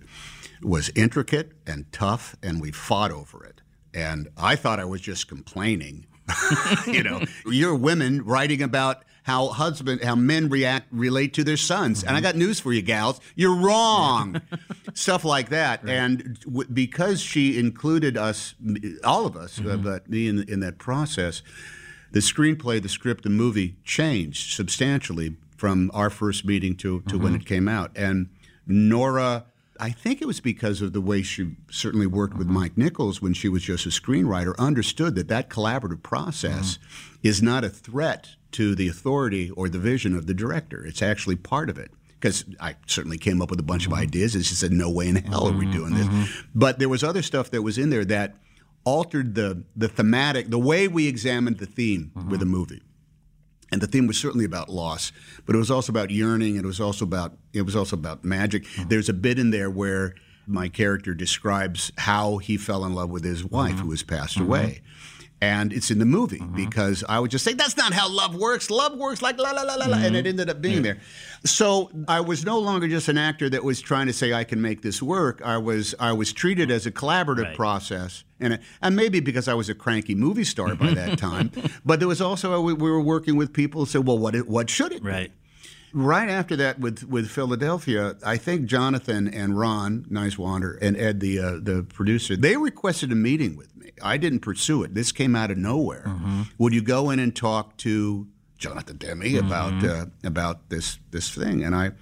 [0.62, 3.60] was intricate and tough, and we fought over it.
[3.94, 6.06] And I thought I was just complaining.
[6.88, 12.02] you know, you're women writing about how husband, how men react, relate to their sons.
[12.02, 12.22] And I mm-hmm.
[12.22, 13.20] got news for you, gals.
[13.36, 14.40] You're wrong.
[14.94, 15.86] Stuff like that.
[15.86, 18.54] And w- because she included us,
[19.04, 19.82] all of us, uh, mm-hmm.
[19.82, 21.42] but me in, in that process,
[22.10, 27.34] the screenplay, the script, the movie changed substantially from our first meeting to, to when
[27.34, 27.42] mm-hmm.
[27.42, 27.90] it came out.
[27.94, 28.30] And
[28.66, 29.44] Nora,
[29.78, 33.34] I think it was because of the way she certainly worked with Mike Nichols when
[33.34, 36.78] she was just a screenwriter, understood that that collaborative process
[37.22, 40.84] is not a threat to the authority or the vision of the director.
[40.84, 41.90] It's actually part of it.
[42.20, 44.02] Because I certainly came up with a bunch of mm-hmm.
[44.02, 45.72] ideas, and she said, "No way in hell are we mm-hmm.
[45.72, 46.48] doing this." Mm-hmm.
[46.52, 48.34] But there was other stuff that was in there that
[48.82, 52.82] altered the the thematic, the way we examined the theme with a movie.
[53.70, 55.12] And the theme was certainly about loss,
[55.46, 56.56] but it was also about yearning.
[56.56, 58.66] And it was also about it was also about magic.
[58.88, 60.14] There's a bit in there where
[60.48, 64.80] my character describes how he fell in love with his wife, who has passed away.
[65.40, 66.56] And it's in the movie mm-hmm.
[66.56, 68.70] because I would just say, that's not how love works.
[68.70, 69.96] Love works like la la la la la.
[69.98, 70.26] And it mm-hmm.
[70.28, 70.98] ended up being there.
[71.44, 74.60] So I was no longer just an actor that was trying to say, I can
[74.60, 75.40] make this work.
[75.44, 77.56] I was I was treated as a collaborative Right.
[77.56, 78.24] process.
[78.40, 81.50] And, and maybe because I was a cranky movie star by that time.
[81.84, 84.70] But there was also, we, we were working with people who said, well, what, what
[84.70, 85.32] should it be?
[85.92, 86.28] Right.
[86.28, 91.52] After that, with with Philadelphia, I think Jonathan and Ron Nyswaner and Ed, the uh,
[91.62, 93.90] the producer, they requested a meeting with me.
[94.02, 94.94] I didn't pursue it.
[94.94, 96.04] This came out of nowhere.
[96.58, 98.26] Would you go in and talk to
[98.58, 101.64] Jonathan Demme about uh, about this this thing?
[101.64, 101.92] And I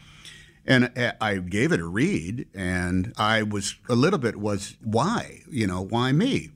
[0.66, 5.42] and I- I gave it a read, and I was a little bit was why
[5.50, 6.50] you know why me.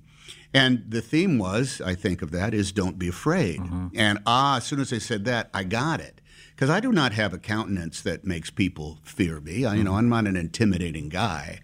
[0.53, 3.61] And the theme was, I think of that, is don't be afraid.
[3.95, 6.21] And ah, as soon as I said that, I got it.
[6.61, 9.65] Because I do not have a countenance that makes people fear me.
[9.65, 9.99] I, you know, mm-hmm.
[9.99, 11.61] I'm not an intimidating guy,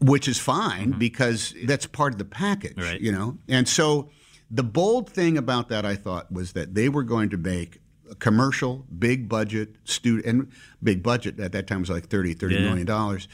[0.00, 0.98] which is fine mm-hmm.
[0.98, 2.98] because that's part of the package, Right.
[2.98, 3.36] you know?
[3.46, 4.08] And so
[4.50, 7.80] the bold thing about that, I thought, was that they were going to make
[8.10, 10.50] a commercial, big budget, student, and
[10.82, 12.60] big budget at that time was like 30, 30 Yeah.
[12.62, 13.28] million dollars.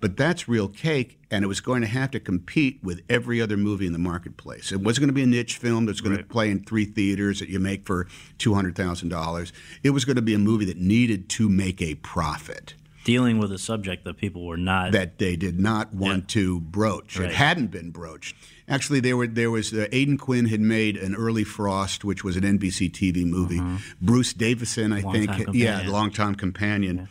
[0.00, 3.56] But that's real cake, and it was going to have to compete with every other
[3.56, 4.72] movie in the marketplace.
[4.72, 7.40] It wasn't going to be a niche film that's going to play in three theaters
[7.40, 8.06] that you make for
[8.38, 9.52] two hundred thousand dollars.
[9.82, 12.74] It was going to be a movie that needed to make a profit
[13.04, 14.92] Dealing with a subject that people were not.
[14.92, 17.18] that they did not want to broach.
[17.18, 17.30] Right.
[17.30, 18.36] It hadn't been broached.
[18.68, 22.36] Actually, there were there was uh, Aidan Quinn had made an early Frost, which was
[22.36, 23.60] an NBC TV movie.
[24.02, 25.92] Bruce Davison, I think, Longtime yeah, companion.
[25.92, 27.08] longtime companion.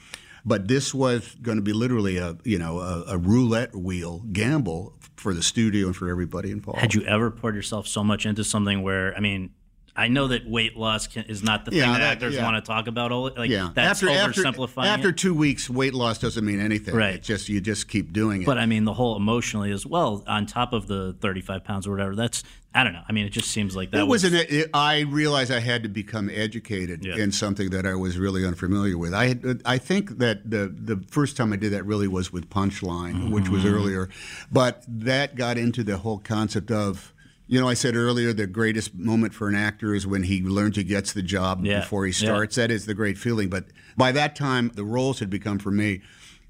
[0.49, 4.99] But this was going to be literally a you know a, a roulette wheel gamble
[5.15, 6.79] for the studio and for everybody involved.
[6.79, 9.51] Had you ever poured yourself so much into something where, I mean,
[9.99, 12.43] I know that weight loss can, is not the Yeah, thing that, that- actors yeah.
[12.43, 13.11] want to talk about.
[13.11, 15.17] all- Like yeah, that's after after oversimplifying after it.
[15.17, 16.95] two weeks, weight loss doesn't mean anything.
[16.95, 17.15] Right.
[17.15, 18.45] It's just you just keep doing it.
[18.45, 21.91] But I mean, the whole emotionally as well, on top of the 35 pounds or
[21.91, 22.15] whatever.
[22.15, 22.43] That's
[22.73, 23.01] I don't know.
[23.09, 24.35] I mean, it just seems like that it was an.
[24.35, 27.15] It, I realized I had to become educated Yeah.
[27.17, 29.11] in something that I was really unfamiliar with.
[29.11, 32.47] I had, I think that the the first time I did that really was with
[32.49, 33.73] Punchline, which was Mm-hmm.
[33.73, 34.09] earlier,
[34.51, 37.11] but that got into the whole concept of.
[37.49, 40.75] You know, I said earlier the greatest moment for an actor is when he learns
[40.77, 41.79] he gets the job Yeah.
[41.79, 42.17] before he Yeah.
[42.29, 42.55] starts.
[42.57, 43.49] That is the great feeling.
[43.49, 43.65] But
[43.97, 46.01] by that time, the roles had become for me.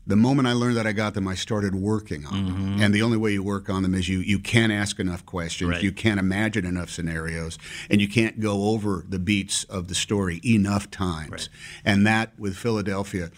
[0.06, 2.56] The moment I learned that I got them, I started working on them.
[2.56, 2.82] Mm-hmm.
[2.82, 5.70] And the only way you work on them is you you can't ask enough questions,
[5.72, 5.84] Right.
[5.84, 7.58] you can't imagine enough scenarios,
[7.90, 11.48] and you can't go over the beats of the story enough times.
[11.86, 13.30] And that with Philadelphia,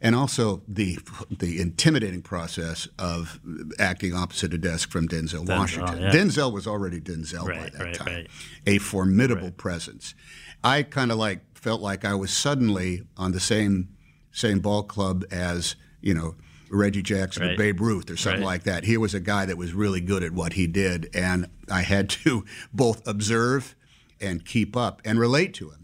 [0.00, 0.98] and also the
[1.30, 3.40] the intimidating process of
[3.78, 6.00] acting opposite a desk from Denzel, Washington.
[6.02, 6.10] yeah.
[6.10, 8.28] Denzel was already Denzel by that right, time, right.
[8.66, 10.14] a formidable presence.
[10.62, 13.88] I kind of like felt like I was suddenly on the same
[14.32, 16.36] same ball club as you know
[16.70, 18.46] Reggie Jackson or Babe Ruth or something Right.
[18.46, 18.84] like that.
[18.84, 22.08] Here was a guy that was really good at what he did, and I had
[22.10, 23.74] to both observe
[24.20, 25.77] and keep up and relate to him.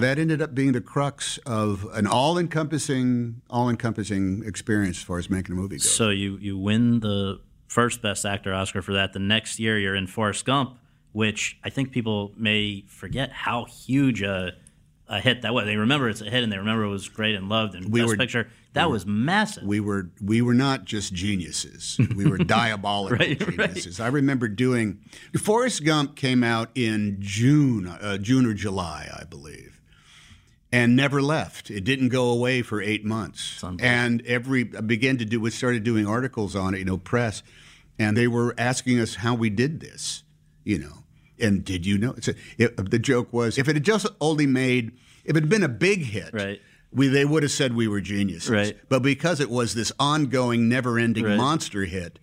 [0.00, 5.52] That ended up being the crux of an all-encompassing, all-encompassing experience as far as making
[5.52, 5.90] a movie goes.
[5.90, 9.12] So you you win the first Best Actor Oscar for that.
[9.12, 10.76] The next year you're in Forrest Gump,
[11.12, 14.52] which I think people may forget how huge a
[15.08, 15.64] a hit that was.
[15.66, 18.00] They remember it's a hit and they remember it was great and loved and We
[18.00, 18.48] Best were- Picture.
[18.74, 19.64] That was massive.
[19.64, 21.98] we were we were not just geniuses.
[22.14, 23.50] We were diabolical Right, right.
[23.56, 23.98] geniuses.
[23.98, 25.00] I remember doing
[25.36, 29.69] Forrest Gump came out in June, uh, June or July, I believe,
[30.72, 31.70] and never left.
[31.70, 33.62] It didn't go away for eight months.
[33.80, 37.42] And every I began to do we started doing articles on it, you know, press,
[37.98, 40.22] and they were asking us how we did this,
[40.64, 41.04] you know.
[41.38, 42.14] And did you know?
[42.20, 44.92] So it, the joke was if it had just only made
[45.24, 46.60] if it had been a big hit, Right.
[46.92, 48.50] we they would have said we were geniuses.
[48.50, 48.76] Right.
[48.88, 51.36] But because it was this ongoing, never-ending Right.
[51.36, 52.18] monster hit,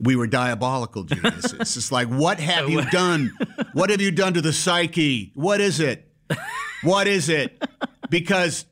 [0.00, 1.52] we were diabolical geniuses.
[1.76, 3.32] it's like, what have you done?
[3.72, 5.32] What have you done to the psyche?
[5.34, 6.04] What is it?
[6.82, 7.62] What is it?
[8.10, 8.66] Because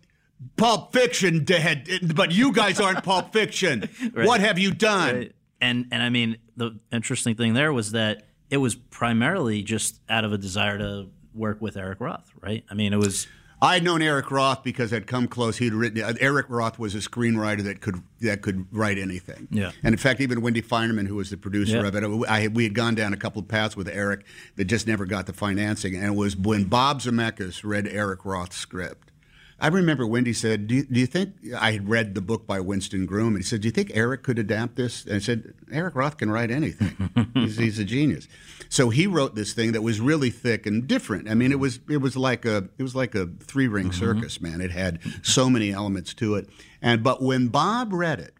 [0.56, 3.88] Pulp Fiction had, but you guys aren't Pulp Fiction.
[4.14, 5.16] What have you done?
[5.16, 5.32] Right.
[5.60, 10.24] And and I mean the interesting thing there was that it was primarily just out
[10.24, 12.64] of a desire to work with Eric Roth, right?
[12.70, 13.26] I mean it was
[13.66, 15.56] I had known Eric Roth because I'd come close.
[15.58, 16.02] He'd written.
[16.02, 19.48] uh, Eric Roth was a screenwriter that could that could write anything.
[19.50, 19.72] Yeah.
[19.82, 21.86] And in fact, even Wendy Finerman, who was the producer Yeah.
[21.88, 24.24] of it, I, we had gone down a couple of paths with Eric
[24.56, 25.94] that just never got the financing.
[25.96, 29.10] And it was when Bob Zemeckis read Eric Roth's script.
[29.58, 32.60] I remember Wendy said, do you, do you think I had read the book by
[32.60, 33.28] Winston Groom?
[33.28, 35.06] And he said, Do you think Eric could adapt this?
[35.06, 37.30] And I said, Eric Roth can write anything.
[37.32, 38.28] he's, he's a genius.
[38.68, 41.28] So he wrote this thing that was really thick and different.
[41.28, 43.98] I mean, it was it was like a it was like a three ring mm-hmm.
[43.98, 44.60] circus, man.
[44.60, 46.48] It had so many elements to it.
[46.82, 48.34] And but when Bob read it,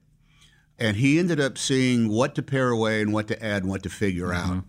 [0.79, 3.83] and he ended up seeing what to pare away and what to add and what
[3.83, 4.59] to figure mm-hmm.
[4.59, 4.65] out.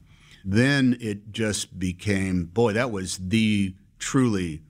[0.45, 4.61] Then it just became, boy, that was the truly,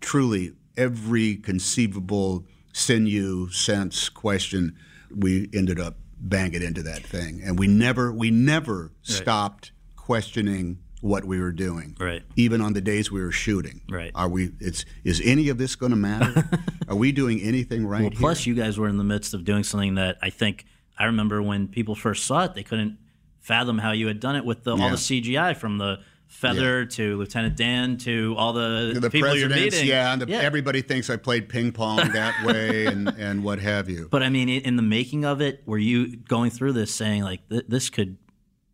[0.00, 4.76] truly every conceivable sinew, sense, question.
[5.10, 9.72] We ended up banging into that thing, and we never, we never stopped
[10.04, 11.96] questioning what we were doing.
[11.98, 12.22] Right.
[12.36, 13.80] Even on the days we were shooting.
[13.90, 14.10] Right.
[14.14, 14.50] Are we?
[14.60, 16.48] It's is any of this going to matter?
[16.88, 18.18] Are we doing anything right Well, here?
[18.20, 20.66] plus you guys were in the midst of doing something that I think
[20.98, 22.98] I remember when people first saw it, they couldn't
[23.40, 27.16] fathom how you had done it with the, all the CGI from the feather to
[27.16, 29.88] Lieutenant Dan to all the, the people you're presidents, meeting.
[29.88, 33.88] yeah, and the, everybody thinks I played ping pong that way and, and what have
[33.88, 34.08] you.
[34.10, 37.22] But I mean, in in the making of it, were you going through this saying
[37.22, 38.16] like th- this could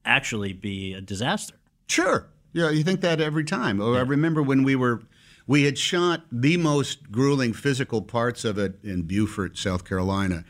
[0.05, 1.55] actually be a disaster?
[1.86, 2.27] Sure.
[2.52, 3.81] Yeah, you think that every time.
[3.81, 5.02] Oh, I remember when we were,
[5.47, 10.44] we had shot the most grueling physical parts of it in Beaufort, South Carolina,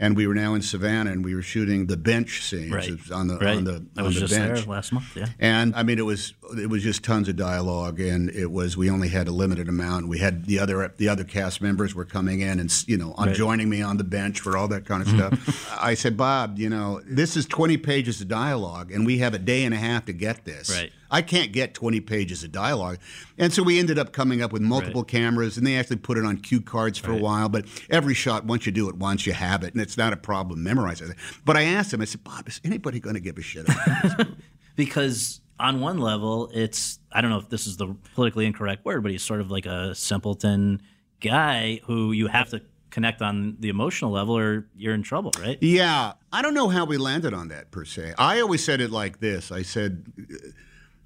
[0.00, 2.90] and we were now in Savannah, and we were shooting the bench scenes Right.
[3.12, 3.56] On the Right.
[3.56, 4.58] on the I on was the just bench.
[4.60, 5.16] there last month.
[5.16, 5.26] Yeah.
[5.38, 8.88] And I mean, it was it was just tons of dialogue, and it was we
[8.90, 10.08] only had a limited amount.
[10.08, 13.28] We had the other the other cast members were coming in and you know on
[13.28, 13.36] Right.
[13.36, 15.78] joining me on the bench for all that kind of stuff.
[15.82, 19.38] I said, Bob, you know, this is twenty pages of dialogue, and we have a
[19.38, 20.70] day and a half to get this.
[20.70, 20.92] Right.
[21.10, 22.98] I can't get 20 pages of dialogue.
[23.38, 26.24] And so we ended up coming up with multiple cameras, and they actually put it
[26.24, 27.48] on cue cards for a while.
[27.48, 30.16] But every shot, once you do it once, you have it, and it's not a
[30.16, 31.16] problem memorizing it.
[31.44, 34.18] But I asked him, I said, Bob, is anybody going to give a shit about
[34.18, 34.26] this?
[34.76, 39.02] because on one level, it's I don't know if this is the politically incorrect word,
[39.02, 40.82] but he's sort of like a simpleton
[41.20, 45.58] guy who you have to connect on the emotional level, or you're in trouble, right?
[45.60, 48.14] Yeah, I don't know how we landed on that per se.
[48.18, 49.52] I always said it like this.
[49.52, 50.06] I said,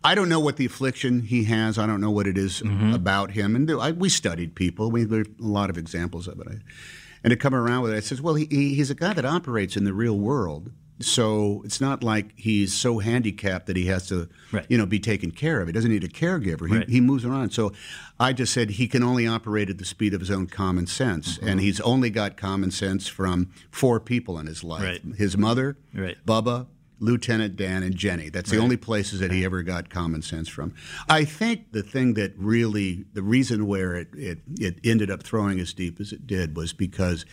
[0.04, 1.78] I don't know what the affliction he has.
[1.78, 3.54] I don't know what it is about him.
[3.54, 4.90] And I, we studied people.
[4.90, 6.46] We there are a lot of examples of it.
[6.48, 6.54] I,
[7.24, 9.24] and to come around with it, I says, well, he, he, he's a guy that
[9.24, 10.72] operates in the real world.
[11.00, 14.66] So it's not like he's so handicapped that he has to, Right.
[14.68, 15.66] you know, be taken care of.
[15.68, 16.68] He doesn't need a caregiver.
[16.68, 16.88] He, Right.
[16.88, 17.50] he moves around.
[17.50, 17.72] So
[18.20, 21.38] I just said he can only operate at the speed of his own common sense,
[21.38, 21.48] Mm-hmm.
[21.48, 25.02] and he's only got common sense from four people in his life: Right.
[25.16, 26.16] his mother, Right.
[26.26, 26.66] Bubba,
[27.02, 28.28] Lieutenant Dan, and Jenny.
[28.28, 30.72] That's the only places that he ever got common sense from.
[31.08, 35.58] I think the thing that really, the reason where it, it, it ended up throwing
[35.58, 37.26] as deep as it did was because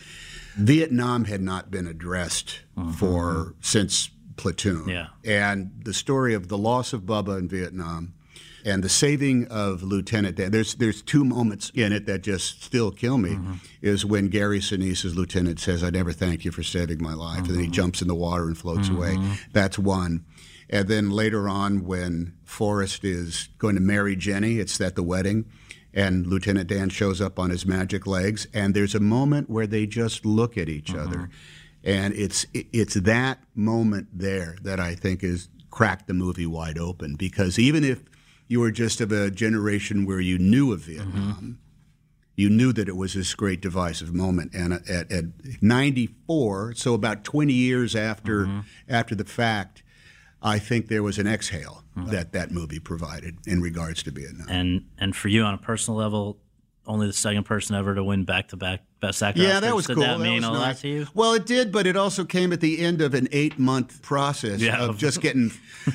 [0.56, 2.90] Vietnam had not been addressed uh-huh.
[2.92, 4.88] for since Platoon.
[4.88, 5.06] Yeah.
[5.24, 8.14] And the story of the loss of Bubba in Vietnam
[8.64, 10.50] and the saving of Lieutenant Dan.
[10.50, 13.30] There's there's two moments in it that just still kill me.
[13.30, 13.54] Mm-hmm.
[13.82, 17.48] Is when Gary Sinise's lieutenant says, "I never thank you for saving my life," and
[17.48, 17.72] then he mm-hmm.
[17.72, 18.96] jumps in the water and floats mm-hmm.
[18.96, 19.36] away.
[19.52, 20.24] That's one.
[20.68, 25.46] And then later on, when Forrest is going to marry Jenny, it's at the wedding,
[25.92, 29.86] and Lieutenant Dan shows up on his magic legs, and there's a moment where they
[29.86, 31.28] just look at each other,
[31.82, 37.14] and it's it's that moment there that I think is cracked the movie wide open
[37.14, 38.02] because even if
[38.50, 41.60] you were just of a generation where you knew of Vietnam,
[42.34, 44.52] you knew that it was this great divisive moment.
[44.52, 45.24] And at, at
[45.62, 48.60] 94, so about 20 years after mm-hmm.
[48.88, 49.84] after the fact,
[50.42, 52.10] I think there was an exhale mm-hmm.
[52.10, 54.48] that that movie provided in regards to Vietnam.
[54.48, 56.40] And and for you on a personal level,
[56.86, 59.42] only the second person ever to win back to back best actor.
[59.42, 59.60] Yeah, Oscars.
[59.62, 60.04] that was Did cool.
[60.04, 61.06] that mean a lot to you?
[61.14, 64.78] Well, it did, but it also came at the end of an eight-month process Yeah.
[64.84, 65.50] of just getting,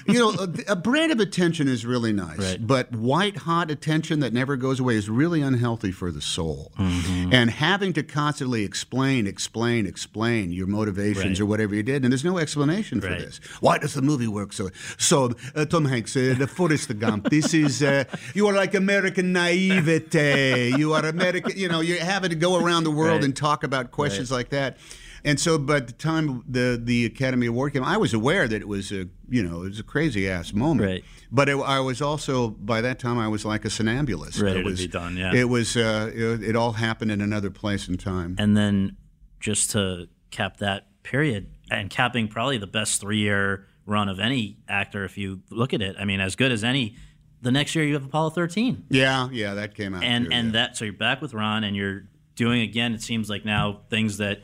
[0.08, 2.66] you know, a, a brand of attention is really nice, Right.
[2.66, 6.72] but white-hot attention that never goes away is really unhealthy for the soul.
[6.80, 7.34] Mm-hmm.
[7.34, 11.42] And having to constantly explain, explain, explain your motivations Right.
[11.42, 13.20] or whatever you did, and there's no explanation for Right.
[13.20, 13.40] this.
[13.60, 14.70] Why does the movie work so?
[14.98, 17.30] So, uh, Tom Hanks, uh, the Forrest Gump.
[17.30, 20.74] This is uh, you are like American naivete.
[20.78, 21.58] You are American.
[21.58, 23.24] You know, you're having to go around the world Right.
[23.26, 24.78] and talk about questions like that.
[25.24, 28.68] And so, by the time the the Academy Award came, I was aware that it
[28.68, 30.88] was a you know it was a crazy ass moment.
[30.88, 31.04] Right.
[31.32, 34.40] But it, I was also by that time I was like a somnambulist.
[34.40, 35.34] Ready it to was, be done, yeah.
[35.34, 38.36] It was uh, it, it all happened in another place and time.
[38.38, 38.98] And then
[39.40, 44.58] just to cap that period and capping probably the best three year run of any
[44.68, 45.96] actor if you look at it.
[46.00, 46.96] I mean, as good as any
[47.42, 48.86] the next year you have Apollo 13.
[48.90, 50.04] Yeah, yeah, that came out.
[50.04, 50.52] and too, and yeah.
[50.54, 52.04] that so you're back with Ron and you're
[52.36, 52.94] doing again.
[52.94, 54.42] It seems like now things that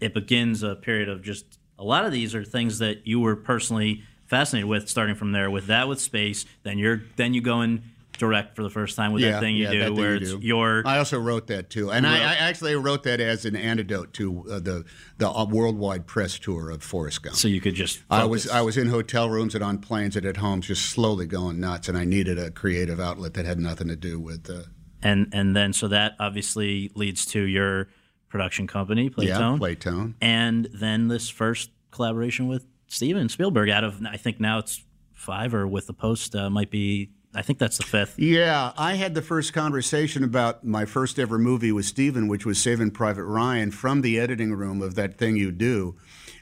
[0.00, 3.36] it begins a period of just a lot of these are things that you were
[3.36, 4.88] personally fascinated with.
[4.88, 7.82] Starting from there with that with space, then you're then you go in
[8.18, 10.10] direct for the first time with yeah, that thing you yeah, do that thing where
[10.14, 10.38] you it's do.
[10.40, 14.12] your I also wrote that too, and I, I actually wrote that as an antidote
[14.14, 14.84] to uh, the
[15.18, 17.36] the uh, worldwide press tour of Forrest Gump.
[17.36, 18.48] so you could just I was.
[18.48, 21.88] I was in hotel rooms and on planes and at home, just slowly going nuts,
[21.88, 24.48] and I needed a creative outlet that had nothing to do with.
[24.48, 24.62] Uh,
[25.02, 27.88] and and then so that obviously leads to your
[28.28, 29.26] production company Playtone.
[29.26, 33.68] yeah, Playtone, and then this first collaboration with Steven Spielberg.
[33.68, 37.42] Out of I think now it's five or with the post uh, might be I
[37.42, 38.18] think that's the fifth.
[38.18, 42.58] Yeah, I had the first conversation about my first ever movie with Steven, which was
[42.58, 45.96] Saving Private Ryan, from the editing room of that thing you do,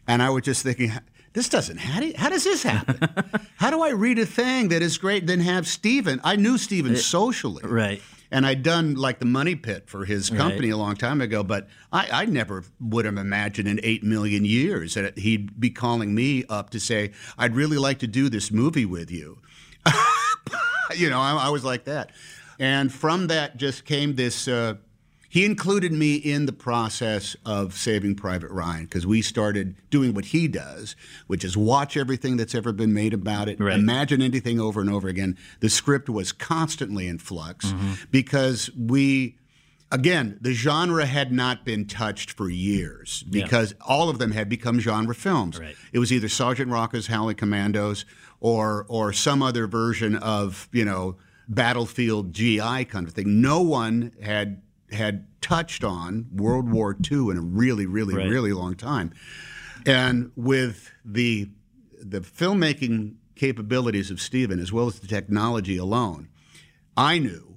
[0.07, 0.93] and I was just thinking.
[1.33, 1.79] This doesn't.
[1.79, 2.99] How, do, how does this happen?
[3.57, 6.21] how do I read a thing that is great, then have Steven?
[6.25, 8.03] I knew Steven socially, Right.
[8.33, 10.75] And I'd done like the Money Pit for his company Right.
[10.75, 14.95] a long time ago, but I, I never would have imagined in eight million years
[14.95, 18.85] that he'd be calling me up to say, "I'd really like to do this movie
[18.87, 19.39] with you."
[20.97, 22.13] you know, I, I was like that,
[22.59, 24.47] and from that just came this.
[24.49, 24.75] Uh,
[25.31, 30.27] he included me in the process of Saving Private Ryan because we started doing what
[30.27, 30.97] he does,
[31.29, 33.79] which is watch everything that's ever been made about it, Right.
[33.79, 35.39] imagine anything over and over again.
[35.61, 37.93] The script was constantly in flux Mm-hmm.
[38.11, 39.37] because we,
[39.93, 44.81] again, the genre had not been touched for years because all of them had become
[44.81, 45.59] genre films.
[45.61, 45.77] Right.
[45.93, 48.05] It was either Sergeant Rocco's Howling Commandos
[48.41, 51.17] or or some other version of you know
[51.49, 53.41] battlefield GI kind of thing.
[53.41, 58.29] No one had had touched on World War II in a really, really, Right.
[58.29, 59.13] really long time.
[59.87, 61.51] And with the
[62.03, 66.29] the filmmaking capabilities of Steven, as well as the technology alone,
[66.97, 67.57] I knew,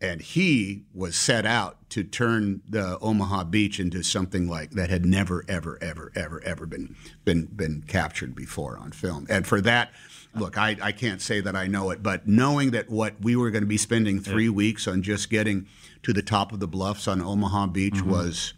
[0.00, 5.04] and he was set out to turn the Omaha Beach into something like that had
[5.06, 9.26] never, ever, ever, ever, ever been been been captured before on film.
[9.28, 9.90] And for that,
[10.38, 13.50] look, I, I can't say that I know it, but knowing that what we were
[13.50, 15.66] going to be spending three weeks on just getting
[16.02, 18.54] to the top of the bluffs on Omaha Beach was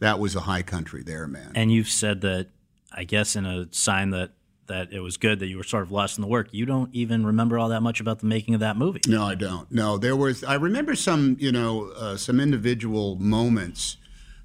[0.00, 1.52] that was a high country there, man.
[1.54, 2.48] And you've said that
[2.92, 4.32] I guess in a sign that
[4.66, 6.48] that it was good that you were sort of lost in the work.
[6.52, 9.00] You don't even remember all that much about the making of that movie.
[9.06, 9.70] No, I don't.
[9.70, 10.42] No, there was.
[10.42, 13.98] I remember some, you know, uh, some individual moments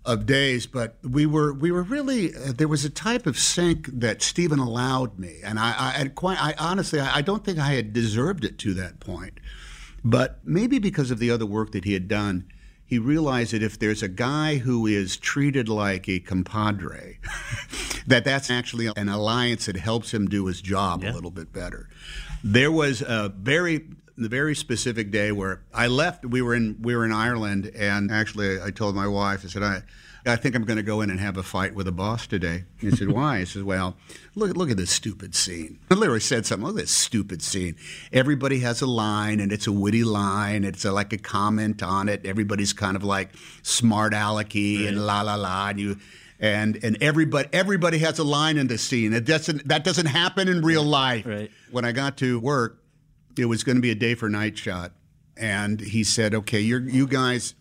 [0.06, 3.88] of days, but we were we were really uh, there was a type of sync
[3.88, 6.42] that Steven allowed me, and I, I quite.
[6.42, 9.40] I honestly, I, I don't think I had deserved it to that point,
[10.04, 12.46] but maybe because of the other work that he had done.
[12.86, 17.20] He realized that if there's a guy who is treated like a compadre,
[18.08, 21.88] that that's actually an alliance that helps him do his job a little bit better.
[22.44, 23.86] There was a very
[24.20, 26.26] the very specific day where I left.
[26.26, 29.46] We were in we were in Ireland, and actually, I told my wife.
[29.46, 29.84] I said, "I,
[30.26, 32.66] I think I'm going to go in and have a fight with the boss today."
[32.82, 33.96] And she said, "Why?" I said, "Well,
[34.36, 36.68] look look at this stupid scene." I literally said something.
[36.68, 37.76] Look at this stupid scene.
[38.12, 40.64] Everybody has a line, and it's a witty line.
[40.64, 42.26] It's a, like a comment on it.
[42.26, 43.30] Everybody's kind of like
[43.62, 45.98] smart alecky and la la la, and you.
[46.42, 49.12] And and everybody everybody has a line in this scene.
[49.12, 51.26] It doesn't that doesn't happen in real life.
[51.26, 51.52] Right.
[51.70, 52.79] When I got to work,
[53.40, 54.94] it was going to be a day for night shot,
[55.38, 57.56] and he said, "Okay, you're you guys."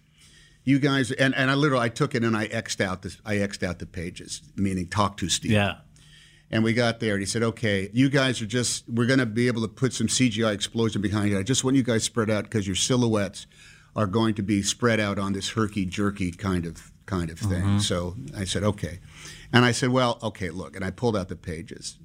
[0.65, 3.17] You guys, and, and I literally I took it and I xed out this.
[3.25, 5.53] I xed out the pages, meaning talk to Steve.
[5.53, 5.77] Yeah.
[6.51, 8.87] And we got there, and he said, "Okay, you guys are just.
[8.87, 11.39] We're going to be able to put some CGI explosion behind you.
[11.39, 13.47] I just want you guys spread out because your silhouettes
[13.97, 17.63] are going to be spread out on this herky jerky kind of kind of thing."
[17.63, 17.79] Mm-hmm.
[17.79, 18.99] So I said, "Okay,"
[19.53, 21.99] and I said, "Well, okay, look." And I pulled out the pages,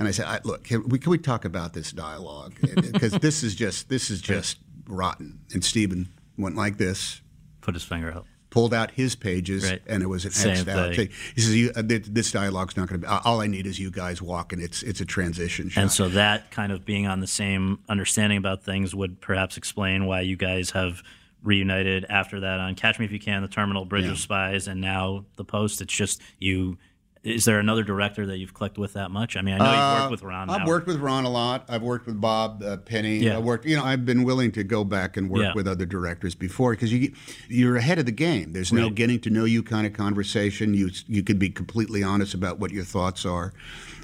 [0.00, 2.54] and I said, I, "Look, can we, can we talk about this dialogue?
[2.60, 4.58] Because this is just this is just
[4.88, 7.20] rotten." And Steven went like this
[7.60, 8.26] Put his finger out.
[8.48, 9.82] pulled out his pages, Right.
[9.86, 11.10] and it was an Same X'd out thing.
[11.36, 13.12] He says, you, uh, th- "This dialogue's not going to be.
[13.24, 14.60] All I need is you guys walking.
[14.60, 18.38] It's it's a transition shot." And so that kind of being on the same understanding
[18.38, 21.02] about things would perhaps explain why you guys have
[21.42, 24.10] reunited after that on Catch Me If You Can, The Terminal, Bridge Yeah.
[24.12, 25.80] of Spies, and now The Post.
[25.80, 26.78] It's just you.
[27.22, 29.36] Is there another director that you've clicked with that much?
[29.36, 30.48] I mean, I know you've worked with Ron.
[30.48, 30.66] Uh, I've now.
[30.66, 31.66] worked with Ron a lot.
[31.68, 33.18] I've worked with Bob uh, Penny.
[33.18, 33.36] Yeah.
[33.36, 33.66] I worked.
[33.66, 35.52] You know, I've been willing to go back and work Yeah.
[35.54, 37.12] with other directors before because you
[37.48, 38.52] you're ahead of the game.
[38.52, 38.94] There's no Right.
[38.94, 40.72] getting to know you kind of conversation.
[40.72, 43.52] You you can be completely honest about what your thoughts are.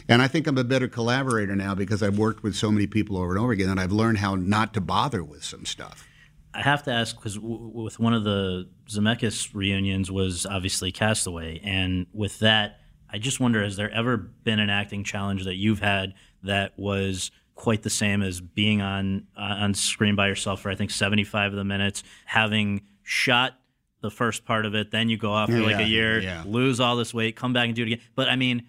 [0.09, 3.17] And I think I'm a better collaborator now because I've worked with so many people
[3.17, 6.07] over and over again, and I've learned how not to bother with some stuff.
[6.55, 11.61] I have to ask because w- with one of the Zemeckis reunions was obviously Castaway,
[11.65, 12.81] and with that,
[13.17, 16.13] I just wonder: has there ever been an acting challenge that you've had
[16.43, 20.75] that was quite the same as being on uh, on screen by yourself for I
[20.75, 23.55] think 75 of the minutes, having shot
[24.03, 26.43] the first part of it, then you go off for like a year, yeah.
[26.45, 28.01] lose all this weight, come back and do it again.
[28.15, 28.67] But I mean,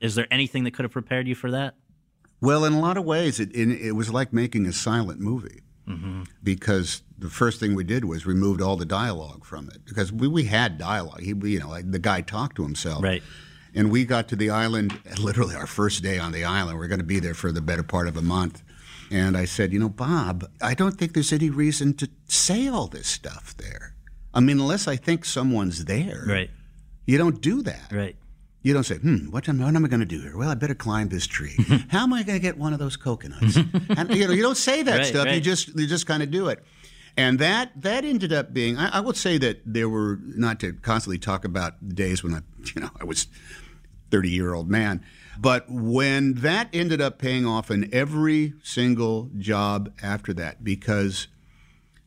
[0.00, 1.74] is there anything that could have prepared you for that?
[2.40, 5.60] Well, in a lot of ways, it, it, it was like making a silent movie
[6.42, 10.26] because the first thing we did was removed all the dialogue from it because we,
[10.28, 11.20] we had dialogue.
[11.20, 13.02] He, you know, like the guy talked to himself.
[13.02, 13.22] Right.
[13.74, 16.78] And we got to the island, literally our first day on the island.
[16.78, 18.62] We're going to be there for the better part of a month.
[19.10, 22.86] And I said, you know, Bob, I don't think there's any reason to say all
[22.86, 23.94] this stuff there.
[24.32, 26.24] I mean, unless I think someone's there.
[26.26, 26.50] Right.
[27.06, 27.92] You don't do that.
[27.92, 28.16] Right.
[28.62, 30.36] You don't say, hmm, what am, what am I going to do here?
[30.36, 31.56] Well, I better climb this tree.
[31.90, 33.56] How am I going to get one of those coconuts?
[33.88, 35.26] and, you know, you don't say that Right, stuff.
[35.28, 36.64] You just you just kind of do it.
[37.16, 38.78] And that that ended up being.
[38.78, 42.34] I, I would say that there were not to constantly talk about the days when
[42.34, 42.40] I,
[42.74, 43.26] you know, I was
[44.12, 45.04] thirty year old man,
[45.36, 51.26] but when that ended up paying off in every single job after that, because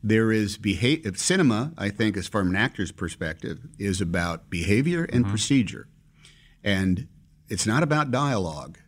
[0.02, 1.12] there is behavior.
[1.14, 5.30] Cinema, I think, as far from an actor's perspective, is about behavior and mm-hmm.
[5.30, 5.88] procedure
[6.66, 7.06] and
[7.48, 8.78] it's not about dialogue.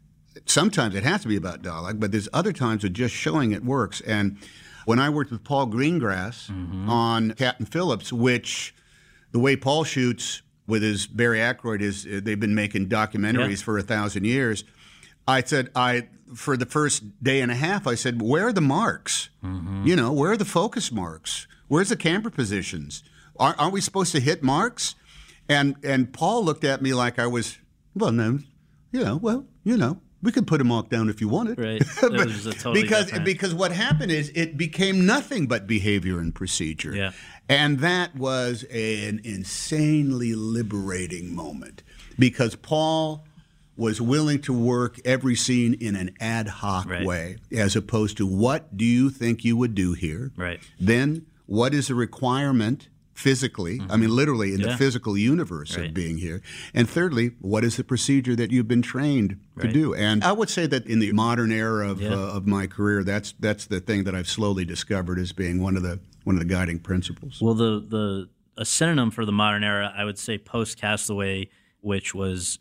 [0.47, 3.65] Sometimes it has to be about dialogue, but there's other times that just showing it
[3.65, 4.01] works.
[4.01, 4.39] And
[4.85, 6.91] when I worked with Paul Greengrass mm-hmm.
[6.91, 8.75] on Captain Phillips, which
[9.31, 13.65] the way Paul shoots with his Barry Ackroyd is uh, they've been making documentaries Yeah.
[13.65, 14.63] for a thousand years.
[15.27, 18.61] I said I for the first day and a half I said where are the
[18.61, 19.31] marks?
[19.43, 21.47] You know where are the focus marks?
[21.69, 23.03] Where's the camera positions?
[23.37, 24.95] Aren't, aren't we supposed to hit marks?
[25.49, 27.59] And and Paul looked at me like I was
[27.95, 28.39] well no,
[28.93, 31.59] you know well you know we could put a mark down if you wanted.
[31.59, 31.81] Right.
[32.03, 36.19] It was a totally because different- because what happened is it became nothing but behavior
[36.19, 36.95] and procedure.
[36.95, 37.13] Yeah.
[37.49, 41.83] And that was an insanely liberating moment
[42.19, 43.25] because Paul
[43.77, 47.07] was willing to work every scene in an ad hoc Right.
[47.07, 50.33] way as opposed to what do you think you would do here?
[50.37, 50.61] Right.
[50.81, 53.81] Then what is the requirement physically?
[53.89, 54.67] I mean literally in Mm-hmm.
[54.67, 54.73] Yeah.
[54.73, 55.87] the physical universe Right.
[55.89, 56.43] of being here.
[56.75, 59.95] And thirdly, what is the procedure that you've been trained to do?
[59.95, 62.15] And I would say that in the modern era of, Yeah.
[62.15, 65.77] uh, of my career, that's that's the thing that I've slowly discovered as being one
[65.77, 67.41] of the one of the guiding principles.
[67.41, 68.29] Well, the the
[68.59, 71.49] a synonym for the modern era, I would say, post Castaway,
[71.81, 72.59] which was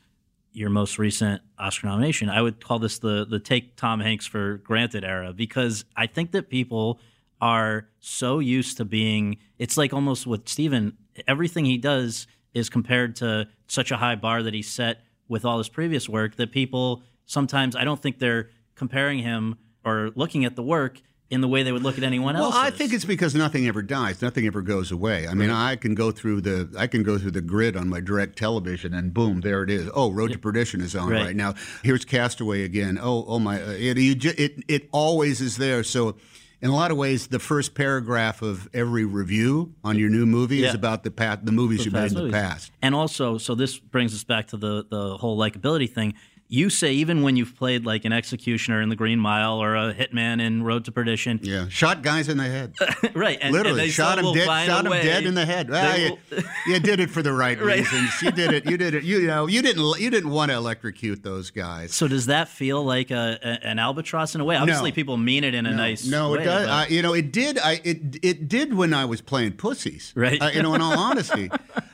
[0.53, 2.29] your most recent Oscar nomination.
[2.29, 6.31] I would call this the the take Tom Hanks for granted era because I think
[6.31, 7.01] that people
[7.41, 9.37] are so used to being.
[9.59, 14.43] It's like almost with Steven, everything he does is compared to such a high bar
[14.43, 18.49] that he set with all his previous work that people sometimes I don't think they're
[18.75, 22.35] comparing him or looking at the work in the way they would look at anyone
[22.37, 22.53] else.
[22.53, 22.63] Well.
[22.63, 25.27] I think it's because nothing ever dies, nothing ever goes away.
[25.27, 27.99] I mean, I can go through the I can go through the grid on my
[27.99, 29.89] direct television, and boom, there it is.
[29.93, 31.25] Oh, Road to Perdition is on Right.
[31.27, 31.53] right, now.
[31.83, 32.97] Here's Castaway again.
[33.01, 33.61] Oh, oh my!
[33.61, 35.83] uh, It, you it it always is there.
[35.83, 36.15] So.
[36.59, 40.55] In a lot of ways, the first paragraph of every review on your new movie
[40.57, 40.69] Yeah.
[40.69, 42.33] is about the past, the movies you made in the movies.
[42.33, 42.71] past.
[42.81, 46.15] And also, so this brings us back to the the whole likability thing.
[46.49, 49.93] You say even when you've played like an executioner in The Green Mile or a
[49.93, 52.73] hitman in Road to Perdition, Yeah, shot guys in the head.
[53.13, 53.37] right?
[53.41, 54.45] And, Literally, and they shot him dead.
[54.65, 55.69] Shot him dead in the head.
[55.73, 57.79] Ah, you, will- you did it for the right, Right.
[57.79, 58.21] reasons.
[58.21, 58.65] You did it.
[58.65, 59.03] You did it.
[59.03, 59.99] You know, you didn't.
[59.99, 61.93] You didn't want to electrocute those guys.
[61.93, 64.55] So does that feel like a, a an albatross in a way?
[64.55, 64.95] Obviously, No.
[64.95, 66.43] people mean it in a nice No, way.
[66.43, 66.65] it does.
[66.65, 67.59] but- I, you know, it did.
[67.59, 70.13] I it it did when I was playing pussies.
[70.15, 70.41] Right.
[70.41, 71.49] Uh, you know, in all honesty,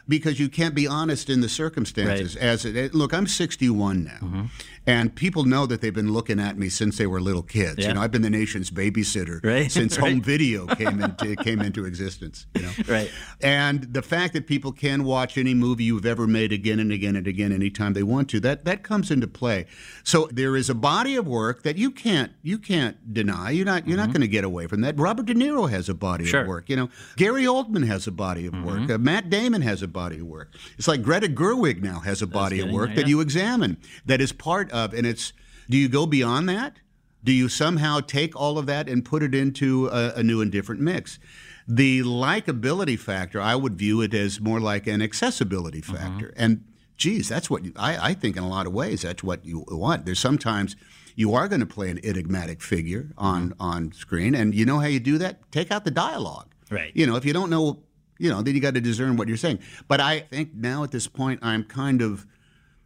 [0.07, 2.35] because you can't be honest in the circumstances.
[2.35, 4.41] As it, it- look, I'm 61 now, Mm-hmm.
[4.85, 7.77] And people know that they've been looking at me since they were little kids.
[7.80, 7.89] Yeah.
[7.89, 9.72] You know, I've been the nation's babysitter Right.
[9.72, 10.11] since Right.
[10.11, 12.45] home video came into came into existence.
[12.55, 13.11] You know, Right.
[13.41, 17.15] And the fact that people can watch any movie you've ever made again and again
[17.15, 19.65] and again anytime they want to, that that comes into play.
[20.03, 23.51] So there is a body of work that you can't you can't deny.
[23.51, 24.97] You're not you're not going to get away from that.
[24.99, 26.30] Robert De Niro has a body Mm-hmm.
[26.31, 26.39] Sure.
[26.41, 26.49] Mm-hmm.
[26.49, 26.69] of work.
[26.69, 28.89] You know, Gary Oldman has a body of work.
[28.89, 30.53] Uh, Matt Damon has a body of work.
[30.77, 33.07] It's like Greta Gerwig now has a body of work there, that yeah.
[33.07, 35.31] you examine that is part of, and it's.
[35.69, 36.75] Do you go beyond that?
[37.23, 40.51] Do you somehow take all of that and put it into a, a new and
[40.51, 41.19] different mix?
[41.65, 45.95] The likability factor, I would view it as more like an accessibility mm-hmm.
[45.95, 46.33] factor.
[46.35, 46.65] And
[46.97, 49.63] geez, that's what you, I, I think in a lot of ways that's what you
[49.69, 50.05] want.
[50.05, 50.75] There's sometimes
[51.15, 53.61] you are going to play an enigmatic figure on mm-hmm.
[53.61, 55.49] on screen, and you know how you do that?
[55.51, 56.53] Take out the dialogue.
[56.69, 56.91] Right.
[56.93, 57.83] You know, if you don't know,
[58.17, 59.59] you know, then you got to discern what you're saying.
[59.87, 62.25] But I think now at this point, I'm kind of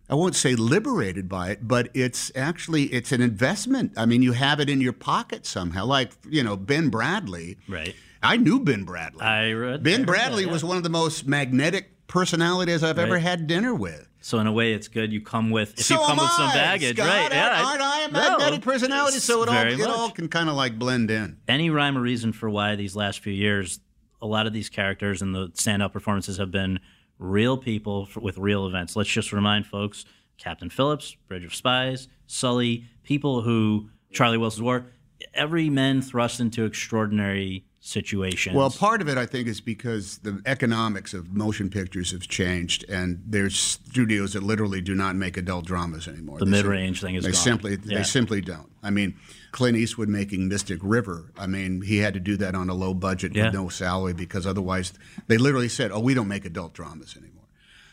[0.09, 3.91] I won't say liberated by it, but it's actually it's an investment.
[3.97, 5.85] I mean, you have it in your pocket somehow.
[5.85, 7.57] Like you know, Ben Bradlee.
[7.67, 7.93] Right.
[8.23, 9.21] I knew Ben Bradlee.
[9.21, 10.51] I read- Ben Bradlee that, yeah.
[10.51, 14.07] was one of the most magnetic personalities I've ever had dinner with.
[14.21, 15.11] So in a way, it's good.
[15.13, 17.07] You come with if so you come with some baggage, Scott.
[17.07, 17.21] right?
[17.21, 19.19] Aren't, Yeah, aren't I a No, magnetic personality?
[19.19, 19.88] So it all, it much.
[19.88, 21.38] all can kind of like blend in.
[21.47, 23.79] any rhyme or reason for why these last few years,
[24.21, 26.79] a lot of these characters and the stand-up performances have been
[27.19, 28.95] real people f with real events.
[28.95, 30.06] Let's just remind folks:
[30.38, 34.88] Captain Phillips, Bridge of Spies, Sully, people who Charlie Wilson's War.
[35.34, 38.55] Every man thrust into extraordinary situations.
[38.55, 42.84] Well, part of it, I think, is because the economics of motion pictures have changed,
[42.89, 46.39] and there's studios that literally do not make adult dramas anymore.
[46.39, 47.41] The They mid-range thing is they gone.
[47.41, 47.99] simply Yeah.
[47.99, 48.69] they simply don't.
[48.84, 49.15] I mean,
[49.51, 51.31] Clint Eastwood making Mystic River.
[51.38, 53.45] I mean, he had to do that on a low budget Yeah.
[53.45, 54.93] with no salary because otherwise,
[55.27, 57.36] they literally said, "Oh, we don't make adult dramas anymore."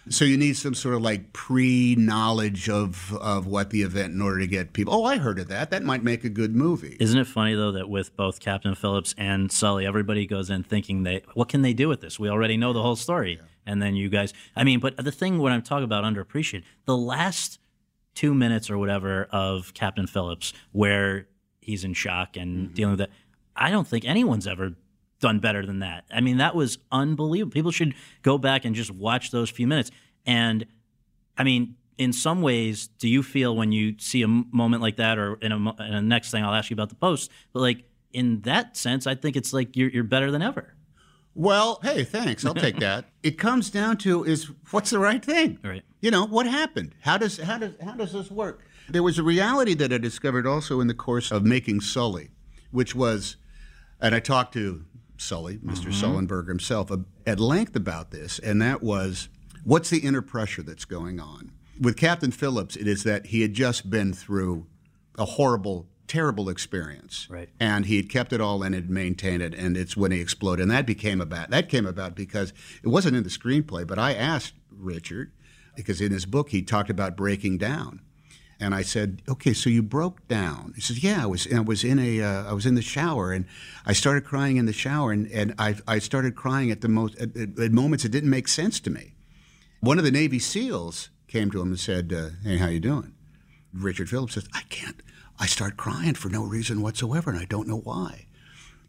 [0.08, 4.40] So you need some sort of like pre-knowledge of of what the event in order
[4.40, 4.94] to get people.
[4.94, 5.70] Oh, I heard of that.
[5.70, 6.96] That might make a good movie.
[7.00, 11.02] Isn't it funny though that with both Captain Phillips and Sully, everybody goes in thinking
[11.02, 12.18] they what can they do with this?
[12.18, 14.32] We already know the whole story, and then you guys.
[14.54, 17.58] I mean, but the thing when I'm talking about underappreciated, the last
[18.14, 21.26] two minutes or whatever of Captain Phillips, where
[21.60, 22.74] he's in shock and mm-hmm.
[22.74, 23.10] dealing with that,
[23.56, 24.74] I don't think anyone's ever
[25.24, 26.04] done better than that.
[26.12, 27.50] I mean, that was unbelievable.
[27.50, 29.90] People should go back and just watch those few minutes.
[30.26, 30.66] And
[31.38, 35.16] I mean, in some ways, do you feel when you see a moment like that,
[35.18, 37.84] or in a, in a next thing, I'll ask you about the post, but like
[38.12, 40.74] in that sense, I think it's like you're, you're better than ever.
[41.34, 42.44] Well, hey, thanks.
[42.44, 43.06] I'll take that.
[43.22, 45.58] It comes down to is what's the right thing?
[45.64, 45.82] Right.
[46.02, 46.94] You know, what happened?
[47.00, 48.60] How does how does how does this work?
[48.90, 52.28] There was a reality that I discovered also in the course of making Sully,
[52.70, 53.36] which was
[54.02, 54.84] and I talked to
[55.24, 59.28] Sully, mister Sullenberger himself, uh, at length about this, and that was
[59.64, 61.50] what's the inner pressure that's going on.
[61.80, 64.66] With Captain Phillips, it is that he had just been through
[65.18, 67.48] a horrible, terrible experience, Right.
[67.58, 70.62] and he had kept it all in and maintained it, and it's when he exploded,
[70.62, 72.52] and that became about that came about because
[72.82, 75.32] it wasn't in the screenplay, but I asked Richard
[75.76, 78.00] because in his book he talked about breaking down.
[78.64, 81.46] And I said, "Okay, so you broke down." He says, "Yeah, I was.
[81.52, 82.22] I was in a.
[82.22, 83.44] Uh, I was in the shower, and
[83.84, 87.14] I started crying in the shower, and, and I, I started crying at the most
[87.16, 89.12] at, at, moments it didn't make sense to me."
[89.80, 93.12] One of the Navy SEALs came to him and said, uh, "Hey, how you doing?"
[93.74, 95.02] Richard Phillips says, "I can't.
[95.38, 98.28] I start crying for no reason whatsoever, and I don't know why."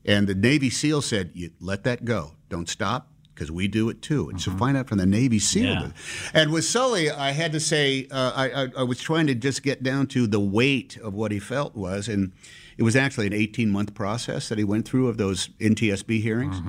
[0.05, 2.35] And the Navy SEAL said, "You let that go.
[2.47, 5.63] Don't stop." Because we do it too, and so find out from the Navy SEAL.
[5.65, 5.89] Yeah.
[6.33, 9.61] And with Sully, I had to say, uh, I, I, I was trying to just
[9.61, 12.31] get down to the weight of what he felt was, and
[12.77, 16.61] it was actually an 18 month process that he went through of those NTSB hearings.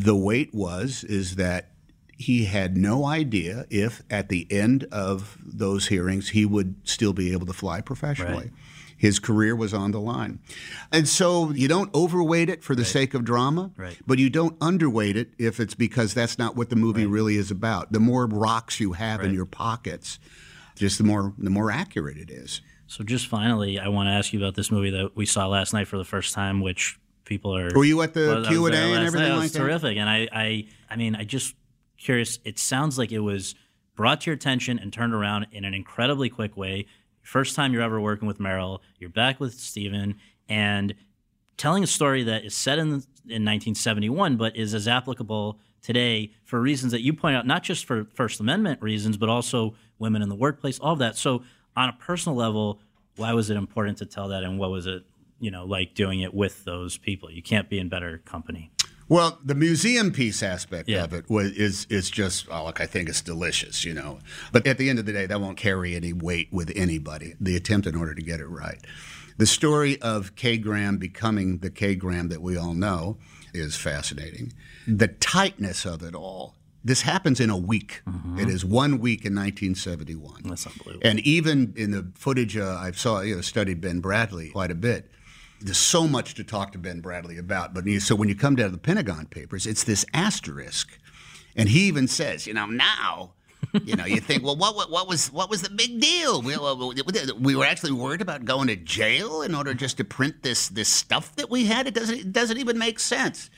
[0.00, 1.70] The weight was is that
[2.16, 7.32] he had no idea if at the end of those hearings he would still be
[7.32, 8.50] able to fly professionally.
[8.96, 10.38] His career was on the line.
[10.92, 13.98] And so you don't overweight it for the sake of drama, Right.
[14.06, 17.50] but you don't underweight it if it's because that's not what the movie really is
[17.50, 17.92] about.
[17.92, 20.18] The more rocks you have in your pockets,
[20.76, 22.60] just the more the more accurate it is.
[22.86, 25.72] So just finally, I want to ask you about this movie that we saw last
[25.72, 27.70] night for the first time, which people are.
[27.74, 29.28] Were you at the Well, Q&A and everything night.
[29.30, 29.58] It like was that?
[29.58, 31.54] terrific, and I, I, I mean, I just
[31.96, 32.38] curious.
[32.44, 33.54] It sounds like it was
[33.96, 36.86] brought to your attention and turned around in an incredibly quick way.
[37.24, 40.16] First time you're ever working with Meryl, you're back with Steven,
[40.48, 40.94] and
[41.56, 46.60] telling a story that is set in in 1971, but is as applicable today for
[46.60, 50.28] reasons that you point out, not just for First Amendment reasons, but also women in
[50.28, 51.16] the workplace, all of that.
[51.16, 51.42] So,
[51.76, 52.80] on a personal level,
[53.16, 55.04] why was it important to tell that, and what was it,
[55.40, 57.30] you know, like doing it with those people?
[57.30, 58.70] You can't be in better company.
[59.08, 61.04] Well, the museum piece aspect Yeah.
[61.04, 64.18] of it was is is just oh, look, I think it's delicious, you know.
[64.52, 67.34] But at the end of the day, that won't carry any weight with anybody.
[67.40, 68.78] The attempt in order to get it right.
[69.36, 73.18] The story of Kay Graham becoming the Kay Graham that we all know
[73.52, 74.52] is fascinating.
[74.86, 76.54] The tightness of it all.
[76.86, 78.02] This happens in a week.
[78.38, 80.42] It is one week in 1971.
[80.44, 81.00] That's unbelievable.
[81.08, 84.74] And even in the footage uh, I saw, you know, studied Ben Bradlee quite a
[84.74, 85.10] bit.
[85.64, 87.72] There's so much to talk to Ben Bradlee about.
[87.72, 90.98] But so when you come down to the Pentagon Papers, it's this asterisk,
[91.56, 93.32] and he even says, you know, now.
[93.82, 96.42] you know, you think, well, what, what, what was what was the big deal?
[96.42, 96.54] We,
[97.40, 100.90] we were actually worried about going to jail in order just to print this this
[100.90, 101.86] stuff that we had.
[101.86, 103.48] It doesn't it doesn't even make sense.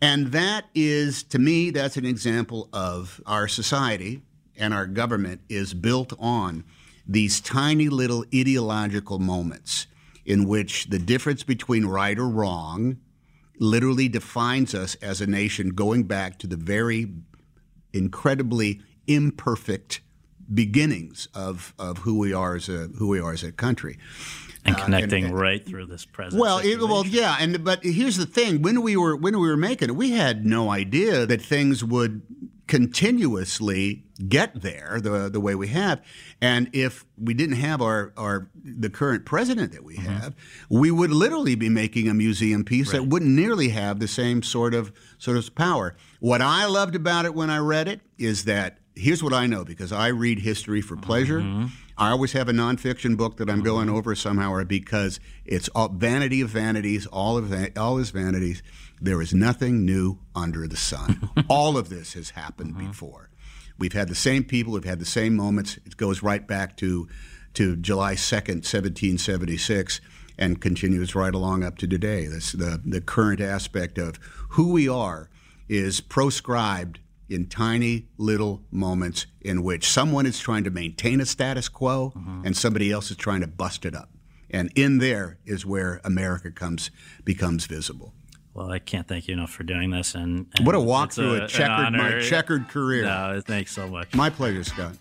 [0.00, 4.22] And that is, to me, that's an example of our society
[4.56, 6.64] and our government is built on
[7.06, 9.88] these tiny little ideological moments
[10.30, 12.96] in which the difference between right or wrong
[13.58, 17.12] literally defines us as a nation going back to the very
[17.92, 20.00] incredibly imperfect
[20.54, 23.98] beginnings of, of who we are as a who we are as a country.
[24.64, 26.40] and Uh, connecting and- right through this present.
[26.40, 29.56] Well, it, well, yeah, and but here's the thing: when we were when we were
[29.56, 32.22] making it, we had no idea that things would
[32.70, 36.00] continuously get there the the way we have.
[36.40, 40.06] And if we didn't have our, our the current president that we Mm-hmm.
[40.06, 40.34] have,
[40.70, 44.72] we would literally be making a museum piece that wouldn't nearly have the same sort
[44.72, 45.96] of sort of power.
[46.20, 49.64] What I loved about it when I read it is that here's what I know
[49.64, 51.40] because I read history for pleasure.
[51.40, 51.66] Mm-hmm.
[51.98, 55.88] I always have a nonfiction book that I'm going over somehow, or because it's all
[55.90, 58.62] vanity of vanities, all of va- all is vanities.
[59.00, 61.30] There is nothing new under the sun.
[61.48, 62.88] all of this has happened uh-huh.
[62.88, 63.30] before.
[63.78, 64.74] We've had the same people.
[64.74, 65.78] We've had the same moments.
[65.86, 67.08] It goes right back to
[67.54, 70.00] to July second, seventeen seventy six,
[70.38, 72.26] and continues right along up to today.
[72.26, 74.16] This the the current aspect of
[74.50, 75.30] who we are
[75.68, 77.00] is proscribed
[77.30, 82.42] in tiny little moments in which someone is trying to maintain a status quo uh-huh.
[82.44, 84.10] and somebody else is trying to bust it up.
[84.50, 86.90] And in there is where America comes
[87.24, 88.12] becomes visible.
[88.60, 90.14] Well, I can't thank you enough for doing this.
[90.14, 93.04] And, and What a walk through a an checkered my checkered career.
[93.04, 94.14] No, thanks so much.
[94.14, 94.98] My pleasure, Scott.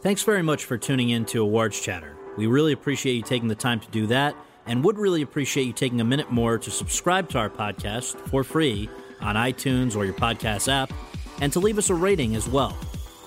[0.00, 2.16] Thanks very much for tuning in to Awards Chatter.
[2.36, 5.72] We really appreciate you taking the time to do that and would really appreciate you
[5.72, 8.88] taking a minute more to subscribe to our podcast for free
[9.20, 10.92] on iTunes or your podcast app
[11.40, 12.78] and to leave us a rating as well.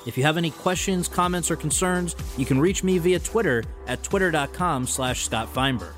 [0.06, 4.04] If you have any questions, comments, or concerns, you can reach me via Twitter at
[4.04, 5.94] twitter.com slash Scott Feinberg.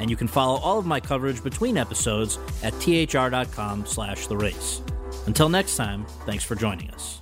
[0.00, 4.82] And you can follow all of my coverage between episodes at thr.com slash the race.
[5.26, 7.21] Until next time, thanks for joining us.